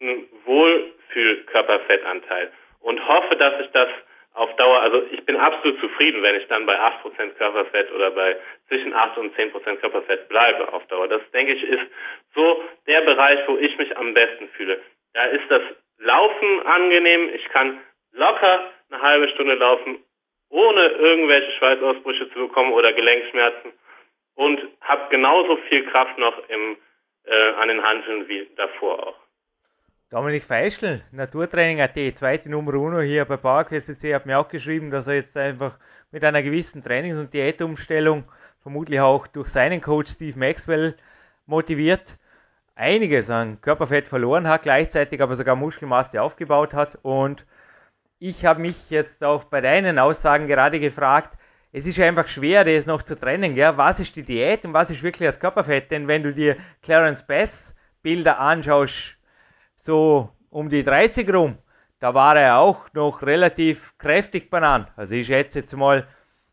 mhm. 0.00 0.28
Wohlfühlkörperfettanteil. 0.44 2.52
Und 2.80 3.08
hoffe, 3.08 3.34
dass 3.36 3.58
ich 3.60 3.70
das 3.72 3.88
auf 4.36 4.54
Dauer, 4.56 4.80
also 4.80 5.02
ich 5.10 5.24
bin 5.24 5.36
absolut 5.36 5.80
zufrieden, 5.80 6.22
wenn 6.22 6.36
ich 6.36 6.46
dann 6.48 6.66
bei 6.66 6.78
8% 6.78 7.30
Körperfett 7.38 7.90
oder 7.92 8.10
bei 8.10 8.36
zwischen 8.68 8.92
8 8.92 9.16
und 9.18 9.34
10% 9.34 9.76
Körperfett 9.76 10.28
bleibe 10.28 10.72
auf 10.72 10.86
Dauer. 10.88 11.08
Das, 11.08 11.22
denke 11.32 11.54
ich, 11.54 11.62
ist 11.62 11.86
so 12.34 12.62
der 12.86 13.00
Bereich, 13.00 13.40
wo 13.48 13.56
ich 13.56 13.76
mich 13.78 13.96
am 13.96 14.12
besten 14.12 14.48
fühle. 14.50 14.80
Da 15.14 15.24
ist 15.24 15.50
das 15.50 15.62
Laufen 15.98 16.66
angenehm. 16.66 17.30
Ich 17.34 17.44
kann 17.48 17.80
locker 18.12 18.70
eine 18.90 19.00
halbe 19.00 19.28
Stunde 19.30 19.54
laufen, 19.54 20.04
ohne 20.50 20.86
irgendwelche 20.86 21.52
Schweißausbrüche 21.52 22.30
zu 22.30 22.38
bekommen 22.40 22.72
oder 22.72 22.92
Gelenkschmerzen 22.92 23.72
und 24.34 24.60
habe 24.82 25.08
genauso 25.08 25.56
viel 25.68 25.84
Kraft 25.86 26.18
noch 26.18 26.46
im, 26.48 26.76
äh, 27.24 27.52
an 27.54 27.68
den 27.68 27.82
Handeln 27.82 28.28
wie 28.28 28.46
davor 28.56 29.06
auch. 29.06 29.25
Dominik 30.08 30.44
Feischl, 30.44 31.02
Naturtraining.at, 31.10 32.16
zweite 32.16 32.48
Nummer 32.48 32.74
uno 32.74 33.00
hier 33.00 33.24
bei 33.24 33.36
PowerQuest.c, 33.36 34.14
hat 34.14 34.24
mir 34.24 34.38
auch 34.38 34.46
geschrieben, 34.46 34.88
dass 34.88 35.08
er 35.08 35.14
jetzt 35.14 35.36
einfach 35.36 35.80
mit 36.12 36.22
einer 36.22 36.44
gewissen 36.44 36.80
Trainings- 36.80 37.18
und 37.18 37.34
Diätumstellung, 37.34 38.22
vermutlich 38.60 39.00
auch 39.00 39.26
durch 39.26 39.48
seinen 39.48 39.80
Coach 39.80 40.12
Steve 40.12 40.38
Maxwell 40.38 40.94
motiviert, 41.46 42.18
einiges 42.76 43.30
an 43.30 43.60
Körperfett 43.60 44.06
verloren 44.06 44.46
hat, 44.46 44.62
gleichzeitig 44.62 45.20
aber 45.20 45.34
sogar 45.34 45.56
Muskelmasse 45.56 46.22
aufgebaut 46.22 46.72
hat. 46.72 47.00
Und 47.02 47.44
ich 48.20 48.46
habe 48.46 48.60
mich 48.60 48.90
jetzt 48.90 49.24
auch 49.24 49.42
bei 49.42 49.60
deinen 49.60 49.98
Aussagen 49.98 50.46
gerade 50.46 50.78
gefragt, 50.78 51.36
es 51.72 51.84
ist 51.84 51.98
einfach 51.98 52.28
schwer, 52.28 52.64
das 52.64 52.86
noch 52.86 53.02
zu 53.02 53.18
trennen. 53.18 53.56
Ja? 53.56 53.76
Was 53.76 53.98
ist 53.98 54.14
die 54.14 54.22
Diät 54.22 54.64
und 54.64 54.72
was 54.72 54.88
ist 54.88 55.02
wirklich 55.02 55.28
das 55.28 55.40
Körperfett? 55.40 55.90
Denn 55.90 56.06
wenn 56.06 56.22
du 56.22 56.32
dir 56.32 56.56
Clarence 56.80 57.26
Bass 57.26 57.74
Bilder 58.02 58.38
anschaust, 58.38 59.15
so 59.76 60.30
um 60.50 60.68
die 60.68 60.82
30 60.82 61.32
rum, 61.32 61.58
da 61.98 62.14
war 62.14 62.36
er 62.36 62.58
auch 62.58 62.92
noch 62.92 63.22
relativ 63.22 63.96
kräftig 63.98 64.50
benannt. 64.50 64.88
Also 64.96 65.14
ich 65.14 65.26
schätze 65.26 65.60
jetzt 65.60 65.76
mal, 65.76 66.06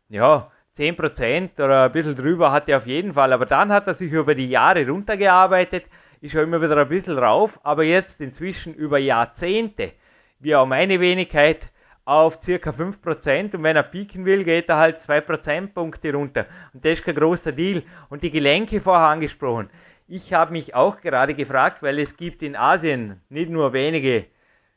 ja, 0.08 0.50
10% 0.76 1.54
oder 1.62 1.84
ein 1.84 1.92
bisschen 1.92 2.16
drüber 2.16 2.50
hat 2.50 2.68
er 2.68 2.78
auf 2.78 2.86
jeden 2.86 3.14
Fall. 3.14 3.32
Aber 3.32 3.46
dann 3.46 3.72
hat 3.72 3.86
er 3.86 3.94
sich 3.94 4.12
über 4.12 4.34
die 4.34 4.48
Jahre 4.48 4.86
runtergearbeitet, 4.86 5.84
ist 6.20 6.32
schon 6.32 6.42
immer 6.42 6.60
wieder 6.60 6.76
ein 6.76 6.88
bisschen 6.88 7.18
rauf, 7.18 7.60
aber 7.62 7.84
jetzt 7.84 8.20
inzwischen 8.20 8.74
über 8.74 8.98
Jahrzehnte, 8.98 9.92
wie 10.40 10.54
auch 10.56 10.66
meine 10.66 11.00
Wenigkeit, 11.00 11.68
auf 12.06 12.38
circa 12.42 12.70
5% 12.70 13.56
und 13.56 13.62
wenn 13.62 13.76
er 13.76 13.82
pieken 13.82 14.26
will, 14.26 14.44
geht 14.44 14.68
er 14.68 14.76
halt 14.76 15.00
2 15.00 15.22
Prozentpunkte 15.22 16.12
runter. 16.12 16.46
Und 16.74 16.84
das 16.84 16.94
ist 16.98 17.04
kein 17.04 17.14
großer 17.14 17.52
Deal. 17.52 17.82
Und 18.10 18.22
die 18.22 18.30
Gelenke 18.30 18.80
vorher 18.80 19.08
angesprochen. 19.08 19.70
Ich 20.06 20.34
habe 20.34 20.52
mich 20.52 20.74
auch 20.74 21.00
gerade 21.00 21.34
gefragt, 21.34 21.82
weil 21.82 21.98
es 21.98 22.18
gibt 22.18 22.42
in 22.42 22.56
Asien 22.56 23.22
nicht 23.30 23.50
nur 23.50 23.72
wenige 23.72 24.26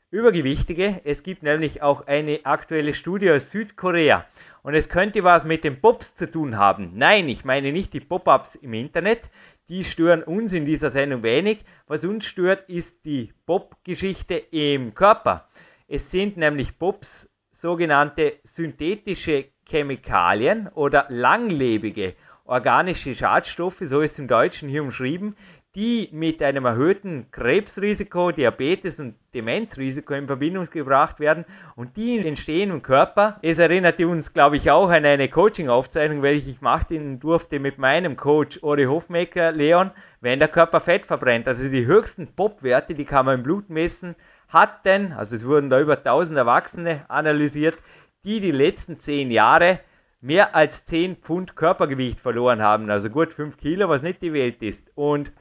Übergewichtige, 0.10 1.02
es 1.04 1.22
gibt 1.22 1.44
nämlich 1.44 1.82
auch 1.82 2.08
eine 2.08 2.46
aktuelle 2.46 2.94
Studie 2.94 3.30
aus 3.32 3.52
Südkorea 3.52 4.26
und 4.64 4.74
es 4.74 4.88
könnte 4.88 5.26
was 5.26 5.44
mit 5.44 5.66
den 5.66 5.82
Pops 5.82 6.16
zu 6.16 6.32
tun 6.32 6.58
haben. 6.58 6.92
Nein, 6.96 7.28
ich 7.28 7.44
meine 7.44 7.74
nicht 7.74 7.92
die 7.94 8.00
Pop-ups 8.00 8.56
im 8.56 8.74
Internet, 8.74 9.30
die 9.68 9.84
stören 9.84 10.24
uns 10.24 10.54
in 10.54 10.64
dieser 10.64 10.92
Sendung 10.92 11.24
wenig. 11.24 11.66
Was 11.88 12.06
uns 12.06 12.26
stört, 12.26 12.70
ist 12.70 13.04
die 13.04 13.34
Pop-Geschichte 13.46 14.36
im 14.36 14.94
Körper. 14.94 15.50
Es 15.90 16.10
sind 16.10 16.38
nämlich 16.38 16.80
Pops 16.80 17.30
sogenannte 17.52 18.36
synthetische 18.44 19.50
Chemikalien 19.68 20.70
oder 20.70 21.08
langlebige 21.10 22.16
organische 22.48 23.14
Schadstoffe, 23.14 23.82
so 23.82 24.02
ist 24.02 24.14
es 24.14 24.20
im 24.20 24.28
Deutschen 24.28 24.70
hier 24.70 24.82
umschrieben, 24.82 25.36
die 25.76 26.10
mit 26.12 26.42
einem 26.42 26.66
erhöhten 26.66 27.30
Krebsrisiko, 27.30 28.32
Diabetes 28.32 29.00
und 29.00 29.14
Demenzrisiko 29.36 30.16
in 30.16 30.26
Verbindung 30.26 30.66
gebracht 30.72 31.20
werden 31.20 31.46
und 31.76 31.98
die 31.98 32.18
entstehen 32.18 32.72
im 32.72 32.82
Körper. 32.82 33.38
Es 33.44 33.60
erinnert 33.60 34.00
uns, 34.00 34.34
glaube 34.34 34.58
ich, 34.58 34.72
auch 34.72 34.90
an 34.90 35.06
eine 35.06 35.30
Coaching-Aufzeichnung, 35.30 36.24
welche 36.24 36.50
ich 36.50 36.62
machen 36.62 37.20
durfte 37.20 37.60
mit 37.60 37.78
meinem 37.78 38.18
Coach 38.18 38.58
Ori 38.64 38.86
Hofmaker, 38.86 39.52
Leon, 39.52 39.92
wenn 40.20 40.40
der 40.40 40.48
Körper 40.48 40.80
Fett 40.82 41.06
verbrennt. 41.06 41.48
Also 41.48 41.70
die 41.70 41.86
höchsten 41.86 42.34
Pop-Werte, 42.34 42.96
die 42.96 43.06
kann 43.06 43.28
man 43.28 43.36
im 43.36 43.44
Blut 43.44 43.70
messen, 43.70 44.16
hatten, 44.48 45.12
also 45.12 45.36
es 45.36 45.46
wurden 45.46 45.70
da 45.70 45.80
über 45.80 45.98
1000 45.98 46.40
Erwachsene 46.40 47.06
analysiert, 47.08 47.78
die 48.24 48.40
die 48.40 48.52
letzten 48.52 48.98
10 48.98 49.30
Jahre 49.30 49.82
mehr 50.22 50.56
als 50.56 50.86
10 50.86 51.18
Pfund 51.18 51.56
Körpergewicht 51.56 52.20
verloren 52.20 52.62
haben, 52.62 52.90
also 52.90 53.10
gut 53.10 53.34
5 53.34 53.58
Kilo, 53.58 53.90
was 53.90 54.02
nicht 54.02 54.22
die 54.22 54.34
Welt 54.34 54.62
ist. 54.62 54.92
Und 54.96 55.32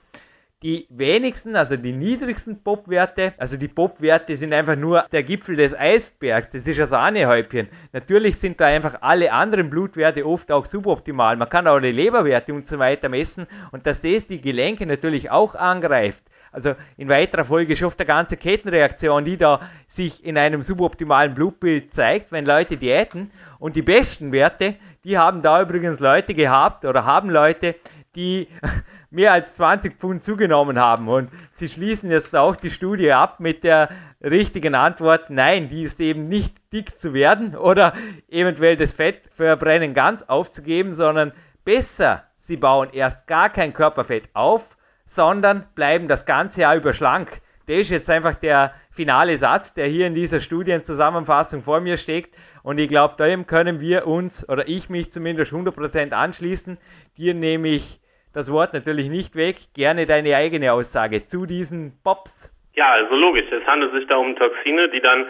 die 0.63 0.87
wenigsten, 0.89 1.55
also 1.55 1.77
die 1.77 1.93
niedrigsten 1.93 2.63
Pop-Werte, 2.63 3.35
also 3.37 3.59
die 3.59 3.69
Pop-Werte 3.69 4.35
sind 4.37 4.55
einfach 4.55 4.77
nur 4.77 5.05
der 5.13 5.23
Gipfel 5.23 5.57
des 5.57 5.79
Eisbergs, 5.79 6.49
das 6.51 6.67
ist 6.67 6.81
ein 6.81 6.87
Sahnehäubchen. 6.87 7.69
Natürlich 7.93 8.39
sind 8.39 8.61
da 8.61 8.67
einfach 8.67 9.03
alle 9.03 9.33
anderen 9.33 9.69
Blutwerte 9.69 10.27
oft 10.27 10.51
auch 10.51 10.65
suboptimal. 10.65 11.37
Man 11.37 11.51
kann 11.51 11.67
auch 11.67 11.79
die 11.79 11.93
Leberwerte 11.93 12.55
und 12.55 12.67
so 12.67 12.79
weiter 12.79 13.11
messen 13.11 13.47
und 13.71 13.87
dass 13.87 14.01
das 14.01 14.27
die 14.27 14.41
Gelenke 14.41 14.87
natürlich 14.87 15.31
auch 15.31 15.55
angreift. 15.55 16.23
Also 16.53 16.75
in 16.97 17.11
weiterer 17.11 17.45
Folge 17.45 17.77
schon 17.77 17.89
oft 17.89 18.01
eine 18.01 18.07
ganze 18.07 18.39
Kettenreaktion, 18.39 19.27
die 19.27 19.37
da 19.37 19.61
sich 19.87 20.25
in 20.25 20.39
einem 20.39 20.63
suboptimalen 20.63 21.35
Blutbild 21.35 21.93
zeigt, 21.93 22.33
wenn 22.33 22.47
Leute 22.47 22.79
diäten. 22.79 23.31
Und 23.59 23.77
die 23.77 23.83
besten 23.83 24.33
Werte, 24.33 24.77
die 25.05 25.19
haben 25.19 25.43
da 25.43 25.63
übrigens 25.63 26.01
Leute 26.01 26.35
gehabt 26.35 26.85
oder 26.85 27.05
haben 27.05 27.31
Leute, 27.31 27.77
die 28.15 28.49
mehr 29.11 29.33
als 29.33 29.55
20 29.55 29.99
Pfund 29.99 30.23
zugenommen 30.23 30.79
haben. 30.79 31.09
Und 31.09 31.31
sie 31.53 31.69
schließen 31.69 32.11
jetzt 32.11 32.35
auch 32.35 32.57
die 32.57 32.71
Studie 32.71 33.13
ab 33.13 33.41
mit 33.41 33.65
der 33.65 33.89
richtigen 34.23 34.75
Antwort, 34.75 35.31
nein, 35.31 35.69
die 35.69 35.83
ist 35.83 36.01
eben 36.01 36.29
nicht 36.29 36.55
dick 36.73 36.99
zu 36.99 37.15
werden 37.15 37.55
oder 37.55 37.93
eventuell 38.29 38.77
das 38.77 38.93
Fettverbrennen 38.93 39.95
ganz 39.95 40.23
aufzugeben, 40.23 40.95
sondern 40.95 41.33
besser, 41.65 42.25
sie 42.39 42.57
bauen 42.57 42.89
erst 42.93 43.27
gar 43.27 43.51
kein 43.51 43.73
Körperfett 43.73 44.29
auf, 44.33 44.77
sondern 45.05 45.67
bleiben 45.75 46.09
das 46.09 46.27
ganze 46.27 46.63
Jahr 46.63 46.77
über 46.77 46.93
schlank. 46.93 47.41
Das 47.67 47.77
ist 47.77 47.91
jetzt 47.91 48.11
einfach 48.11 48.35
der 48.37 48.73
finale 48.97 49.37
Satz, 49.37 49.75
der 49.75 49.87
hier 49.87 50.07
in 50.07 50.15
dieser 50.15 50.41
Studienzusammenfassung 50.41 51.63
vor 51.63 51.81
mir 51.81 51.99
steckt. 51.99 52.35
Und 52.63 52.79
ich 52.79 52.89
glaube, 52.89 53.15
dem 53.23 53.47
können 53.47 53.81
wir 53.81 54.07
uns, 54.07 54.49
oder 54.49 54.67
ich 54.67 54.89
mich 54.89 55.13
zumindest 55.13 55.53
100% 55.53 56.13
anschließen. 56.13 56.79
Dir 57.17 57.35
nehme 57.35 57.69
ich 57.69 58.01
das 58.35 58.51
Wort 58.51 58.73
natürlich 58.73 59.09
nicht 59.09 59.37
weg. 59.37 59.57
Gerne 59.75 60.07
deine 60.07 60.35
eigene 60.35 60.73
Aussage 60.73 61.27
zu 61.27 61.47
diesen 61.47 61.93
Pops. 62.03 62.53
Ja, 62.75 62.93
also 62.93 63.15
logisch. 63.15 63.47
Es 63.51 63.67
handelt 63.67 63.93
sich 63.93 64.07
da 64.09 64.17
um 64.17 64.35
Toxine, 64.37 64.89
die 64.89 65.01
dann 65.01 65.27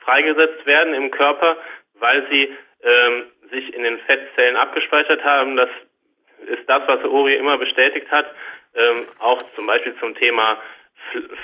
freigesetzt 0.00 0.64
werden 0.66 0.94
im 0.94 1.10
Körper, 1.10 1.56
weil 2.00 2.26
sie 2.30 2.48
ähm, 2.82 3.24
sich 3.50 3.74
in 3.74 3.82
den 3.82 3.98
Fettzellen 3.98 4.56
abgespeichert 4.56 5.22
haben. 5.24 5.56
Das 5.56 5.68
ist 6.46 6.68
das, 6.68 6.82
was 6.86 7.04
Ori 7.04 7.36
immer 7.36 7.58
bestätigt 7.58 8.10
hat. 8.10 8.26
Ähm, 8.74 9.06
auch 9.18 9.42
zum 9.54 9.66
Beispiel 9.66 9.94
zum 10.00 10.14
Thema 10.14 10.58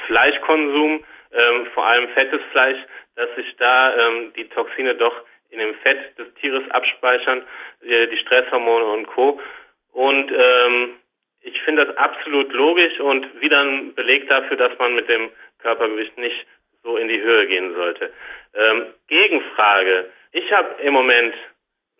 Fleischkonsum, 0.07 1.05
ähm, 1.35 1.66
vor 1.74 1.87
allem 1.87 2.09
fettes 2.11 2.41
Fleisch, 2.53 2.78
dass 3.16 3.35
sich 3.37 3.55
da 3.57 3.97
ähm, 3.97 4.32
die 4.37 4.49
Toxine 4.49 4.95
doch 4.95 5.14
in 5.51 5.59
dem 5.59 5.74
Fett 5.76 6.18
des 6.18 6.32
Tieres 6.35 6.68
abspeichern, 6.70 7.43
äh, 7.82 8.07
die 8.09 8.18
Stresshormone 8.18 8.85
und 8.85 9.07
Co. 9.07 9.41
Und 9.93 10.32
ähm, 10.32 10.95
ich 11.43 11.61
finde 11.62 11.87
das 11.87 11.97
absolut 11.97 12.53
logisch 12.53 12.99
und 13.01 13.41
wieder 13.41 13.61
ein 13.61 13.95
Beleg 13.95 14.28
dafür, 14.28 14.57
dass 14.57 14.76
man 14.78 14.95
mit 14.95 15.09
dem 15.09 15.30
Körpergewicht 15.61 16.16
nicht 16.18 16.47
so 16.82 16.97
in 16.97 17.09
die 17.09 17.20
Höhe 17.20 17.47
gehen 17.47 17.74
sollte. 17.74 18.12
Ähm, 18.55 18.87
Gegenfrage. 19.09 20.11
Ich 20.32 20.53
habe 20.53 20.82
im 20.82 20.95
Moment 20.95 21.35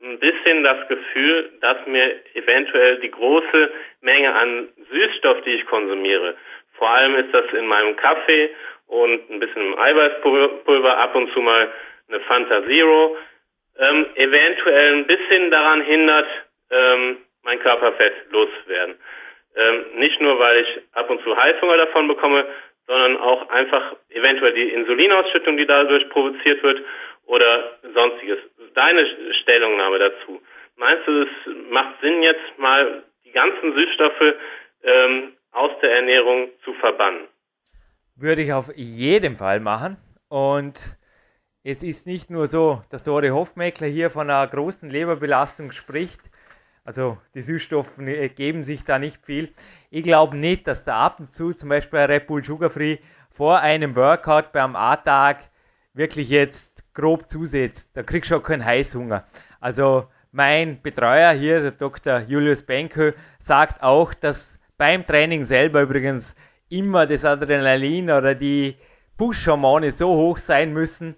ein 0.03 0.19
bisschen 0.19 0.65
das 0.65 0.87
Gefühl, 0.89 1.53
dass 1.61 1.87
mir 1.87 2.21
eventuell 2.35 2.99
die 3.01 3.11
große 3.11 3.71
Menge 4.01 4.35
an 4.35 4.69
Süßstoff, 4.91 5.43
die 5.43 5.55
ich 5.55 5.67
konsumiere, 5.67 6.37
vor 6.75 6.91
allem 6.91 7.15
ist 7.17 7.33
das 7.33 7.47
in 7.53 7.67
meinem 7.67 7.97
Kaffee 7.97 8.51
und 8.87 9.31
ein 9.31 9.41
bisschen 9.41 9.79
Eiweißpulver, 9.79 10.97
ab 10.99 11.15
und 11.15 11.33
zu 11.33 11.41
mal 11.41 11.73
eine 12.09 12.21
Fanta 12.21 12.65
Zero, 12.65 13.17
ähm, 13.79 14.07
eventuell 14.15 14.95
ein 14.97 15.07
bisschen 15.07 15.51
daran 15.51 15.83
hindert, 15.83 16.27
ähm, 16.71 17.19
mein 17.43 17.61
Körperfett 17.61 18.15
loszuwerden. 18.31 18.97
Ähm, 19.57 19.85
nicht 19.97 20.21
nur, 20.21 20.39
weil 20.39 20.63
ich 20.63 20.81
ab 20.93 21.11
und 21.11 21.23
zu 21.23 21.37
Heißhunger 21.37 21.77
davon 21.77 22.09
bekomme, 22.09 22.47
sondern 22.87 23.17
auch 23.19 23.49
einfach 23.51 23.97
eventuell 24.11 24.53
die 24.53 24.71
Insulinausschüttung, 24.71 25.57
die 25.57 25.67
dadurch 25.67 26.09
provoziert 26.11 26.63
wird 26.63 26.83
oder 27.27 27.79
sonstiges. 27.95 28.39
Deine 28.75 29.07
Stellungnahme 29.43 29.99
dazu. 29.99 30.43
Meinst 30.77 31.07
du, 31.07 31.23
es 31.23 31.29
macht 31.71 32.01
Sinn, 32.01 32.23
jetzt 32.23 32.59
mal 32.59 33.05
die 33.25 33.33
ganzen 33.33 33.75
Süßstoffe 33.75 34.35
ähm, 34.83 35.33
aus 35.53 35.71
der 35.81 35.93
Ernährung 35.93 36.51
zu 36.65 36.75
verbannen? 36.75 37.29
Würde 38.17 38.43
ich 38.43 38.53
auf 38.53 38.71
jeden 38.77 39.37
Fall 39.37 39.61
machen. 39.61 39.97
Und 40.29 40.97
es 41.63 41.83
ist 41.83 42.07
nicht 42.07 42.31
nur 42.31 42.47
so, 42.47 42.83
dass 42.91 43.03
Dore 43.03 43.31
Hofmeckler 43.31 43.87
hier 43.87 44.11
von 44.11 44.31
einer 44.31 44.47
großen 44.47 44.91
Leberbelastung 44.91 45.73
spricht. 45.73 46.21
Also 46.85 47.19
die 47.35 47.43
Süßstoffe 47.43 47.97
geben 48.37 48.63
sich 48.63 48.85
da 48.85 48.99
nicht 48.99 49.25
viel. 49.25 49.53
Ich 49.91 50.03
glaube 50.03 50.37
nicht, 50.37 50.67
dass 50.67 50.85
da 50.85 51.07
ab 51.07 51.21
und 51.21 51.33
zu 51.33 51.53
zum 51.53 51.71
Beispiel 51.71 52.01
Red 52.01 52.27
Bull 52.27 52.45
Sugar 52.45 52.69
Free 52.69 52.99
vor 53.31 53.61
einem 53.61 53.97
Workout 53.97 54.53
beim 54.53 54.77
A-Tag 54.77 55.49
wirklich 55.95 56.29
jetzt 56.29 56.93
grob 56.93 57.27
zusetzt. 57.27 57.97
Da 57.97 58.03
kriegst 58.03 58.31
du 58.31 58.37
auch 58.37 58.43
keinen 58.43 58.65
Heißhunger. 58.65 59.25
Also 59.61 60.09
mein 60.31 60.83
Betreuer 60.83 61.33
hier, 61.33 61.61
der 61.61 61.71
Dr. 61.71 62.21
Julius 62.21 62.63
Benko, 62.63 63.13
sagt 63.39 63.83
auch, 63.83 64.13
dass 64.13 64.59
beim 64.77 65.07
Training 65.07 65.45
selber 65.45 65.83
übrigens 65.83 66.35
immer 66.69 67.07
das 67.07 67.25
Adrenalin 67.25 68.11
oder 68.11 68.35
die 68.35 68.77
Push-Hormone 69.17 69.93
so 69.93 70.09
hoch 70.15 70.39
sein 70.39 70.73
müssen, 70.73 71.15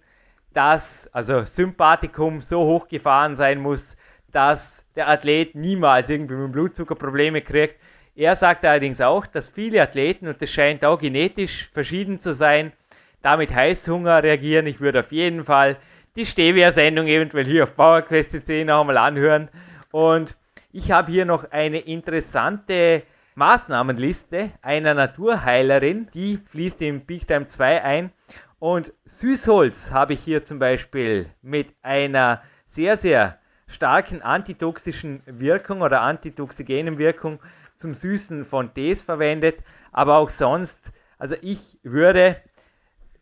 dass, 0.52 1.08
also 1.12 1.44
Sympathikum 1.44 2.40
so 2.40 2.60
hoch 2.60 2.88
gefahren 2.88 3.36
sein 3.36 3.60
muss, 3.60 3.96
dass 4.32 4.84
der 4.96 5.08
Athlet 5.08 5.54
niemals 5.54 6.10
irgendwie 6.10 6.34
mit 6.34 6.52
Blutzucker 6.52 6.94
Probleme 6.94 7.42
kriegt. 7.42 7.76
Er 8.14 8.36
sagt 8.36 8.64
allerdings 8.64 9.00
auch, 9.00 9.26
dass 9.26 9.48
viele 9.48 9.82
Athleten, 9.82 10.26
und 10.28 10.40
das 10.40 10.50
scheint 10.50 10.84
auch 10.84 10.98
genetisch 10.98 11.68
verschieden 11.72 12.18
zu 12.18 12.32
sein, 12.32 12.72
damit 13.22 13.54
Heißhunger 13.54 14.22
reagieren. 14.22 14.66
Ich 14.66 14.80
würde 14.80 15.00
auf 15.00 15.12
jeden 15.12 15.44
Fall 15.44 15.76
die 16.16 16.24
Stevia-Sendung 16.24 17.06
eventuell 17.06 17.44
hier 17.44 17.64
auf 17.64 17.76
PowerQuest.de 17.76 18.64
noch 18.64 18.80
einmal 18.80 18.96
anhören. 18.96 19.48
Und 19.90 20.36
ich 20.72 20.90
habe 20.90 21.12
hier 21.12 21.26
noch 21.26 21.50
eine 21.50 21.78
interessante 21.78 23.02
Maßnahmenliste 23.36 24.52
einer 24.62 24.94
Naturheilerin, 24.94 26.08
die 26.14 26.38
fließt 26.38 26.80
im 26.80 27.02
Big 27.02 27.26
Time 27.26 27.46
2 27.46 27.82
ein. 27.82 28.10
Und 28.58 28.94
Süßholz 29.04 29.90
habe 29.90 30.14
ich 30.14 30.20
hier 30.20 30.42
zum 30.42 30.58
Beispiel 30.58 31.28
mit 31.42 31.74
einer 31.82 32.42
sehr, 32.66 32.96
sehr 32.96 33.38
starken 33.66 34.22
antitoxischen 34.22 35.22
Wirkung 35.26 35.82
oder 35.82 36.00
antitoxigenen 36.00 36.96
Wirkung 36.96 37.38
zum 37.74 37.94
Süßen 37.94 38.46
von 38.46 38.72
Tees 38.72 39.02
verwendet, 39.02 39.58
aber 39.92 40.16
auch 40.16 40.30
sonst. 40.30 40.90
Also 41.18 41.36
ich 41.42 41.78
würde, 41.82 42.36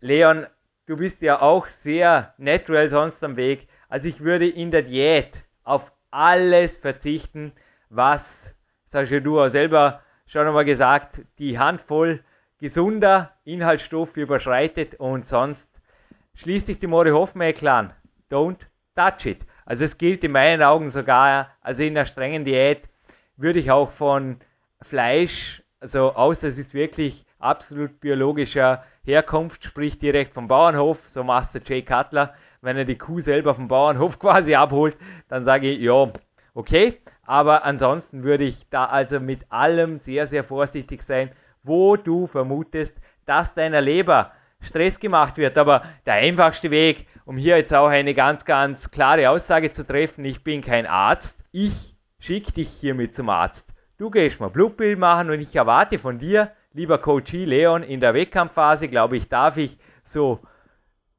Leon, 0.01 0.47
du 0.87 0.97
bist 0.97 1.23
ja 1.23 1.43
auch 1.43 1.67
sehr 1.67 2.35
natural 2.39 2.89
sonst 2.89 3.25
am 3.25 3.37
Weg, 3.37 3.67
also 3.89 4.09
ich 4.09 4.21
würde 4.21 4.49
in 4.49 4.71
der 4.71 4.83
Diät 4.83 5.45
auf 5.65 5.91
alles 6.13 6.77
verzichten, 6.77 7.53
was, 7.89 8.55
Sascha, 8.85 9.19
du 9.19 9.41
auch 9.41 9.49
selber 9.49 10.04
schon 10.27 10.47
einmal 10.47 10.65
gesagt, 10.65 11.23
die 11.39 11.59
Handvoll 11.59 12.25
gesunder 12.59 13.33
Inhaltsstoffe 13.45 14.17
überschreitet 14.17 14.95
und 14.97 15.27
sonst 15.27 15.69
schließt 16.35 16.67
sich 16.67 16.79
die 16.79 16.87
Mori 16.87 17.11
Hofmeckler 17.11 17.73
an. 17.73 17.93
Don't 18.31 18.61
touch 18.95 19.27
it. 19.27 19.47
Also 19.67 19.85
es 19.85 19.99
gilt 19.99 20.25
in 20.25 20.33
meinen 20.33 20.63
Augen 20.63 20.91
sogar, 20.91 21.51
also 21.61 21.83
in 21.83 21.97
einer 21.97 22.07
strengen 22.07 22.45
Diät 22.45 22.89
würde 23.37 23.59
ich 23.59 23.71
auch 23.71 23.91
von 23.91 24.39
Fleisch, 24.83 25.63
also 25.81 26.15
außer 26.15 26.49
es 26.49 26.59
ist 26.59 26.75
wirklich 26.75 27.25
absolut 27.39 28.01
biologischer 28.01 28.85
Herkunft, 29.05 29.65
sprich 29.65 29.99
direkt 29.99 30.33
vom 30.35 30.49
Bauernhof, 30.49 31.05
so 31.09 31.25
Master 31.25 31.61
Jay 31.65 31.83
Cutler, 31.83 32.35
wenn 32.61 32.77
er 32.77 32.85
die 32.85 32.97
Kuh 32.97 33.21
selber 33.21 33.55
vom 33.55 33.69
Bauernhof 33.69 34.19
quasi 34.19 34.55
abholt, 34.55 34.97
dann 35.29 35.45
sage 35.45 35.71
ich, 35.71 35.81
ja, 35.81 36.11
okay, 36.55 37.01
aber 37.27 37.65
ansonsten 37.65 38.23
würde 38.23 38.45
ich 38.45 38.69
da 38.71 38.87
also 38.87 39.21
mit 39.21 39.51
allem 39.51 39.99
sehr, 39.99 40.27
sehr 40.27 40.45
vorsichtig 40.45 41.03
sein, 41.03 41.31
wo 41.63 41.97
du 41.97 42.27
vermutest, 42.27 43.01
dass 43.27 43.55
deiner 43.55 43.81
Leber 43.81 44.33
Stress 44.61 44.99
gemacht 44.99 45.37
wird. 45.37 45.57
Aber 45.59 45.83
der 46.07 46.15
einfachste 46.15 46.71
Weg, 46.71 47.07
um 47.25 47.37
hier 47.37 47.57
jetzt 47.57 47.75
auch 47.75 47.89
eine 47.89 48.15
ganz, 48.15 48.45
ganz 48.45 48.91
klare 48.91 49.31
Aussage 49.31 49.71
zu 49.71 49.87
treffen, 49.87 50.25
ich 50.25 50.43
bin 50.43 50.61
kein 50.61 50.87
Arzt, 50.87 51.43
ich 51.53 51.97
schicke 52.19 52.53
dich 52.53 52.69
hiermit 52.69 53.15
zum 53.15 53.29
Arzt. 53.29 53.75
Du 53.97 54.11
gehst 54.11 54.41
mal 54.41 54.51
Blutbild 54.51 54.99
machen 54.99 55.31
und 55.31 55.41
ich 55.41 55.55
erwarte 55.55 55.99
von 55.99 56.19
dir, 56.19 56.51
lieber 56.73 56.99
Coach 56.99 57.33
Leon, 57.33 57.83
in 57.83 58.01
der 58.01 58.15
Wettkampfphase, 58.15 58.89
glaube 58.89 59.17
ich, 59.17 59.29
darf 59.29 59.57
ich 59.57 59.79
so 60.03 60.41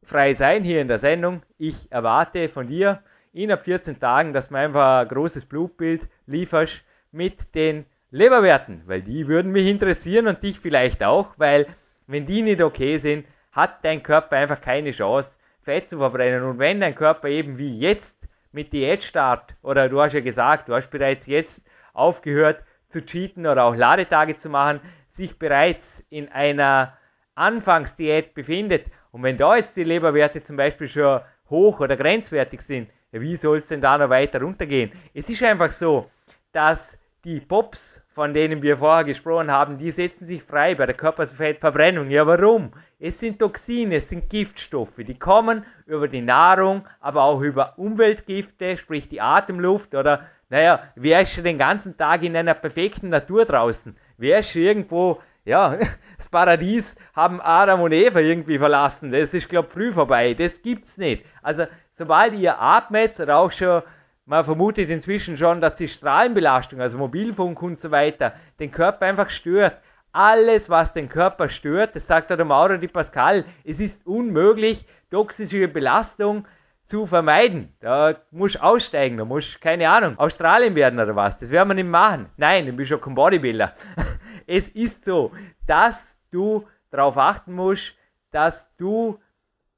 frei 0.03 0.34
sein 0.34 0.64
hier 0.64 0.82
in 0.82 0.88
der 0.88 0.97
Sendung. 0.97 1.41
Ich 1.58 1.91
erwarte 1.91 2.49
von 2.49 2.68
dir 2.68 3.01
innerhalb 3.36 3.66
14 3.66 4.00
Tagen, 4.00 4.34
dass 4.34 4.50
mir 4.50 4.60
einfach 4.60 5.02
ein 5.02 5.08
großes 5.08 5.46
Blutbild 5.46 6.08
lieferst 6.26 6.84
mit 7.12 7.54
den 7.54 7.86
Leberwerten, 8.12 8.82
weil 8.86 9.02
die 9.02 9.28
würden 9.28 9.52
mich 9.52 9.68
interessieren 9.68 10.28
und 10.28 10.42
dich 10.42 10.60
vielleicht 10.60 11.04
auch, 11.04 11.34
weil 11.38 11.68
wenn 12.08 12.26
die 12.26 12.42
nicht 12.42 12.62
okay 12.62 12.98
sind, 12.98 13.26
hat 13.52 13.84
dein 13.84 14.04
Körper 14.04 14.38
einfach 14.38 14.62
keine 14.62 14.92
Chance, 14.92 15.38
Fett 15.62 15.90
zu 15.90 15.98
verbrennen. 15.98 16.44
Und 16.44 16.60
wenn 16.60 16.80
dein 16.80 16.96
Körper 16.96 17.28
eben 17.28 17.58
wie 17.58 17.80
jetzt 17.80 18.28
mit 18.52 18.72
Diätstart, 18.72 19.56
oder 19.64 19.90
du 19.90 20.02
hast 20.02 20.14
ja 20.14 20.22
gesagt, 20.22 20.70
du 20.70 20.76
hast 20.76 20.90
bereits 20.90 21.26
jetzt 21.26 21.66
aufgehört 21.94 22.64
zu 22.90 23.04
cheaten 23.04 23.48
oder 23.48 23.64
auch 23.66 23.76
Ladetage 23.76 24.38
zu 24.38 24.50
machen, 24.50 24.80
sich 25.10 25.40
bereits 25.40 26.06
in 26.10 26.30
einer 26.30 26.98
Anfangsdiät 27.34 28.34
befindet 28.34 28.86
und 29.16 29.24
wenn 29.24 29.38
da 29.38 29.56
jetzt 29.56 29.78
die 29.78 29.86
Leberwerte 29.86 30.44
zum 30.44 30.58
Beispiel 30.58 30.90
schon 30.90 31.22
hoch 31.50 31.80
oder 31.80 31.96
grenzwertig 31.96 32.60
sind, 32.62 32.90
wie 33.22 33.36
soll 33.36 33.57
es 33.57 33.68
denn 33.68 33.82
da 33.82 33.97
noch 33.97 34.09
weiter 34.09 34.41
runtergehen? 34.41 34.91
Es 35.13 35.30
ist 35.30 35.43
einfach 35.43 35.72
so, 35.72 36.09
dass 36.51 36.97
die 37.26 37.39
Pops, 37.39 38.03
von 38.13 38.34
denen 38.34 38.61
wir 38.61 38.78
vorher 38.78 39.03
gesprochen 39.03 39.51
haben, 39.51 39.80
die 39.80 39.89
setzen 39.89 40.28
sich 40.28 40.43
frei 40.43 40.76
bei 40.76 40.86
der 40.86 40.95
Körperfettverbrennung. 40.95 42.09
Ja, 42.11 42.28
warum? 42.28 42.72
Es 42.99 43.20
sind 43.20 43.39
Toxine, 43.39 43.95
es 43.95 44.09
sind 44.09 44.30
Giftstoffe, 44.30 44.97
die 44.99 45.18
kommen 45.18 45.66
über 45.88 46.07
die 46.07 46.22
Nahrung, 46.22 46.88
aber 47.01 47.24
auch 47.24 47.41
über 47.41 47.78
Umweltgifte, 47.78 48.78
sprich 48.78 49.09
die 49.09 49.22
Atemluft 49.22 49.95
oder, 49.95 50.28
naja, 50.49 50.84
wer 50.95 51.22
ist 51.22 51.34
schon 51.34 51.43
den 51.43 51.57
ganzen 51.57 51.97
Tag 51.97 52.22
in 52.22 52.38
einer 52.38 52.53
perfekten 52.53 53.09
Natur 53.09 53.45
draußen? 53.45 53.97
Wer 54.18 54.39
ist 54.39 54.51
schon 54.51 54.61
irgendwo, 54.61 55.20
ja, 55.45 55.78
das 56.18 56.30
Paradies 56.30 56.95
haben 57.16 57.41
Adam 57.41 57.82
und 57.82 57.91
Eva 57.91 58.20
irgendwie 58.20 58.59
verlassen. 58.59 59.11
Das 59.11 59.34
ist, 59.34 59.49
glaube 59.49 59.68
ich, 59.68 59.74
früh 59.74 59.91
vorbei. 59.91 60.34
Das 60.36 60.61
gibt's 60.61 60.97
nicht. 60.97 61.26
Also, 61.41 61.66
sobald 61.96 62.34
ihr 62.34 62.62
atmet 62.62 63.20
oder 63.20 63.38
auch 63.38 63.52
schon 63.52 63.82
man 64.28 64.43
vermutet 64.43 64.89
inzwischen 64.89 65.38
schon, 65.38 65.62
dass 65.62 65.76
die 65.76 65.88
Strahlenbelastung, 65.88 66.82
also 66.82 66.98
Mobilfunk 66.98 67.62
und 67.62 67.80
so 67.80 67.91
weiter, 67.91 68.34
den 68.60 68.72
Körper 68.72 69.06
einfach 69.06 69.30
stört. 69.30 69.78
Alles, 70.12 70.68
was 70.70 70.93
den 70.93 71.10
Körper 71.10 71.48
stört, 71.48 71.96
das 71.96 72.08
sagt 72.08 72.32
der 72.32 72.43
Mauro 72.43 72.78
Di 72.78 72.88
Pascal, 72.88 73.46
es 73.64 73.80
ist 73.80 74.06
unmöglich, 74.08 74.86
toxische 75.12 75.68
Belastung 75.68 76.48
zu 76.86 77.06
vermeiden. 77.06 77.76
Da 77.82 78.16
musst 78.32 78.56
du 78.56 78.64
aussteigen, 78.64 79.18
da 79.18 79.26
musst 79.26 79.62
keine 79.62 79.89
Ahnung, 79.89 80.18
Australien 80.18 80.74
werden 80.74 81.00
oder 81.00 81.16
was. 81.16 81.38
Das 81.38 81.52
werden 81.52 81.70
wir 81.70 81.76
nicht 81.76 81.89
machen. 81.89 82.30
Nein, 82.38 82.66
du 82.66 82.72
bist 82.72 82.89
schon 82.89 83.02
kein 83.02 83.14
Bodybuilder. 83.14 83.74
es 84.48 84.70
ist 84.70 85.06
so, 85.06 85.34
dass 85.68 86.18
du 86.32 86.66
darauf 86.89 87.18
achten 87.18 87.54
musst, 87.54 87.93
dass 88.32 88.74
du 88.78 89.20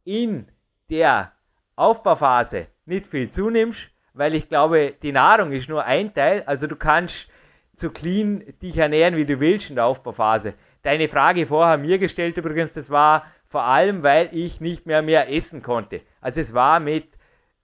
in 0.06 0.48
der 0.90 1.34
Aufbauphase 1.78 2.68
nicht 2.86 3.08
viel 3.08 3.30
zunimmst, 3.30 3.90
weil 4.14 4.34
ich 4.34 4.50
glaube, 4.50 4.96
die 5.02 5.12
Nahrung 5.12 5.52
ist 5.52 5.70
nur 5.70 5.86
ein 5.86 6.14
Teil. 6.14 6.44
Also 6.46 6.68
du 6.68 6.76
kannst 6.76 7.30
so 7.76 7.92
clean 7.92 8.44
dich 8.62 8.78
ernähren, 8.78 9.16
wie 9.16 9.26
du 9.26 9.40
willst 9.40 9.70
in 9.70 9.76
der 9.76 9.86
Aufbauphase. 9.86 10.56
Deine 10.82 11.08
Frage 11.08 11.46
vorher 11.46 11.78
mir 11.78 12.00
gestellt 12.00 12.36
übrigens, 12.38 12.74
das 12.74 12.90
war 12.90 13.26
vor 13.48 13.64
allem, 13.64 14.04
weil 14.04 14.30
ich 14.32 14.60
nicht 14.60 14.86
mehr 14.88 15.02
mehr 15.02 15.32
essen 15.32 15.62
konnte. 15.62 16.02
Also 16.20 16.42
es 16.42 16.54
war 16.54 16.80
mit 16.80 17.06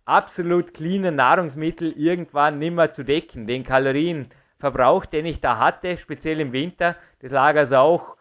absolut 0.06 0.74
cleanen 0.74 1.16
Nahrungsmitteln 1.16 1.96
irgendwann 1.96 2.60
nimmer 2.60 2.92
zu 2.92 3.04
decken. 3.04 3.48
Den 3.48 3.64
Kalorienverbrauch, 3.64 5.06
den 5.06 5.26
ich 5.26 5.42
da 5.42 5.58
hatte, 5.58 5.98
speziell 5.98 6.40
im 6.40 6.52
Winter, 6.54 6.96
das 7.20 7.32
lag 7.32 7.56
also 7.56 7.78
auch 7.78 8.18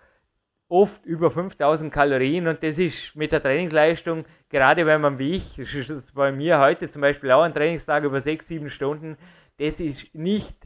oft 0.73 1.05
über 1.05 1.31
5000 1.31 1.93
Kalorien 1.93 2.49
und 2.49 2.63
das 2.63 2.79
ist 2.79 3.15
mit 3.15 3.31
der 3.31 3.43
Trainingsleistung, 3.43 4.25
gerade 4.49 4.87
wenn 4.87 5.03
man 5.03 5.19
wie 5.19 5.35
ich, 5.35 5.57
das 5.57 5.91
ist 5.91 6.15
bei 6.15 6.33
mir 6.33 6.59
heute 6.61 6.89
zum 6.89 7.03
Beispiel 7.03 7.31
auch 7.31 7.43
ein 7.43 7.53
Trainingstag 7.53 8.05
über 8.05 8.21
6, 8.21 8.49
7 8.49 8.71
Stunden, 8.71 9.19
das 9.59 9.79
ist 9.81 10.15
nicht 10.15 10.57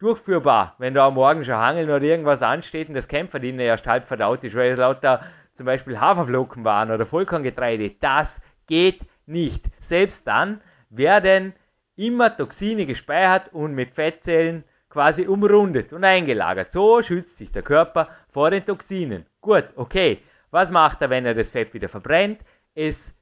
durchführbar, 0.00 0.74
wenn 0.78 0.92
da 0.92 1.06
am 1.06 1.14
Morgen 1.14 1.44
schon 1.44 1.54
Hangeln 1.54 1.88
oder 1.88 2.02
irgendwas 2.02 2.42
ansteht 2.42 2.88
und 2.88 2.94
das 2.94 3.06
Kämpferdiener 3.06 3.62
erst 3.62 3.86
halb 3.86 4.08
verdaut 4.08 4.42
ist, 4.42 4.56
weil 4.56 4.72
es 4.72 4.78
lauter 4.78 5.22
zum 5.54 5.66
Beispiel 5.66 6.00
Haferflocken 6.00 6.64
waren 6.64 6.90
oder 6.90 7.06
Vollkorngetreide. 7.06 7.92
Das 8.00 8.42
geht 8.66 9.02
nicht. 9.24 9.66
Selbst 9.78 10.26
dann 10.26 10.60
werden 10.90 11.54
immer 11.94 12.36
Toxine 12.36 12.86
gespeichert 12.86 13.52
und 13.52 13.72
mit 13.72 13.92
Fettzellen 13.92 14.64
quasi 14.94 15.26
umrundet 15.26 15.92
und 15.92 16.04
eingelagert. 16.04 16.72
So 16.72 17.02
schützt 17.02 17.36
sich 17.36 17.52
der 17.52 17.62
Körper 17.62 18.08
vor 18.34 18.50
den 18.50 18.66
Toxinen. 18.66 19.24
Gut, 19.40 19.64
okay. 19.76 20.18
Was 20.50 20.68
macht 20.70 21.00
er, 21.02 21.10
wenn 21.10 21.24
er 21.24 21.34
das 21.34 21.50
Fett 21.50 21.72
wieder 21.72 21.88
verbrennt? 21.88 22.40
Es 22.74 23.14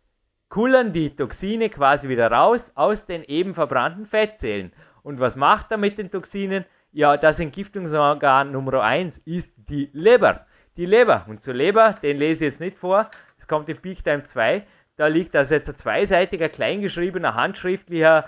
kullern 0.49 0.93
die 0.93 1.15
Toxine 1.15 1.69
quasi 1.69 2.09
wieder 2.09 2.31
raus 2.31 2.73
aus 2.75 3.05
den 3.05 3.23
eben 3.25 3.55
verbrannten 3.55 4.07
Fettzellen. 4.07 4.73
Und 5.03 5.21
was 5.21 5.37
macht 5.37 5.71
er 5.71 5.77
mit 5.77 5.99
den 5.99 6.11
Toxinen? 6.11 6.65
Ja, 6.93 7.19
das 7.19 7.41
Entgiftungsorgan 7.41 8.53
Nummer 8.53 8.83
1 8.83 9.19
ist 9.19 9.51
die 9.57 9.91
Leber. 9.93 10.47
Die 10.79 10.87
Leber. 10.87 11.27
Und 11.29 11.43
zur 11.43 11.55
Leber, 11.55 11.95
den 12.03 12.17
lese 12.17 12.47
ich 12.47 12.53
jetzt 12.53 12.61
nicht 12.61 12.79
vor, 12.79 13.11
es 13.39 13.47
kommt 13.47 13.69
in 13.69 13.77
Peak 13.77 14.03
Time 14.03 14.25
2. 14.25 14.65
Da 14.97 15.09
liegt 15.09 15.37
also 15.37 15.55
jetzt 15.55 15.69
ein 15.69 15.77
zweiseitiger, 15.77 16.49
kleingeschriebener, 16.49 17.35
handschriftlicher 17.35 18.25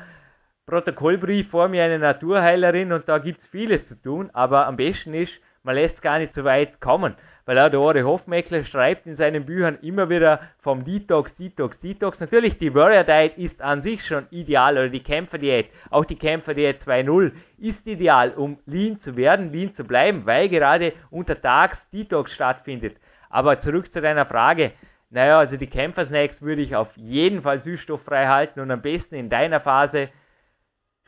Protokollbrief 0.66 1.48
vor 1.48 1.68
mir 1.68 1.84
eine 1.84 1.98
Naturheilerin 1.98 2.92
und 2.92 3.08
da 3.08 3.18
gibt 3.18 3.40
es 3.40 3.46
vieles 3.46 3.86
zu 3.86 4.00
tun, 4.00 4.30
aber 4.32 4.66
am 4.66 4.76
besten 4.76 5.14
ist, 5.14 5.40
man 5.64 5.74
lässt 5.74 5.96
es 5.96 6.02
gar 6.02 6.18
nicht 6.18 6.32
so 6.32 6.44
weit 6.44 6.80
kommen, 6.80 7.16
weil 7.46 7.58
auch 7.58 7.70
der 7.70 7.80
Ore 7.80 8.04
Hofmeckler 8.04 8.64
schreibt 8.64 9.06
in 9.06 9.16
seinen 9.16 9.44
Büchern 9.44 9.78
immer 9.82 10.08
wieder 10.08 10.40
vom 10.58 10.84
Detox, 10.84 11.34
Detox, 11.36 11.80
Detox. 11.80 12.20
Natürlich, 12.20 12.58
die 12.58 12.74
Warrior 12.74 13.04
Diet 13.04 13.36
ist 13.38 13.60
an 13.60 13.82
sich 13.82 14.04
schon 14.04 14.26
ideal 14.30 14.74
oder 14.74 14.88
die 14.88 15.02
Kämpferdiät, 15.02 15.70
auch 15.90 16.04
die 16.04 16.16
Kämpferdiät 16.16 16.80
2.0 16.80 17.32
ist 17.58 17.86
ideal, 17.86 18.30
um 18.30 18.58
lean 18.66 18.98
zu 18.98 19.16
werden, 19.16 19.52
lean 19.52 19.74
zu 19.74 19.84
bleiben, 19.84 20.26
weil 20.26 20.48
gerade 20.48 20.92
untertags 21.10 21.90
Detox 21.90 22.32
stattfindet. 22.32 22.96
Aber 23.30 23.58
zurück 23.58 23.92
zu 23.92 24.00
deiner 24.00 24.26
Frage. 24.26 24.72
Naja, 25.10 25.38
also 25.38 25.56
die 25.56 25.68
Kämpfersnacks 25.68 26.42
würde 26.42 26.62
ich 26.62 26.76
auf 26.76 26.96
jeden 26.96 27.42
Fall 27.42 27.60
süßstofffrei 27.60 28.26
halten 28.26 28.60
und 28.60 28.70
am 28.70 28.82
besten 28.82 29.14
in 29.14 29.30
deiner 29.30 29.60
Phase 29.60 30.08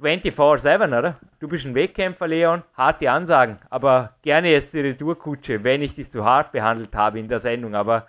24-7, 0.01 0.99
oder? 0.99 1.17
Du 1.41 1.49
bist 1.49 1.65
ein 1.65 1.75
Wettkämpfer, 1.75 2.29
Leon, 2.29 2.63
harte 2.77 3.11
Ansagen, 3.11 3.59
aber 3.71 4.11
gerne 4.23 4.51
jetzt 4.51 4.75
die 4.75 4.81
Retourkutsche, 4.81 5.65
wenn 5.65 5.81
ich 5.81 5.95
dich 5.95 6.11
zu 6.11 6.25
hart 6.25 6.53
behandelt 6.53 6.95
habe 6.95 7.19
in 7.19 7.29
der 7.29 7.39
Sendung. 7.39 7.75
Aber 7.75 8.07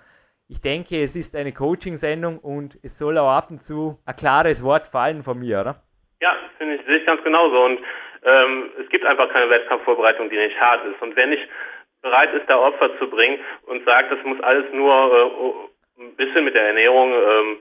ich 0.50 0.60
denke, 0.62 1.02
es 1.02 1.16
ist 1.16 1.36
eine 1.36 1.54
Coaching-Sendung 1.54 2.40
und 2.40 2.78
es 2.84 2.98
soll 2.98 3.18
auch 3.18 3.32
ab 3.32 3.52
und 3.52 3.64
zu 3.64 3.98
ein 4.06 4.16
klares 4.16 4.64
Wort 4.64 4.88
fallen 4.88 5.24
von 5.24 5.40
mir, 5.40 5.62
oder? 5.62 5.76
Ja, 6.22 6.36
finde 6.58 6.76
ich, 6.76 6.88
ich 6.88 7.06
ganz 7.06 7.24
genauso. 7.24 7.64
Und 7.64 7.80
ähm, 8.24 8.70
es 8.82 8.90
gibt 8.90 9.06
einfach 9.06 9.30
keine 9.30 9.50
Wettkampfvorbereitung, 9.50 10.30
die 10.30 10.38
nicht 10.38 10.60
hart 10.60 10.86
ist. 10.86 11.02
Und 11.02 11.16
wer 11.16 11.28
nicht 11.28 11.48
bereit 12.02 12.34
ist, 12.34 12.50
da 12.50 12.58
Opfer 12.58 12.98
zu 13.00 13.10
bringen 13.10 13.40
und 13.66 13.86
sagt, 13.86 14.12
das 14.12 14.20
muss 14.26 14.42
alles 14.42 14.66
nur 14.74 14.92
äh, 14.92 16.02
ein 16.04 16.16
bisschen 16.18 16.44
mit 16.44 16.54
der 16.54 16.68
Ernährung 16.68 17.14
ähm, 17.14 17.58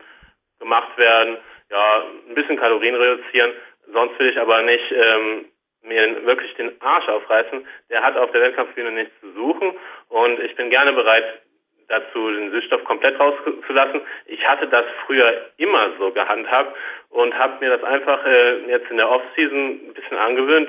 gemacht 0.58 0.96
werden, 0.98 1.36
ja, 1.70 2.02
ein 2.28 2.34
bisschen 2.34 2.56
Kalorien 2.56 2.94
reduzieren, 2.94 3.52
Sonst 3.92 4.18
will 4.18 4.28
ich 4.28 4.38
aber 4.38 4.62
nicht 4.62 4.92
ähm, 4.92 5.46
mir 5.82 6.26
wirklich 6.26 6.52
den 6.54 6.72
Arsch 6.80 7.08
aufreißen. 7.08 7.66
Der 7.90 8.02
hat 8.02 8.16
auf 8.16 8.30
der 8.32 8.42
Wettkampfbühne 8.42 8.92
nichts 8.92 9.12
zu 9.20 9.32
suchen 9.32 9.72
und 10.08 10.40
ich 10.40 10.54
bin 10.56 10.70
gerne 10.70 10.92
bereit, 10.92 11.42
dazu 11.88 12.30
den 12.30 12.50
Süßstoff 12.50 12.82
komplett 12.84 13.18
rauszulassen. 13.18 14.00
Ich 14.26 14.46
hatte 14.46 14.66
das 14.66 14.84
früher 15.06 15.50
immer 15.56 15.90
so 15.98 16.10
gehandhabt 16.10 16.76
und 17.10 17.38
habe 17.38 17.64
mir 17.64 17.76
das 17.76 17.84
einfach 17.84 18.24
äh, 18.26 18.68
jetzt 18.68 18.90
in 18.90 18.96
der 18.96 19.08
Off-Season 19.08 19.88
ein 19.88 19.94
bisschen 19.94 20.16
angewöhnt, 20.16 20.68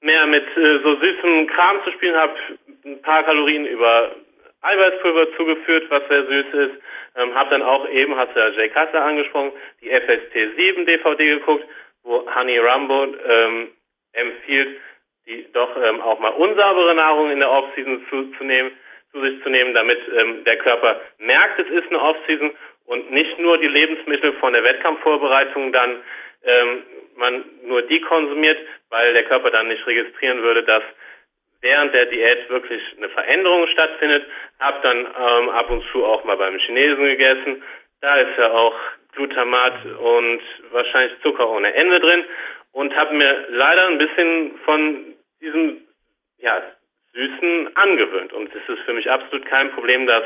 mehr 0.00 0.26
mit 0.26 0.44
äh, 0.56 0.78
so 0.82 0.96
süßem 0.96 1.46
Kram 1.46 1.82
zu 1.84 1.92
spielen, 1.92 2.16
habe 2.16 2.34
ein 2.84 3.00
paar 3.02 3.22
Kalorien 3.22 3.66
über 3.66 4.10
Eiweißpulver 4.62 5.36
zugeführt, 5.36 5.84
was 5.88 6.06
sehr 6.08 6.26
süß 6.26 6.46
ist. 6.54 6.82
Ähm, 7.16 7.34
habe 7.34 7.50
dann 7.50 7.62
auch 7.62 7.88
eben, 7.88 8.16
hast 8.16 8.34
du 8.34 8.40
ja 8.40 8.48
Jay 8.48 8.68
Kassler 8.68 9.04
angesprochen, 9.04 9.52
die 9.80 9.88
FST 9.88 10.56
7 10.56 10.86
DVD 10.86 11.38
geguckt 11.38 11.64
wo 12.02 12.26
Honey 12.34 12.58
Rumbo 12.58 13.06
ähm, 13.26 13.68
empfiehlt, 14.12 14.80
die 15.26 15.46
doch 15.52 15.76
ähm, 15.76 16.00
auch 16.00 16.18
mal 16.18 16.30
unsaubere 16.30 16.94
Nahrung 16.94 17.30
in 17.30 17.40
der 17.40 17.50
Offseason 17.50 18.06
zu, 18.08 18.32
zu 18.36 18.44
nehmen, 18.44 18.72
zu 19.12 19.20
sich 19.20 19.42
zu 19.42 19.48
nehmen, 19.48 19.74
damit 19.74 20.00
ähm, 20.16 20.44
der 20.44 20.58
Körper 20.58 21.00
merkt, 21.18 21.58
es 21.60 21.68
ist 21.68 21.88
eine 21.88 22.00
Offseason 22.00 22.50
und 22.86 23.10
nicht 23.10 23.38
nur 23.38 23.58
die 23.58 23.68
Lebensmittel 23.68 24.32
von 24.34 24.52
der 24.52 24.64
Wettkampfvorbereitung 24.64 25.72
dann 25.72 26.02
ähm, 26.44 26.82
man 27.16 27.44
nur 27.64 27.82
die 27.82 28.00
konsumiert, 28.00 28.58
weil 28.88 29.12
der 29.12 29.24
Körper 29.24 29.50
dann 29.50 29.68
nicht 29.68 29.86
registrieren 29.86 30.42
würde, 30.42 30.64
dass 30.64 30.82
während 31.60 31.94
der 31.94 32.06
Diät 32.06 32.48
wirklich 32.48 32.82
eine 32.96 33.08
Veränderung 33.10 33.66
stattfindet. 33.68 34.24
Hab 34.58 34.82
dann 34.82 34.98
ähm, 34.98 35.48
ab 35.50 35.70
und 35.70 35.84
zu 35.92 36.04
auch 36.04 36.24
mal 36.24 36.36
beim 36.36 36.58
Chinesen 36.58 37.04
gegessen. 37.04 37.62
Da 38.00 38.16
ist 38.16 38.38
ja 38.38 38.50
auch 38.50 38.74
Glutamat 39.12 39.84
und 39.84 40.40
wahrscheinlich 40.70 41.20
Zucker 41.22 41.48
ohne 41.48 41.72
Ende 41.74 42.00
drin 42.00 42.24
und 42.72 42.94
habe 42.96 43.14
mir 43.14 43.46
leider 43.50 43.86
ein 43.88 43.98
bisschen 43.98 44.58
von 44.64 45.14
diesem 45.40 45.82
ja, 46.38 46.62
Süßen 47.12 47.76
angewöhnt. 47.76 48.32
Und 48.32 48.54
es 48.54 48.68
ist 48.68 48.82
für 48.84 48.92
mich 48.92 49.10
absolut 49.10 49.44
kein 49.46 49.70
Problem, 49.72 50.06
das 50.06 50.24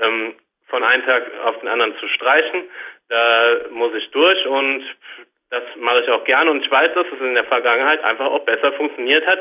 ähm, 0.00 0.34
von 0.68 0.82
einem 0.82 1.04
Tag 1.04 1.24
auf 1.44 1.58
den 1.60 1.68
anderen 1.68 1.96
zu 1.98 2.08
streichen. 2.08 2.64
Da 3.08 3.56
muss 3.70 3.94
ich 3.94 4.10
durch 4.10 4.46
und 4.46 4.84
das 5.50 5.62
mache 5.76 6.00
ich 6.00 6.08
auch 6.08 6.24
gerne. 6.24 6.50
Und 6.50 6.64
ich 6.64 6.70
weiß, 6.70 6.94
dass 6.94 7.06
es 7.06 7.20
in 7.20 7.34
der 7.34 7.44
Vergangenheit 7.44 8.02
einfach 8.02 8.26
auch 8.26 8.44
besser 8.44 8.72
funktioniert 8.72 9.26
hat, 9.26 9.38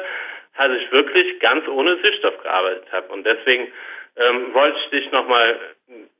als 0.56 0.80
ich 0.80 0.92
wirklich 0.92 1.40
ganz 1.40 1.68
ohne 1.68 1.98
Süßstoff 1.98 2.38
gearbeitet 2.44 2.86
habe. 2.92 3.12
Und 3.12 3.26
deswegen 3.26 3.72
ähm, 4.16 4.54
wollte 4.54 4.78
ich 4.80 4.90
dich 4.90 5.12
nochmal 5.12 5.60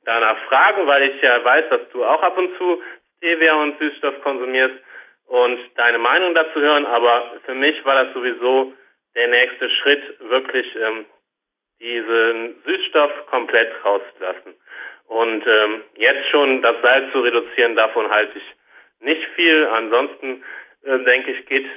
danach 0.06 0.38
fragen, 0.46 0.88
weil 0.88 1.04
ich 1.10 1.22
ja 1.22 1.44
weiß, 1.44 1.70
dass 1.70 1.90
du 1.92 2.04
auch 2.04 2.22
ab 2.22 2.38
und 2.38 2.58
zu 2.58 2.82
Stevia 3.18 3.54
und 3.54 3.78
Süßstoff 3.80 4.22
konsumierst 4.22 4.76
und 5.28 5.60
deine 5.76 5.98
Meinung 5.98 6.34
dazu 6.34 6.60
hören. 6.60 6.86
Aber 6.86 7.34
für 7.46 7.56
mich 7.56 7.84
war 7.86 8.04
das 8.04 8.14
sowieso 8.14 8.74
der 9.16 9.28
nächste 9.28 9.70
Schritt, 9.70 10.20
wirklich 10.20 10.68
ähm, 10.76 11.06
diesen 11.80 12.62
Süßstoff 12.66 13.28
komplett 13.28 13.72
rauszulassen. 13.84 14.56
Und 15.08 15.46
ähm, 15.46 15.84
jetzt 15.96 16.30
schon 16.30 16.62
das 16.62 16.76
Salz 16.82 17.12
zu 17.12 17.20
reduzieren, 17.20 17.76
davon 17.76 18.10
halte 18.10 18.38
ich 18.38 18.44
nicht 19.02 19.24
viel. 19.36 19.66
Ansonsten 19.68 20.44
äh, 20.84 21.00
denke 21.00 21.32
ich, 21.32 21.46
geht 21.46 21.68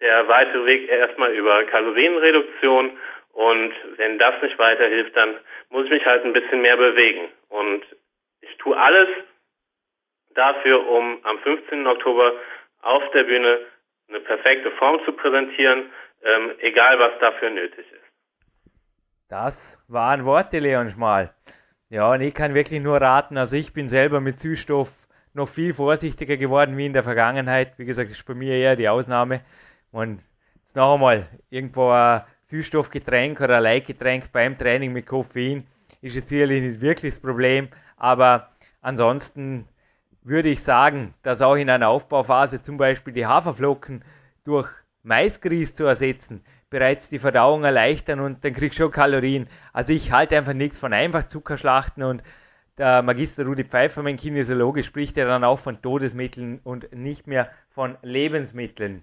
der 0.00 0.26
weitere 0.28 0.66
Weg 0.66 0.88
erstmal 0.88 1.32
über 1.32 1.62
Kalorienreduktion. 1.64 2.98
Und 3.32 3.72
wenn 3.96 4.18
das 4.18 4.40
nicht 4.42 4.58
weiterhilft, 4.58 5.16
dann 5.16 5.36
muss 5.70 5.86
ich 5.86 5.92
mich 5.92 6.04
halt 6.04 6.24
ein 6.24 6.32
bisschen 6.32 6.60
mehr 6.60 6.76
bewegen. 6.76 7.28
Und 7.48 7.84
ich 8.40 8.56
tue 8.58 8.76
alles 8.76 9.08
dafür, 10.34 10.86
um 10.86 11.24
am 11.24 11.38
15. 11.38 11.86
Oktober 11.86 12.32
auf 12.82 13.02
der 13.12 13.24
Bühne 13.24 13.58
eine 14.08 14.20
perfekte 14.20 14.70
Form 14.72 15.00
zu 15.04 15.12
präsentieren, 15.12 15.90
ähm, 16.22 16.52
egal 16.58 16.98
was 16.98 17.18
dafür 17.20 17.50
nötig 17.50 17.86
ist. 17.90 18.02
Das 19.28 19.82
waren 19.88 20.26
Worte, 20.26 20.58
Leon 20.58 20.90
Schmal. 20.90 21.34
Ja, 21.88 22.10
und 22.10 22.20
ich 22.20 22.34
kann 22.34 22.54
wirklich 22.54 22.82
nur 22.82 23.00
raten, 23.00 23.38
also 23.38 23.56
ich 23.56 23.72
bin 23.72 23.88
selber 23.88 24.20
mit 24.20 24.40
Süßstoff 24.40 25.06
noch 25.34 25.48
viel 25.48 25.72
vorsichtiger 25.72 26.36
geworden 26.36 26.76
wie 26.76 26.86
in 26.86 26.92
der 26.92 27.02
Vergangenheit. 27.02 27.78
Wie 27.78 27.84
gesagt, 27.84 28.10
das 28.10 28.18
ist 28.18 28.26
bei 28.26 28.34
mir 28.34 28.54
eher 28.54 28.76
die 28.76 28.88
Ausnahme. 28.88 29.40
Und 29.90 30.20
jetzt 30.56 30.76
noch 30.76 30.94
einmal, 30.94 31.28
irgendwo 31.50 31.88
ein 31.90 32.22
Süßstoffgetränk 32.52 33.40
oder 33.40 33.56
ein 33.56 33.62
Leitgetränk 33.62 34.30
beim 34.30 34.58
Training 34.58 34.92
mit 34.92 35.06
Koffein 35.06 35.66
ist 36.02 36.16
jetzt 36.16 36.28
sicherlich 36.28 36.62
nicht 36.62 36.80
wirklich 36.82 37.14
das 37.14 37.20
Problem. 37.20 37.68
Aber 37.96 38.50
ansonsten 38.82 39.66
würde 40.22 40.50
ich 40.50 40.62
sagen, 40.62 41.14
dass 41.22 41.40
auch 41.40 41.54
in 41.54 41.70
einer 41.70 41.88
Aufbauphase 41.88 42.62
zum 42.62 42.76
Beispiel 42.76 43.14
die 43.14 43.26
Haferflocken 43.26 44.04
durch 44.44 44.68
Maisgrieß 45.02 45.74
zu 45.74 45.84
ersetzen, 45.84 46.44
bereits 46.68 47.08
die 47.08 47.18
Verdauung 47.18 47.64
erleichtern 47.64 48.20
und 48.20 48.44
dann 48.44 48.52
kriegst 48.52 48.78
du 48.78 48.84
schon 48.84 48.92
Kalorien. 48.92 49.48
Also 49.72 49.94
ich 49.94 50.12
halte 50.12 50.36
einfach 50.36 50.52
nichts 50.52 50.78
von 50.78 50.92
einfach 50.92 51.24
Zuckerschlachten 51.24 52.02
und 52.02 52.22
der 52.76 53.02
Magister 53.02 53.44
Rudi 53.44 53.64
Pfeiffer, 53.64 54.02
mein 54.02 54.16
Kinesiologe, 54.16 54.82
spricht 54.82 55.16
ja 55.16 55.24
dann 55.24 55.44
auch 55.44 55.58
von 55.58 55.80
Todesmitteln 55.80 56.60
und 56.64 56.92
nicht 56.92 57.26
mehr 57.26 57.50
von 57.70 57.96
Lebensmitteln. 58.02 59.02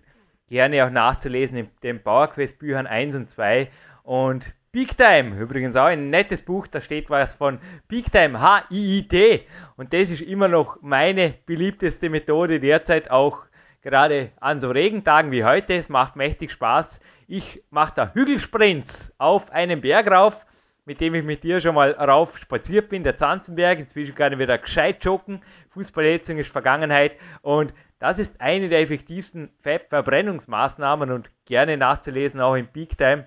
Gerne 0.50 0.86
auch 0.86 0.90
nachzulesen 0.90 1.58
in 1.58 1.70
den 1.84 2.02
PowerQuest 2.02 2.60
Büchern 2.60 2.88
1 2.88 3.16
und 3.16 3.30
2 3.30 3.70
und 4.04 4.56
Big 4.72 4.96
Time, 4.98 5.36
übrigens 5.40 5.76
auch 5.76 5.86
ein 5.86 6.12
nettes 6.12 6.44
Buch, 6.44 6.68
da 6.68 6.80
steht 6.80 7.10
was 7.10 7.34
von 7.34 7.58
Big 7.88 8.12
Time, 8.12 8.40
H-I-I-T. 8.40 9.48
Und 9.78 9.94
das 9.94 10.12
ist 10.12 10.22
immer 10.22 10.48
noch 10.48 10.78
meine 10.82 11.34
beliebteste 11.48 12.08
Methode 12.08 12.60
derzeit, 12.60 13.10
auch 13.10 13.46
gerade 13.82 14.32
an 14.40 14.62
so 14.62 14.70
Regentagen 14.70 15.32
wie 15.32 15.44
heute. 15.44 15.74
Es 15.74 15.90
macht 15.90 16.16
mächtig 16.16 16.52
Spaß. 16.52 17.00
Ich 17.28 17.64
mache 17.72 17.94
da 17.96 18.12
Hügelsprints 18.14 19.12
auf 19.18 19.52
einen 19.52 19.82
Berg 19.82 20.12
rauf, 20.12 20.46
mit 20.86 21.02
dem 21.02 21.16
ich 21.16 21.24
mit 21.24 21.44
dir 21.44 21.60
schon 21.60 21.74
mal 21.74 21.92
rauf 21.92 22.38
spaziert 22.38 22.90
bin, 22.90 23.04
der 23.04 23.18
Zanzenberg. 23.18 23.80
Inzwischen 23.80 24.14
kann 24.14 24.34
ich 24.34 24.40
wieder 24.40 24.60
gescheit 24.60 25.04
joggen. 25.04 25.42
Fußballhetzung 25.70 26.38
ist 26.38 26.52
Vergangenheit. 26.52 27.14
Und 27.42 27.74
das 28.00 28.18
ist 28.18 28.40
eine 28.40 28.70
der 28.70 28.80
effektivsten 28.80 29.52
Fettverbrennungsmaßnahmen 29.62 31.12
und 31.12 31.32
gerne 31.46 31.78
nachzulesen 31.78 32.40
auch 32.40 32.56
im 32.56 32.68
Peak 32.68 32.98
Time. 32.98 33.26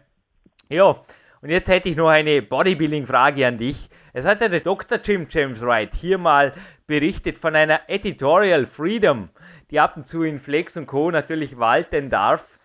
Ja, 0.69 1.03
und 1.43 1.51
jetzt 1.51 1.69
hätte 1.69 1.89
ich 1.89 1.97
noch 1.97 2.09
eine 2.09 2.41
Bodybuilding-Frage 2.41 3.47
an 3.47 3.59
dich. 3.59 3.91
Es 4.15 4.25
hat 4.25 4.41
ja 4.41 4.49
der 4.49 4.61
Dr. 4.61 4.99
Jim 5.03 5.27
James 5.29 5.61
Wright 5.61 5.95
hier 5.95 6.17
mal 6.17 6.55
berichtet 6.87 7.39
von 7.39 7.55
einer 7.55 7.81
Editorial 7.89 8.65
Freedom, 8.65 9.29
die 9.71 9.81
ab 9.81 9.97
und 9.97 10.07
zu 10.07 10.23
in 10.23 10.41
Flex 10.41 10.77
und 10.77 10.87
Co. 10.87 11.11
natürlich 11.11 11.59
walten 11.59 12.11
darf. 12.11 12.59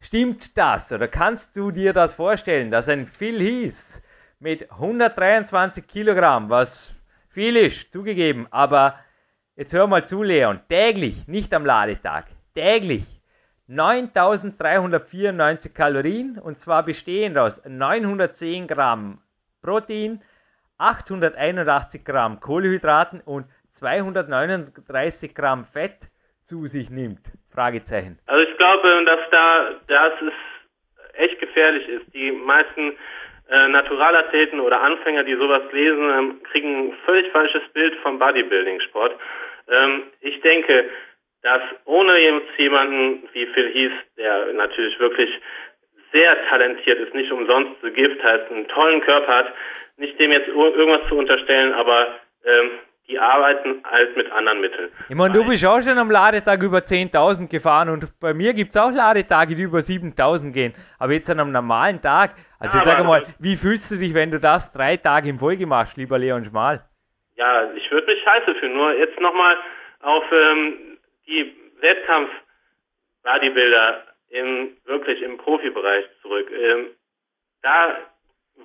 Stimmt 0.00 0.56
das 0.56 0.92
oder 0.92 1.08
kannst 1.08 1.56
du 1.56 1.70
dir 1.70 1.92
das 1.92 2.14
vorstellen, 2.14 2.70
dass 2.70 2.88
ein 2.88 3.06
Phil 3.06 3.40
Heath 3.40 4.02
mit 4.38 4.70
123 4.70 5.86
Kilogramm, 5.86 6.48
was 6.48 6.94
viel 7.28 7.56
ist, 7.56 7.92
zugegeben, 7.92 8.46
aber 8.50 8.98
jetzt 9.60 9.72
hör 9.74 9.86
mal 9.86 10.06
zu, 10.06 10.22
Leon, 10.22 10.60
täglich, 10.70 11.28
nicht 11.28 11.52
am 11.52 11.66
Ladetag, 11.66 12.24
täglich 12.54 13.04
9394 13.66 15.74
Kalorien 15.74 16.38
und 16.42 16.58
zwar 16.58 16.82
bestehend 16.82 17.36
aus 17.36 17.62
910 17.68 18.66
Gramm 18.66 19.18
Protein, 19.62 20.22
881 20.78 22.06
Gramm 22.06 22.40
Kohlenhydraten 22.40 23.20
und 23.20 23.44
239 23.72 25.34
Gramm 25.34 25.66
Fett 25.66 26.08
zu 26.42 26.66
sich 26.66 26.88
nimmt? 26.88 27.20
Fragezeichen. 27.52 28.18
Also 28.24 28.42
ich 28.42 28.56
glaube, 28.56 29.04
dass 29.04 29.20
da 29.30 29.72
das 29.88 30.22
ist 30.22 30.32
echt 31.18 31.38
gefährlich 31.38 31.86
ist. 31.86 32.14
Die 32.14 32.32
meisten 32.32 32.92
äh, 33.50 33.68
Naturalathleten 33.68 34.60
oder 34.60 34.80
Anfänger, 34.80 35.24
die 35.24 35.34
sowas 35.34 35.64
lesen, 35.72 36.08
ähm, 36.08 36.40
kriegen 36.50 36.88
ein 36.88 36.94
völlig 37.04 37.30
falsches 37.30 37.68
Bild 37.74 37.94
vom 37.96 38.18
Bodybuilding-Sport. 38.18 39.18
Ähm, 39.70 40.02
ich 40.20 40.40
denke, 40.40 40.90
dass 41.42 41.62
ohne 41.84 42.12
jemanden 42.58 43.28
wie 43.32 43.46
Phil 43.46 43.72
Heath, 43.72 43.92
der 44.18 44.52
natürlich 44.52 44.98
wirklich 44.98 45.30
sehr 46.12 46.36
talentiert 46.48 46.98
ist, 46.98 47.14
nicht 47.14 47.30
umsonst 47.30 47.80
The 47.82 47.90
Gift 47.90 48.22
heißt, 48.22 48.50
einen 48.50 48.68
tollen 48.68 49.00
Körper 49.00 49.32
hat, 49.32 49.54
nicht 49.96 50.18
dem 50.18 50.32
jetzt 50.32 50.48
irgendwas 50.48 51.08
zu 51.08 51.16
unterstellen, 51.16 51.72
aber 51.72 52.08
ähm, 52.44 52.70
die 53.08 53.18
arbeiten 53.18 53.82
halt 53.84 54.16
mit 54.16 54.30
anderen 54.30 54.60
Mitteln. 54.60 54.88
Ich 55.08 55.14
meine, 55.16 55.34
du 55.34 55.44
bist 55.44 55.64
auch 55.66 55.80
schon 55.82 55.98
am 55.98 56.10
Ladetag 56.10 56.62
über 56.62 56.78
10.000 56.78 57.48
gefahren 57.48 57.88
und 57.88 58.06
bei 58.20 58.32
mir 58.32 58.52
gibt 58.54 58.70
es 58.70 58.76
auch 58.76 58.92
Ladetage, 58.92 59.56
die 59.56 59.62
über 59.62 59.78
7.000 59.78 60.52
gehen. 60.52 60.74
Aber 60.98 61.12
jetzt 61.12 61.28
an 61.28 61.40
einem 61.40 61.52
normalen 61.52 62.00
Tag, 62.00 62.34
also 62.58 62.78
ja, 62.78 62.84
sag 62.84 63.04
mal, 63.04 63.24
wie 63.38 63.56
fühlst 63.56 63.90
du 63.90 63.96
dich, 63.96 64.14
wenn 64.14 64.30
du 64.30 64.38
das 64.38 64.72
drei 64.72 64.96
Tage 64.96 65.28
im 65.28 65.38
Folge 65.38 65.66
machst, 65.66 65.96
lieber 65.96 66.18
Leon 66.18 66.44
Schmal? 66.44 66.84
Ja, 67.40 67.72
ich 67.74 67.90
würde 67.90 68.06
mich 68.06 68.22
scheiße 68.22 68.54
fühlen. 68.56 68.74
Nur 68.74 68.92
jetzt 68.92 69.18
nochmal 69.18 69.56
auf 70.02 70.24
ähm, 70.30 70.98
die 71.26 71.56
Wettkampf-Bodybuilder 71.80 74.04
im, 74.28 74.76
wirklich 74.84 75.22
im 75.22 75.38
Profibereich 75.38 76.04
zurück. 76.20 76.50
Ähm, 76.52 76.88
da 77.62 77.96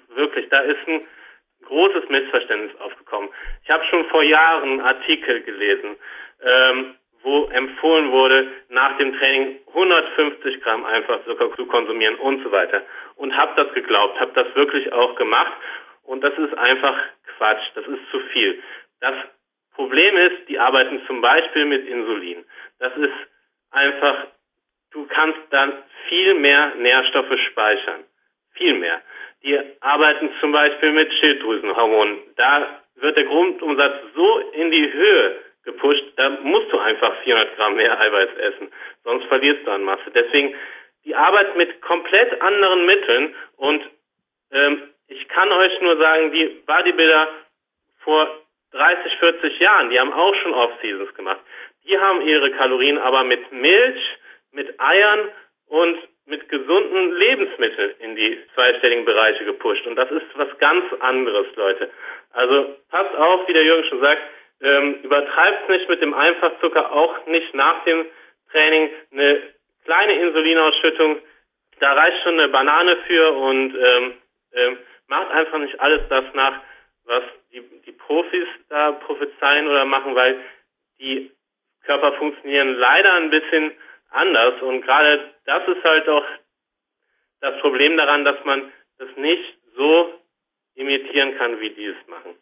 wirklich, 0.10 0.50
da 0.50 0.60
ist 0.60 0.86
ein 0.90 1.08
großes 1.64 2.10
Missverständnis 2.10 2.78
aufgekommen. 2.82 3.30
Ich 3.64 3.70
habe 3.70 3.86
schon 3.86 4.04
vor 4.10 4.24
Jahren 4.24 4.82
Artikel 4.82 5.42
gelesen, 5.44 5.96
ähm, 6.44 6.96
wo 7.24 7.46
empfohlen 7.46 8.12
wurde, 8.12 8.52
nach 8.68 8.98
dem 8.98 9.18
Training 9.18 9.62
150 9.68 10.62
Gramm 10.62 10.84
Einfachzucker 10.84 11.56
zu 11.56 11.66
konsumieren 11.68 12.16
und 12.16 12.44
so 12.44 12.52
weiter. 12.52 12.82
Und 13.16 13.38
habe 13.38 13.54
das 13.56 13.74
geglaubt, 13.74 14.20
habe 14.20 14.34
das 14.34 14.54
wirklich 14.54 14.92
auch 14.92 15.16
gemacht. 15.16 15.54
Und 16.04 16.26
das 16.26 16.38
ist 16.38 16.58
einfach 16.58 16.98
Quatsch, 17.38 17.64
das 17.76 17.86
ist 17.88 18.10
zu 18.12 18.20
viel. 18.32 18.62
Das 19.02 19.16
Problem 19.76 20.18
ist, 20.18 20.48
die 20.48 20.58
arbeiten 20.58 21.02
zum 21.06 21.22
Beispiel 21.22 21.66
mit 21.66 21.88
Insulin. 21.88 22.46
Das 22.80 22.96
ist 22.96 23.14
einfach, 23.72 24.28
du 24.92 25.06
kannst 25.08 25.40
dann 25.50 25.74
viel 26.08 26.34
mehr 26.36 26.74
Nährstoffe 26.76 27.38
speichern. 27.52 28.04
Viel 28.54 28.74
mehr. 28.76 29.02
Die 29.44 29.60
arbeiten 29.82 30.30
zum 30.40 30.52
Beispiel 30.52 30.92
mit 30.92 31.14
Schilddrüsenhormonen. 31.14 32.20
Da 32.38 32.82
wird 32.96 33.18
der 33.18 33.26
Grundumsatz 33.26 33.96
so 34.16 34.40
in 34.54 34.72
die 34.72 34.92
Höhe 34.92 35.40
gepusht, 35.66 36.04
da 36.16 36.30
musst 36.30 36.72
du 36.72 36.80
einfach 36.80 37.14
400 37.24 37.56
Gramm 37.58 37.76
mehr 37.76 38.00
Eiweiß 38.00 38.38
essen. 38.38 38.72
Sonst 39.04 39.26
verlierst 39.26 39.66
du 39.66 39.72
an 39.72 39.84
Masse. 39.84 40.10
Deswegen, 40.14 40.56
die 41.04 41.16
arbeiten 41.16 41.58
mit 41.58 41.82
komplett 41.82 42.42
anderen 42.42 42.86
Mitteln 42.86 43.36
und 43.58 43.84
ähm, 44.52 44.84
ich 45.08 45.28
kann 45.28 45.52
euch 45.52 45.82
nur 45.82 45.98
sagen, 45.98 46.32
die 46.32 46.46
Bodybuilder 46.66 47.28
vor 48.00 48.28
30, 48.72 49.18
40 49.20 49.60
Jahren, 49.60 49.90
die 49.90 50.00
haben 50.00 50.14
auch 50.14 50.36
schon 50.36 50.54
Off-Seasons 50.54 51.14
gemacht. 51.14 51.40
Die 51.86 51.98
haben 51.98 52.22
ihre 52.22 52.52
Kalorien 52.52 52.98
aber 52.98 53.24
mit 53.24 53.52
Milch, 53.52 54.02
mit 54.52 54.80
Eiern 54.80 55.30
und 55.68 55.98
mit 56.26 56.50
gesunden 56.50 57.16
Lebensmitteln 57.16 57.94
in 58.00 58.16
die 58.16 58.40
zweistelligen 58.56 59.06
Bereiche 59.06 59.46
gepusht. 59.46 59.86
Und 59.86 59.96
das 59.96 60.10
ist 60.10 60.26
was 60.36 60.58
ganz 60.58 60.86
anderes, 61.00 61.48
Leute. 61.56 61.92
Also 62.34 62.76
passt 62.90 63.16
auf, 63.16 63.48
wie 63.48 63.54
der 63.54 63.64
Jürgen 63.64 63.88
schon 63.88 64.02
sagt, 64.02 64.22
ähm, 64.62 64.96
übertreibt 65.04 65.70
nicht 65.70 65.88
mit 65.88 66.02
dem 66.02 66.14
Einfachzucker, 66.14 66.92
auch 66.92 67.26
nicht 67.28 67.54
nach 67.54 67.84
dem 67.84 68.06
Training. 68.52 68.90
Eine 69.12 69.42
kleine 69.84 70.20
Insulinausschüttung, 70.20 71.20
da 71.80 71.94
reicht 71.94 72.24
schon 72.24 72.40
eine 72.40 72.48
Banane 72.50 72.98
für 73.08 73.32
und 73.32 73.76
ähm, 73.76 74.14
ähm, 74.54 74.78
macht 75.08 75.32
einfach 75.32 75.58
nicht 75.60 75.80
alles 75.80 76.02
das 76.10 76.26
nach, 76.34 76.62
was 77.06 77.24
die, 77.52 77.62
die 77.86 77.92
Profis 77.92 78.48
da 78.70 78.94
prophezeien 78.94 79.68
oder 79.68 79.86
machen, 79.86 80.16
weil 80.16 80.40
die 81.00 81.32
Körper 81.84 82.14
funktionieren 82.14 82.76
leider 82.76 83.14
ein 83.14 83.30
bisschen 83.30 83.72
anders 84.10 84.62
und 84.62 84.82
gerade 84.82 85.34
das 85.46 85.68
ist 85.68 85.84
halt 85.84 86.10
auch 86.10 86.26
das 87.42 87.60
Problem 87.60 87.98
daran, 87.98 88.26
dass 88.26 88.44
man 88.44 88.72
das 88.98 89.10
nicht 89.18 89.58
so 89.76 90.14
imitieren 90.76 91.38
kann, 91.38 91.60
wie 91.60 91.70
die 91.70 91.86
es 91.86 92.08
machen. 92.08 92.36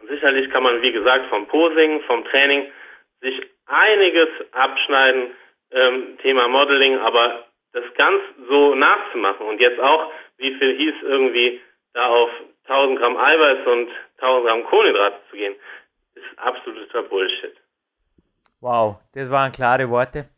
Und 0.00 0.08
sicherlich 0.08 0.50
kann 0.50 0.62
man, 0.62 0.82
wie 0.82 0.92
gesagt, 0.92 1.26
vom 1.30 1.46
Posing, 1.48 2.02
vom 2.02 2.24
Training 2.26 2.70
sich 3.20 3.40
einiges 3.66 4.28
abschneiden, 4.52 5.34
ähm, 5.70 6.18
Thema 6.18 6.46
Modeling, 6.48 6.98
aber 6.98 7.46
das 7.74 7.84
ganz 7.96 8.22
so 8.48 8.74
nachzumachen 8.74 9.46
und 9.46 9.60
jetzt 9.60 9.80
auch, 9.80 10.10
wie 10.38 10.54
viel 10.54 10.76
hieß 10.76 10.94
irgendwie, 11.02 11.60
da 11.92 12.06
auf 12.06 12.30
1000 12.68 12.98
Gramm 12.98 13.16
Eiweiß 13.16 13.66
und 13.66 13.90
1000 14.18 14.46
Gramm 14.46 14.64
Kohlenhydrate 14.64 15.16
zu 15.30 15.36
gehen, 15.36 15.54
ist 16.14 16.38
absoluter 16.38 17.02
Bullshit. 17.02 17.54
Wow, 18.60 18.96
das 19.12 19.30
waren 19.30 19.52
klare 19.52 19.90
Worte. 19.90 20.28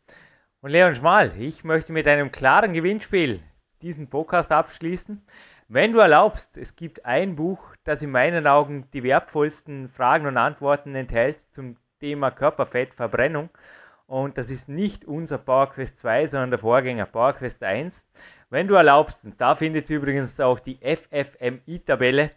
Und 0.61 0.71
Leon 0.71 0.95
Schmal, 0.95 1.31
ich 1.39 1.63
möchte 1.63 1.93
mit 1.93 2.07
einem 2.07 2.31
klaren 2.31 2.73
Gewinnspiel 2.73 3.39
diesen 3.81 4.09
Podcast 4.09 4.51
abschließen. 4.51 5.25
Wenn 5.69 5.93
du 5.93 5.99
erlaubst, 5.99 6.57
es 6.57 6.75
gibt 6.75 7.05
ein 7.05 7.35
Buch, 7.35 7.59
das 7.83 8.01
in 8.01 8.11
meinen 8.11 8.47
Augen 8.47 8.89
die 8.93 9.03
wertvollsten 9.03 9.89
Fragen 9.89 10.25
und 10.25 10.37
Antworten 10.37 10.95
enthält 10.95 11.41
zum 11.53 11.77
Thema 11.99 12.31
Körperfettverbrennung. 12.31 13.49
Und 14.07 14.37
das 14.37 14.49
ist 14.49 14.69
nicht 14.69 15.05
unser 15.05 15.37
PowerQuest 15.37 15.97
2, 15.97 16.27
sondern 16.29 16.49
der 16.49 16.59
Vorgänger 16.59 17.05
PowerQuest 17.05 17.61
1. 17.61 18.03
Wenn 18.49 18.67
du 18.67 18.75
erlaubst, 18.75 19.25
und 19.25 19.39
da 19.39 19.53
findet 19.53 19.89
ihr 19.89 19.97
übrigens 19.97 20.39
auch 20.39 20.59
die 20.59 20.79
FFMI-Tabelle, 20.81 22.31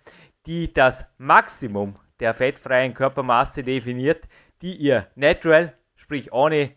die 0.46 0.72
das 0.72 1.04
Maximum 1.18 1.96
der 2.18 2.34
fettfreien 2.34 2.92
Körpermasse 2.92 3.62
definiert, 3.62 4.24
die 4.62 4.74
ihr 4.74 5.06
natural, 5.14 5.72
sprich 5.94 6.32
ohne 6.32 6.72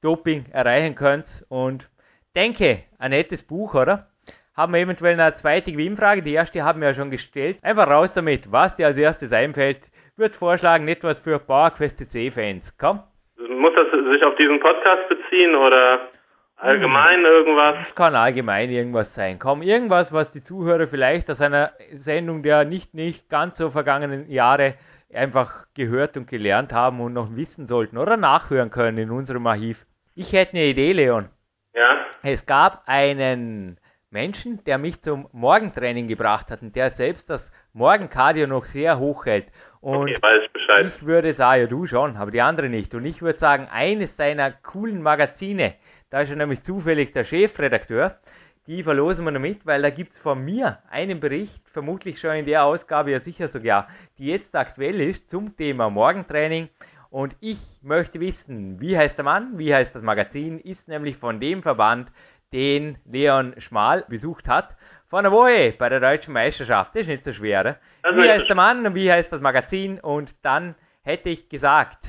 Doping 0.00 0.46
erreichen 0.50 0.94
könnt. 0.94 1.44
Und 1.48 1.90
denke, 2.34 2.84
ein 2.98 3.10
nettes 3.10 3.42
Buch, 3.42 3.74
oder? 3.74 4.10
Haben 4.54 4.72
wir 4.72 4.80
eventuell 4.80 5.20
eine 5.20 5.34
zweite 5.34 5.72
Gewinnfrage. 5.72 6.22
Die 6.22 6.32
erste 6.32 6.64
haben 6.64 6.80
wir 6.80 6.88
ja 6.88 6.94
schon 6.94 7.10
gestellt. 7.10 7.58
Einfach 7.62 7.88
raus 7.88 8.12
damit, 8.14 8.50
was 8.50 8.74
dir 8.74 8.86
als 8.86 8.98
erstes 8.98 9.32
einfällt. 9.32 9.90
Würde 10.16 10.34
vorschlagen, 10.34 10.88
etwas 10.88 11.18
für 11.18 11.38
PowerQuest 11.38 12.10
C-Fans. 12.10 12.76
Komm. 12.76 13.02
Muss 13.38 13.72
das 13.74 13.86
sich 13.90 14.24
auf 14.24 14.34
diesen 14.34 14.58
Podcast 14.58 15.08
beziehen 15.08 15.54
oder 15.54 16.08
allgemein 16.56 17.18
hm. 17.18 17.24
irgendwas? 17.24 17.76
Es 17.82 17.94
kann 17.94 18.16
allgemein 18.16 18.70
irgendwas 18.70 19.14
sein. 19.14 19.38
Komm, 19.38 19.62
irgendwas, 19.62 20.12
was 20.12 20.30
die 20.32 20.42
Zuhörer 20.42 20.88
vielleicht 20.88 21.30
aus 21.30 21.40
einer 21.40 21.72
Sendung 21.92 22.42
der 22.42 22.64
nicht, 22.64 22.94
nicht 22.94 23.28
ganz 23.28 23.58
so 23.58 23.70
vergangenen 23.70 24.28
Jahre 24.28 24.74
einfach 25.12 25.66
gehört 25.74 26.16
und 26.16 26.28
gelernt 26.28 26.72
haben 26.72 27.00
und 27.00 27.12
noch 27.12 27.34
wissen 27.36 27.66
sollten 27.66 27.96
oder 27.96 28.16
nachhören 28.16 28.70
können 28.70 28.98
in 28.98 29.10
unserem 29.10 29.46
Archiv. 29.46 29.86
Ich 30.14 30.32
hätte 30.32 30.56
eine 30.56 30.66
Idee, 30.66 30.92
Leon. 30.92 31.28
Ja. 31.74 32.06
Es 32.22 32.44
gab 32.44 32.82
einen 32.86 33.78
Menschen, 34.10 34.64
der 34.64 34.78
mich 34.78 35.02
zum 35.02 35.28
Morgentraining 35.32 36.08
gebracht 36.08 36.50
hat 36.50 36.62
und 36.62 36.74
der 36.74 36.90
selbst 36.90 37.30
das 37.30 37.52
Morgenkardio 37.72 38.46
noch 38.46 38.64
sehr 38.64 38.98
hoch 38.98 39.26
hält. 39.26 39.46
Und 39.80 40.10
okay, 40.10 40.16
weiß 40.20 40.52
Bescheid. 40.52 40.86
ich 40.86 41.06
würde 41.06 41.32
sagen, 41.32 41.62
ja 41.62 41.66
du 41.66 41.86
schon, 41.86 42.16
aber 42.16 42.30
die 42.30 42.40
andere 42.40 42.68
nicht. 42.68 42.94
Und 42.94 43.04
ich 43.04 43.22
würde 43.22 43.38
sagen, 43.38 43.68
eines 43.70 44.16
deiner 44.16 44.50
coolen 44.50 45.02
Magazine, 45.02 45.74
da 46.10 46.22
ist 46.22 46.30
ja 46.30 46.36
nämlich 46.36 46.62
zufällig 46.62 47.12
der 47.12 47.24
Chefredakteur, 47.24 48.18
die 48.66 48.82
verlosen 48.82 49.24
wir 49.24 49.30
noch 49.30 49.40
mit, 49.40 49.64
weil 49.64 49.80
da 49.80 49.88
gibt 49.88 50.12
es 50.12 50.18
von 50.18 50.44
mir 50.44 50.78
einen 50.90 51.20
Bericht, 51.20 51.66
vermutlich 51.70 52.20
schon 52.20 52.36
in 52.36 52.44
der 52.44 52.64
Ausgabe, 52.64 53.10
ja 53.10 53.18
sicher 53.18 53.48
sogar, 53.48 53.88
die 54.18 54.26
jetzt 54.26 54.54
aktuell 54.54 55.00
ist 55.00 55.30
zum 55.30 55.56
Thema 55.56 55.88
Morgentraining. 55.88 56.68
Und 57.08 57.34
ich 57.40 57.58
möchte 57.82 58.20
wissen, 58.20 58.78
wie 58.80 58.98
heißt 58.98 59.16
der 59.16 59.24
Mann, 59.24 59.58
wie 59.58 59.74
heißt 59.74 59.94
das 59.94 60.02
Magazin, 60.02 60.58
ist 60.58 60.88
nämlich 60.88 61.16
von 61.16 61.40
dem 61.40 61.62
Verband, 61.62 62.12
den 62.52 62.98
Leon 63.06 63.54
Schmal 63.58 64.04
besucht 64.08 64.48
hat. 64.48 64.76
Vor 65.08 65.20
einer 65.20 65.32
Woche 65.32 65.74
bei 65.78 65.88
der 65.88 66.00
Deutschen 66.00 66.34
Meisterschaft. 66.34 66.94
Das 66.94 67.02
ist 67.02 67.08
nicht 67.08 67.24
so 67.24 67.32
schwer. 67.32 67.78
Also 68.02 68.22
wie 68.22 68.28
heißt 68.28 68.48
der 68.48 68.56
Mann 68.56 68.86
und 68.86 68.94
wie 68.94 69.10
heißt 69.10 69.32
das 69.32 69.40
Magazin? 69.40 70.00
Und 70.00 70.32
dann 70.44 70.74
hätte 71.02 71.30
ich 71.30 71.48
gesagt, 71.48 72.04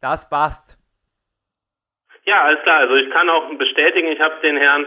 das 0.00 0.28
passt. 0.28 0.76
Ja, 2.24 2.42
alles 2.42 2.62
klar. 2.62 2.80
Also 2.80 2.96
ich 2.96 3.10
kann 3.10 3.30
auch 3.30 3.48
bestätigen, 3.56 4.08
ich 4.08 4.20
habe 4.20 4.34
den 4.42 4.56
Herrn 4.56 4.86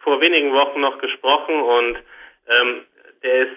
vor 0.00 0.20
wenigen 0.20 0.52
Wochen 0.52 0.80
noch 0.80 0.98
gesprochen 0.98 1.60
und 1.60 1.96
ähm, 2.48 2.84
der 3.22 3.42
ist 3.42 3.56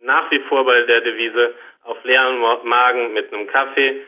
nach 0.00 0.30
wie 0.30 0.40
vor 0.48 0.64
bei 0.64 0.82
der 0.82 1.00
Devise 1.02 1.54
auf 1.84 2.02
leeren 2.04 2.38
Magen 2.64 3.12
mit 3.12 3.32
einem 3.32 3.46
Kaffee, 3.46 4.02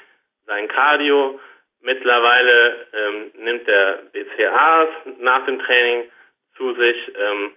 sein 0.47 0.69
Cardio, 0.69 1.39
Mittlerweile 1.83 2.87
ähm, 2.93 3.31
nimmt 3.43 3.67
er 3.67 4.03
BCAAs 4.13 4.89
nach 5.19 5.47
dem 5.47 5.59
Training 5.61 6.11
zu 6.57 6.75
sich, 6.75 7.13
ähm, 7.17 7.53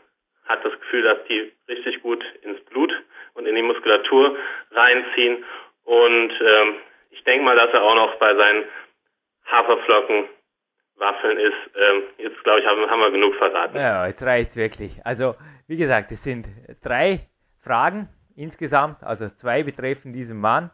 hat 0.45 0.63
das 0.63 0.73
Gefühl, 0.79 1.03
dass 1.03 1.17
die 1.27 1.51
richtig 1.67 2.01
gut 2.01 2.23
ins 2.41 2.59
Blut 2.65 2.91
und 3.33 3.45
in 3.45 3.55
die 3.55 3.61
Muskulatur 3.61 4.37
reinziehen. 4.71 5.43
Und 5.85 6.31
ähm, 6.31 6.75
ich 7.11 7.23
denke 7.23 7.45
mal, 7.45 7.55
dass 7.55 7.71
er 7.73 7.83
auch 7.83 7.95
noch 7.95 8.15
bei 8.15 8.35
seinen 8.35 8.65
Haferflocken 9.45 10.25
Waffeln 10.97 11.37
ist. 11.37 11.53
Ähm, 11.75 12.03
jetzt 12.17 12.43
glaube 12.43 12.59
ich, 12.59 12.65
haben, 12.65 12.89
haben, 12.89 12.99
wir 12.99 13.11
genug 13.11 13.35
verraten. 13.35 13.75
Ja, 13.75 14.07
jetzt 14.07 14.23
reicht's 14.23 14.55
wirklich. 14.55 15.03
Also, 15.05 15.35
wie 15.67 15.77
gesagt, 15.77 16.11
es 16.11 16.23
sind 16.23 16.47
drei 16.83 17.27
Fragen 17.63 18.09
insgesamt, 18.35 19.03
also 19.03 19.27
zwei 19.29 19.63
betreffen 19.63 20.13
diesen 20.13 20.39
Mann, 20.39 20.71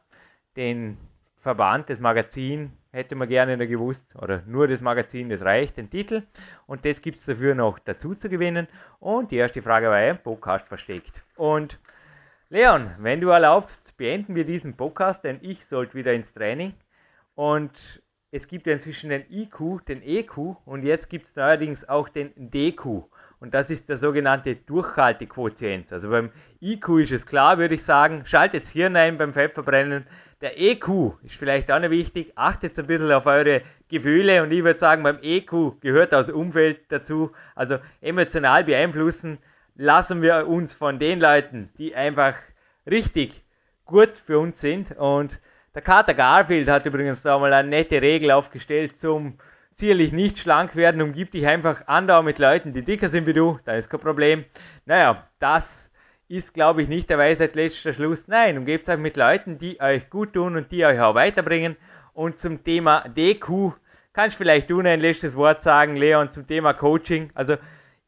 den 0.56 0.98
Verband, 1.38 1.90
das 1.90 2.00
Magazin 2.00 2.72
hätte 2.92 3.16
man 3.16 3.28
gerne 3.28 3.58
noch 3.58 3.68
gewusst, 3.68 4.16
oder 4.16 4.42
nur 4.46 4.68
das 4.68 4.82
Magazin, 4.82 5.30
das 5.30 5.42
reicht, 5.44 5.78
den 5.78 5.90
Titel. 5.90 6.24
Und 6.66 6.86
das 6.86 7.02
gibt 7.02 7.18
es 7.18 7.26
dafür 7.26 7.56
noch 7.56 7.80
dazu 7.80 8.16
zu 8.16 8.30
gewinnen. 8.30 8.68
Und 9.00 9.32
die 9.32 9.38
erste 9.38 9.62
Frage 9.62 9.90
war 9.90 10.02
ja, 10.02 10.14
Podcast 10.14 10.68
versteckt. 10.68 11.24
Und 11.36 11.80
Leon, 12.50 12.92
wenn 12.98 13.22
du 13.22 13.30
erlaubst, 13.30 13.96
beenden 13.98 14.36
wir 14.36 14.44
diesen 14.44 14.76
Podcast, 14.76 15.24
denn 15.24 15.38
ich 15.42 15.66
sollte 15.66 15.94
wieder 15.94 16.14
ins 16.14 16.34
Training. 16.34 16.74
Und 17.36 18.02
es 18.32 18.48
gibt 18.48 18.68
ja 18.68 18.74
inzwischen 18.74 19.10
den 19.10 19.26
IQ, 19.30 19.86
den 19.88 20.04
EQ 20.04 20.56
und 20.66 20.84
jetzt 20.84 21.10
gibt 21.10 21.28
es 21.28 21.36
neuerdings 21.36 21.88
auch 21.88 22.10
den 22.10 22.32
DQ. 22.36 23.04
Und 23.40 23.54
das 23.54 23.70
ist 23.70 23.88
der 23.88 23.98
sogenannte 23.98 24.56
Durchhaltequotient. 24.56 25.92
Also 25.94 26.10
beim 26.10 26.32
IQ 26.62 27.00
ist 27.00 27.12
es 27.12 27.26
klar, 27.26 27.58
würde 27.58 27.76
ich 27.76 27.84
sagen, 27.84 28.26
schaltet 28.26 28.68
Hirn 28.68 28.96
ein 28.96 29.18
beim 29.18 29.34
Fettverbrennen. 29.34 30.06
Der 30.42 30.58
EQ 30.58 31.16
ist 31.24 31.36
vielleicht 31.36 31.70
auch 31.70 31.80
noch 31.80 31.90
wichtig. 31.90 32.32
Achtet 32.36 32.78
ein 32.80 32.88
bisschen 32.88 33.12
auf 33.12 33.26
eure 33.26 33.62
Gefühle 33.90 34.42
und 34.42 34.52
ich 34.52 34.64
würde 34.64 34.80
sagen, 34.80 35.04
beim 35.04 35.20
EQ 35.22 35.82
gehört 35.82 36.14
das 36.14 36.30
Umfeld 36.30 36.80
dazu. 36.90 37.32
Also 37.56 37.80
emotional 38.00 38.64
beeinflussen 38.64 39.40
lassen 39.76 40.22
wir 40.22 40.48
uns 40.48 40.74
von 40.74 40.98
den 40.98 41.20
Leuten, 41.20 41.70
die 41.78 41.94
einfach 41.94 42.36
richtig 42.90 43.44
gut 43.86 44.18
für 44.18 44.40
uns 44.40 44.62
sind. 44.62 44.98
Und 44.98 45.42
der 45.76 45.82
Kater 45.82 46.14
Garfield 46.14 46.70
hat 46.70 46.86
übrigens 46.86 47.22
da 47.22 47.38
mal 47.38 47.52
eine 47.52 47.68
nette 47.68 48.02
Regel 48.02 48.32
aufgestellt 48.32 48.98
zum 48.98 49.38
sicherlich 49.72 50.14
nicht 50.14 50.38
schlank 50.38 50.76
werden. 50.76 51.02
Umgib 51.02 51.32
dich 51.32 51.46
einfach 51.46 51.88
andauernd 51.88 52.26
mit 52.26 52.40
Leuten, 52.40 52.74
die 52.74 52.84
dicker 52.84 53.10
sind 53.10 53.26
wie 53.28 53.34
du, 53.34 53.60
da 53.66 53.74
ist 53.74 53.90
kein 53.90 54.00
Problem. 54.00 54.46
Naja, 54.86 55.28
das 55.40 55.89
ist, 56.30 56.54
glaube 56.54 56.84
ich, 56.84 56.88
nicht 56.88 57.10
der 57.10 57.18
Weisheit 57.18 57.56
letzter 57.56 57.92
Schluss. 57.92 58.28
Nein, 58.28 58.58
umgebt 58.60 58.88
euch 58.88 59.00
mit 59.00 59.18
Leuten, 59.18 59.58
die 59.58 59.82
euch 59.82 60.10
gut 60.10 60.34
tun 60.34 60.56
und 60.56 60.72
die 60.72 60.86
euch 60.86 61.00
auch 61.02 61.16
weiterbringen. 61.16 61.76
Und 62.14 62.38
zum 62.38 62.64
Thema 62.64 63.04
DQ 63.10 63.74
kannst 64.14 64.38
vielleicht 64.38 64.70
du 64.70 64.82
noch 64.82 64.90
ein 64.90 65.00
letztes 65.00 65.36
Wort 65.36 65.64
sagen, 65.64 65.96
Leon, 65.96 66.32
zum 66.32 66.46
Thema 66.46 66.74
Coaching. 66.74 67.32
Also 67.34 67.58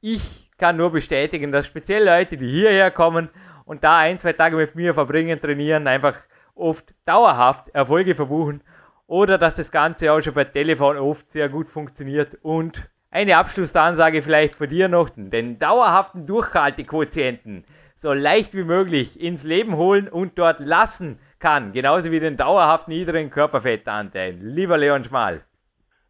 ich 0.02 0.50
kann 0.58 0.78
nur 0.78 0.92
bestätigen, 0.92 1.52
dass 1.52 1.66
speziell 1.66 2.06
Leute, 2.06 2.38
die 2.38 2.48
hierher 2.48 2.92
kommen 2.92 3.30
und 3.66 3.84
da 3.84 3.98
ein, 3.98 4.20
zwei 4.20 4.34
Tage 4.34 4.56
mit 4.56 4.76
mir 4.76 4.94
verbringen, 4.94 5.42
trainieren, 5.42 5.88
einfach 5.88 6.16
oft 6.54 6.94
dauerhaft 7.06 7.70
Erfolge 7.70 8.14
verbuchen 8.14 8.62
oder 9.08 9.40
dass 9.40 9.56
das 9.56 9.72
Ganze 9.72 10.12
auch 10.12 10.22
schon 10.22 10.36
per 10.36 10.52
Telefon 10.52 10.98
oft 10.98 11.32
sehr 11.32 11.50
gut 11.50 11.70
funktioniert 11.70 12.38
und 12.44 12.88
eine 13.10 13.38
Abschlussansage 13.38 14.22
vielleicht 14.22 14.56
von 14.56 14.70
dir 14.70 14.88
noch, 14.88 15.10
den 15.10 15.58
dauerhaften 15.58 16.28
Durchhaltequotienten 16.28 17.66
so 18.02 18.14
leicht 18.14 18.56
wie 18.56 18.64
möglich 18.64 19.22
ins 19.22 19.43
Leben 19.43 19.78
holen 19.78 20.10
und 20.10 20.39
dort 20.39 20.60
lassen 20.60 21.20
kann. 21.39 21.72
Genauso 21.72 22.12
wie 22.12 22.20
den 22.20 22.36
dauerhaft 22.36 22.88
niedrigen 22.88 23.30
Körperfettanteil. 23.30 24.38
Lieber 24.41 24.80
Leon 24.80 25.04
Schmal. 25.04 25.41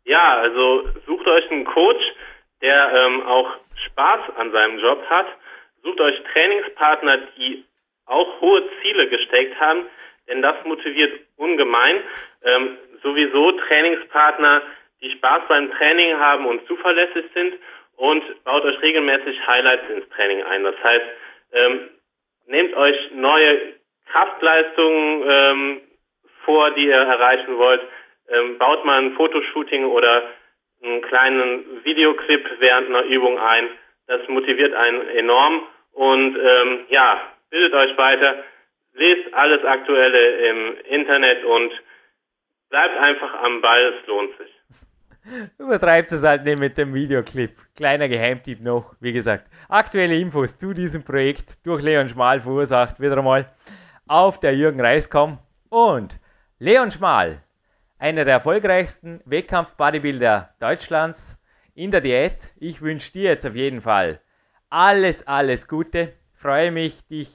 Ja, 0.06 0.38
also 0.38 0.88
sucht 1.06 1.28
euch 1.28 1.52
einen 1.52 1.66
Coach, 1.66 2.02
der 2.62 2.94
ähm, 2.94 3.24
auch 3.24 3.58
Spaß 3.88 4.22
an 4.38 4.54
seinem 4.54 4.80
Job 4.80 5.04
hat. 5.10 5.28
Sucht 5.84 6.00
euch 6.00 6.16
Trainingspartner, 6.32 7.18
die 7.38 7.66
auch 8.06 8.40
hohe 8.40 8.64
Ziele 8.82 9.10
gesteckt 9.10 9.60
haben, 9.60 9.86
denn 10.30 10.42
das 10.42 10.56
motiviert 10.64 11.20
ungemein. 11.36 11.98
Ähm, 12.44 12.78
sowieso 13.04 13.52
Trainingspartner, 13.68 14.62
die 15.02 15.12
Spaß 15.12 15.42
beim 15.50 15.70
Training 15.72 16.18
haben 16.18 16.46
und 16.46 16.66
zuverlässig 16.68 17.26
sind 17.34 17.56
und 17.98 18.24
baut 18.46 18.64
euch 18.64 18.82
regelmäßig 18.82 19.46
Highlights 19.46 19.90
ins 19.90 20.08
Training 20.10 20.42
ein. 20.44 20.64
Das 20.64 20.82
heißt, 20.82 21.06
ähm, 21.54 21.90
nehmt 22.48 22.76
euch 22.76 23.12
neue 23.14 23.74
Kraftleistungen 24.12 25.24
ähm, 25.26 25.82
vor, 26.46 26.72
die 26.72 26.88
ihr 26.88 26.96
erreichen 26.96 27.58
wollt. 27.58 27.82
Ähm, 28.30 28.58
baut 28.58 28.86
mal 28.86 29.02
ein 29.02 29.14
Fotoshooting 29.14 29.86
oder 29.86 30.24
einen 30.84 31.02
kleinen 31.02 31.84
Videoclip 31.84 32.46
während 32.60 32.88
einer 32.88 33.04
Übung 33.04 33.40
ein. 33.40 33.68
Das 34.08 34.28
motiviert 34.28 34.74
einen 34.74 35.08
enorm 35.10 35.64
und 35.94 36.38
ähm, 36.38 36.86
ja, 36.90 37.22
bildet 37.50 37.74
euch 37.74 37.98
weiter, 37.98 38.44
lest 38.94 39.34
alles 39.34 39.64
Aktuelle 39.64 40.50
im 40.50 40.78
Internet 40.90 41.44
und 41.46 41.72
bleibt 42.70 42.98
einfach 42.98 43.44
am 43.44 43.62
Ball, 43.62 43.94
es 43.94 44.08
lohnt 44.08 44.32
sich. 44.38 44.52
Übertreibt 45.60 46.12
es 46.12 46.24
halt 46.24 46.44
nicht 46.44 46.60
mit 46.60 46.78
dem 46.78 46.94
Videoclip. 46.94 47.52
Kleiner 47.76 48.08
Geheimtipp 48.08 48.62
noch, 48.62 48.96
wie 49.00 49.14
gesagt. 49.14 49.48
Aktuelle 49.72 50.20
Infos 50.20 50.58
zu 50.58 50.74
diesem 50.74 51.02
Projekt 51.02 51.66
durch 51.66 51.82
Leon 51.82 52.10
Schmal 52.10 52.42
verursacht 52.42 53.00
wieder 53.00 53.18
einmal 53.18 53.50
auf 54.06 54.38
der 54.38 54.54
Jürgen 54.54 54.82
Reis.com 54.82 55.38
und 55.70 56.20
Leon 56.60 56.92
Schmal, 56.92 57.42
einer 57.98 58.26
der 58.26 58.34
erfolgreichsten 58.34 59.22
Wettkampf-Bodybuilder 59.24 60.56
Deutschlands 60.60 61.38
in 61.74 61.90
der 61.90 62.02
Diät. 62.02 62.52
Ich 62.58 62.82
wünsche 62.82 63.14
dir 63.14 63.30
jetzt 63.30 63.46
auf 63.46 63.56
jeden 63.56 63.80
Fall 63.80 64.20
alles, 64.70 65.26
alles 65.26 65.70
Gute. 65.70 66.12
Freue 66.34 66.72
mich, 66.72 67.08
dich 67.08 67.32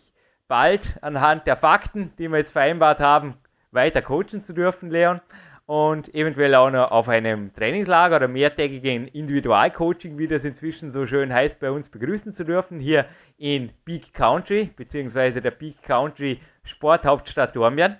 bald 0.46 1.02
anhand 1.02 1.46
der 1.46 1.56
Fakten, 1.56 2.12
die 2.18 2.28
wir 2.28 2.36
jetzt 2.36 2.52
vereinbart 2.52 3.00
haben, 3.00 3.38
weiter 3.70 4.02
coachen 4.02 4.42
zu 4.42 4.52
dürfen, 4.52 4.90
Leon 4.90 5.22
und 5.66 6.14
eventuell 6.14 6.54
auch 6.54 6.70
noch 6.70 6.92
auf 6.92 7.08
einem 7.08 7.52
Trainingslager 7.52 8.16
oder 8.16 8.28
mehrtägigen 8.28 9.08
Individualcoaching, 9.08 10.16
wie 10.16 10.28
das 10.28 10.44
inzwischen 10.44 10.92
so 10.92 11.06
schön 11.06 11.32
heißt, 11.32 11.58
bei 11.58 11.70
uns 11.70 11.88
begrüßen 11.88 12.32
zu 12.34 12.44
dürfen, 12.44 12.78
hier 12.78 13.06
in 13.36 13.70
Peak 13.84 14.14
Country, 14.14 14.70
beziehungsweise 14.76 15.42
der 15.42 15.50
Peak 15.50 15.82
Country 15.82 16.40
Sporthauptstadt 16.62 17.54
Dormien. 17.56 17.96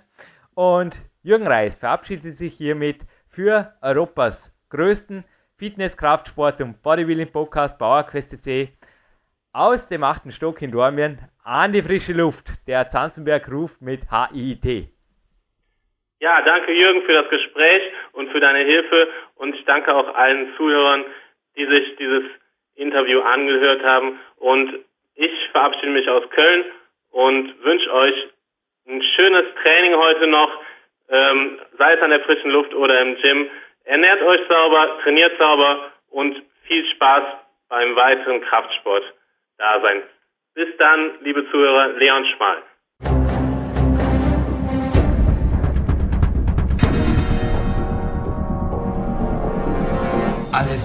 Und 0.55 1.01
Jürgen 1.23 1.47
Reis 1.47 1.75
verabschiedet 1.75 2.37
sich 2.37 2.55
hiermit 2.55 3.01
für 3.27 3.73
Europas 3.81 4.53
größten 4.69 5.25
Fitness, 5.57 5.97
Kraftsport 5.97 6.61
und 6.61 6.81
Bodybuilding 6.81 7.31
Podcast 7.31 7.77
PowerQuest 7.77 8.29
CC 8.29 8.69
aus 9.51 9.87
dem 9.87 10.03
achten 10.03 10.31
Stock 10.31 10.61
in 10.61 10.71
Dormien 10.71 11.19
an 11.43 11.73
die 11.73 11.81
frische 11.81 12.13
Luft. 12.13 12.65
Der 12.67 12.87
Zanzenberg 12.89 13.51
ruft 13.51 13.81
mit 13.81 14.03
HIIT. 14.09 14.96
Ja, 16.19 16.41
danke 16.41 16.71
Jürgen 16.71 17.03
für 17.03 17.13
das 17.13 17.29
Gespräch 17.29 17.83
und 18.13 18.31
für 18.31 18.39
deine 18.39 18.63
Hilfe 18.65 19.07
und 19.35 19.53
ich 19.55 19.63
danke 19.65 19.93
auch 19.93 20.15
allen 20.15 20.55
Zuhörern, 20.57 21.05
die 21.55 21.65
sich 21.65 21.95
dieses 21.97 22.23
Interview 22.75 23.21
angehört 23.21 23.83
haben 23.83 24.19
und 24.37 24.79
ich 25.15 25.31
verabschiede 25.51 25.91
mich 25.91 26.09
aus 26.09 26.27
Köln 26.31 26.65
und 27.11 27.63
wünsche 27.63 27.93
euch 27.93 28.29
ein 28.87 29.01
schönes 29.15 29.45
Training 29.61 29.95
heute 29.95 30.27
noch, 30.27 30.61
ähm, 31.09 31.59
sei 31.77 31.93
es 31.93 32.01
an 32.01 32.09
der 32.09 32.21
frischen 32.21 32.49
Luft 32.49 32.73
oder 32.73 32.99
im 32.99 33.15
Gym. 33.17 33.49
Ernährt 33.85 34.21
euch 34.23 34.41
sauber, 34.47 34.99
trainiert 35.03 35.37
sauber 35.37 35.91
und 36.09 36.41
viel 36.63 36.85
Spaß 36.93 37.23
beim 37.69 37.95
weiteren 37.95 38.41
Kraftsport-Dasein. 38.41 40.01
Bis 40.55 40.75
dann, 40.77 41.11
liebe 41.21 41.49
Zuhörer, 41.51 41.89
Leon 41.89 42.25
Schmal. 42.25 42.63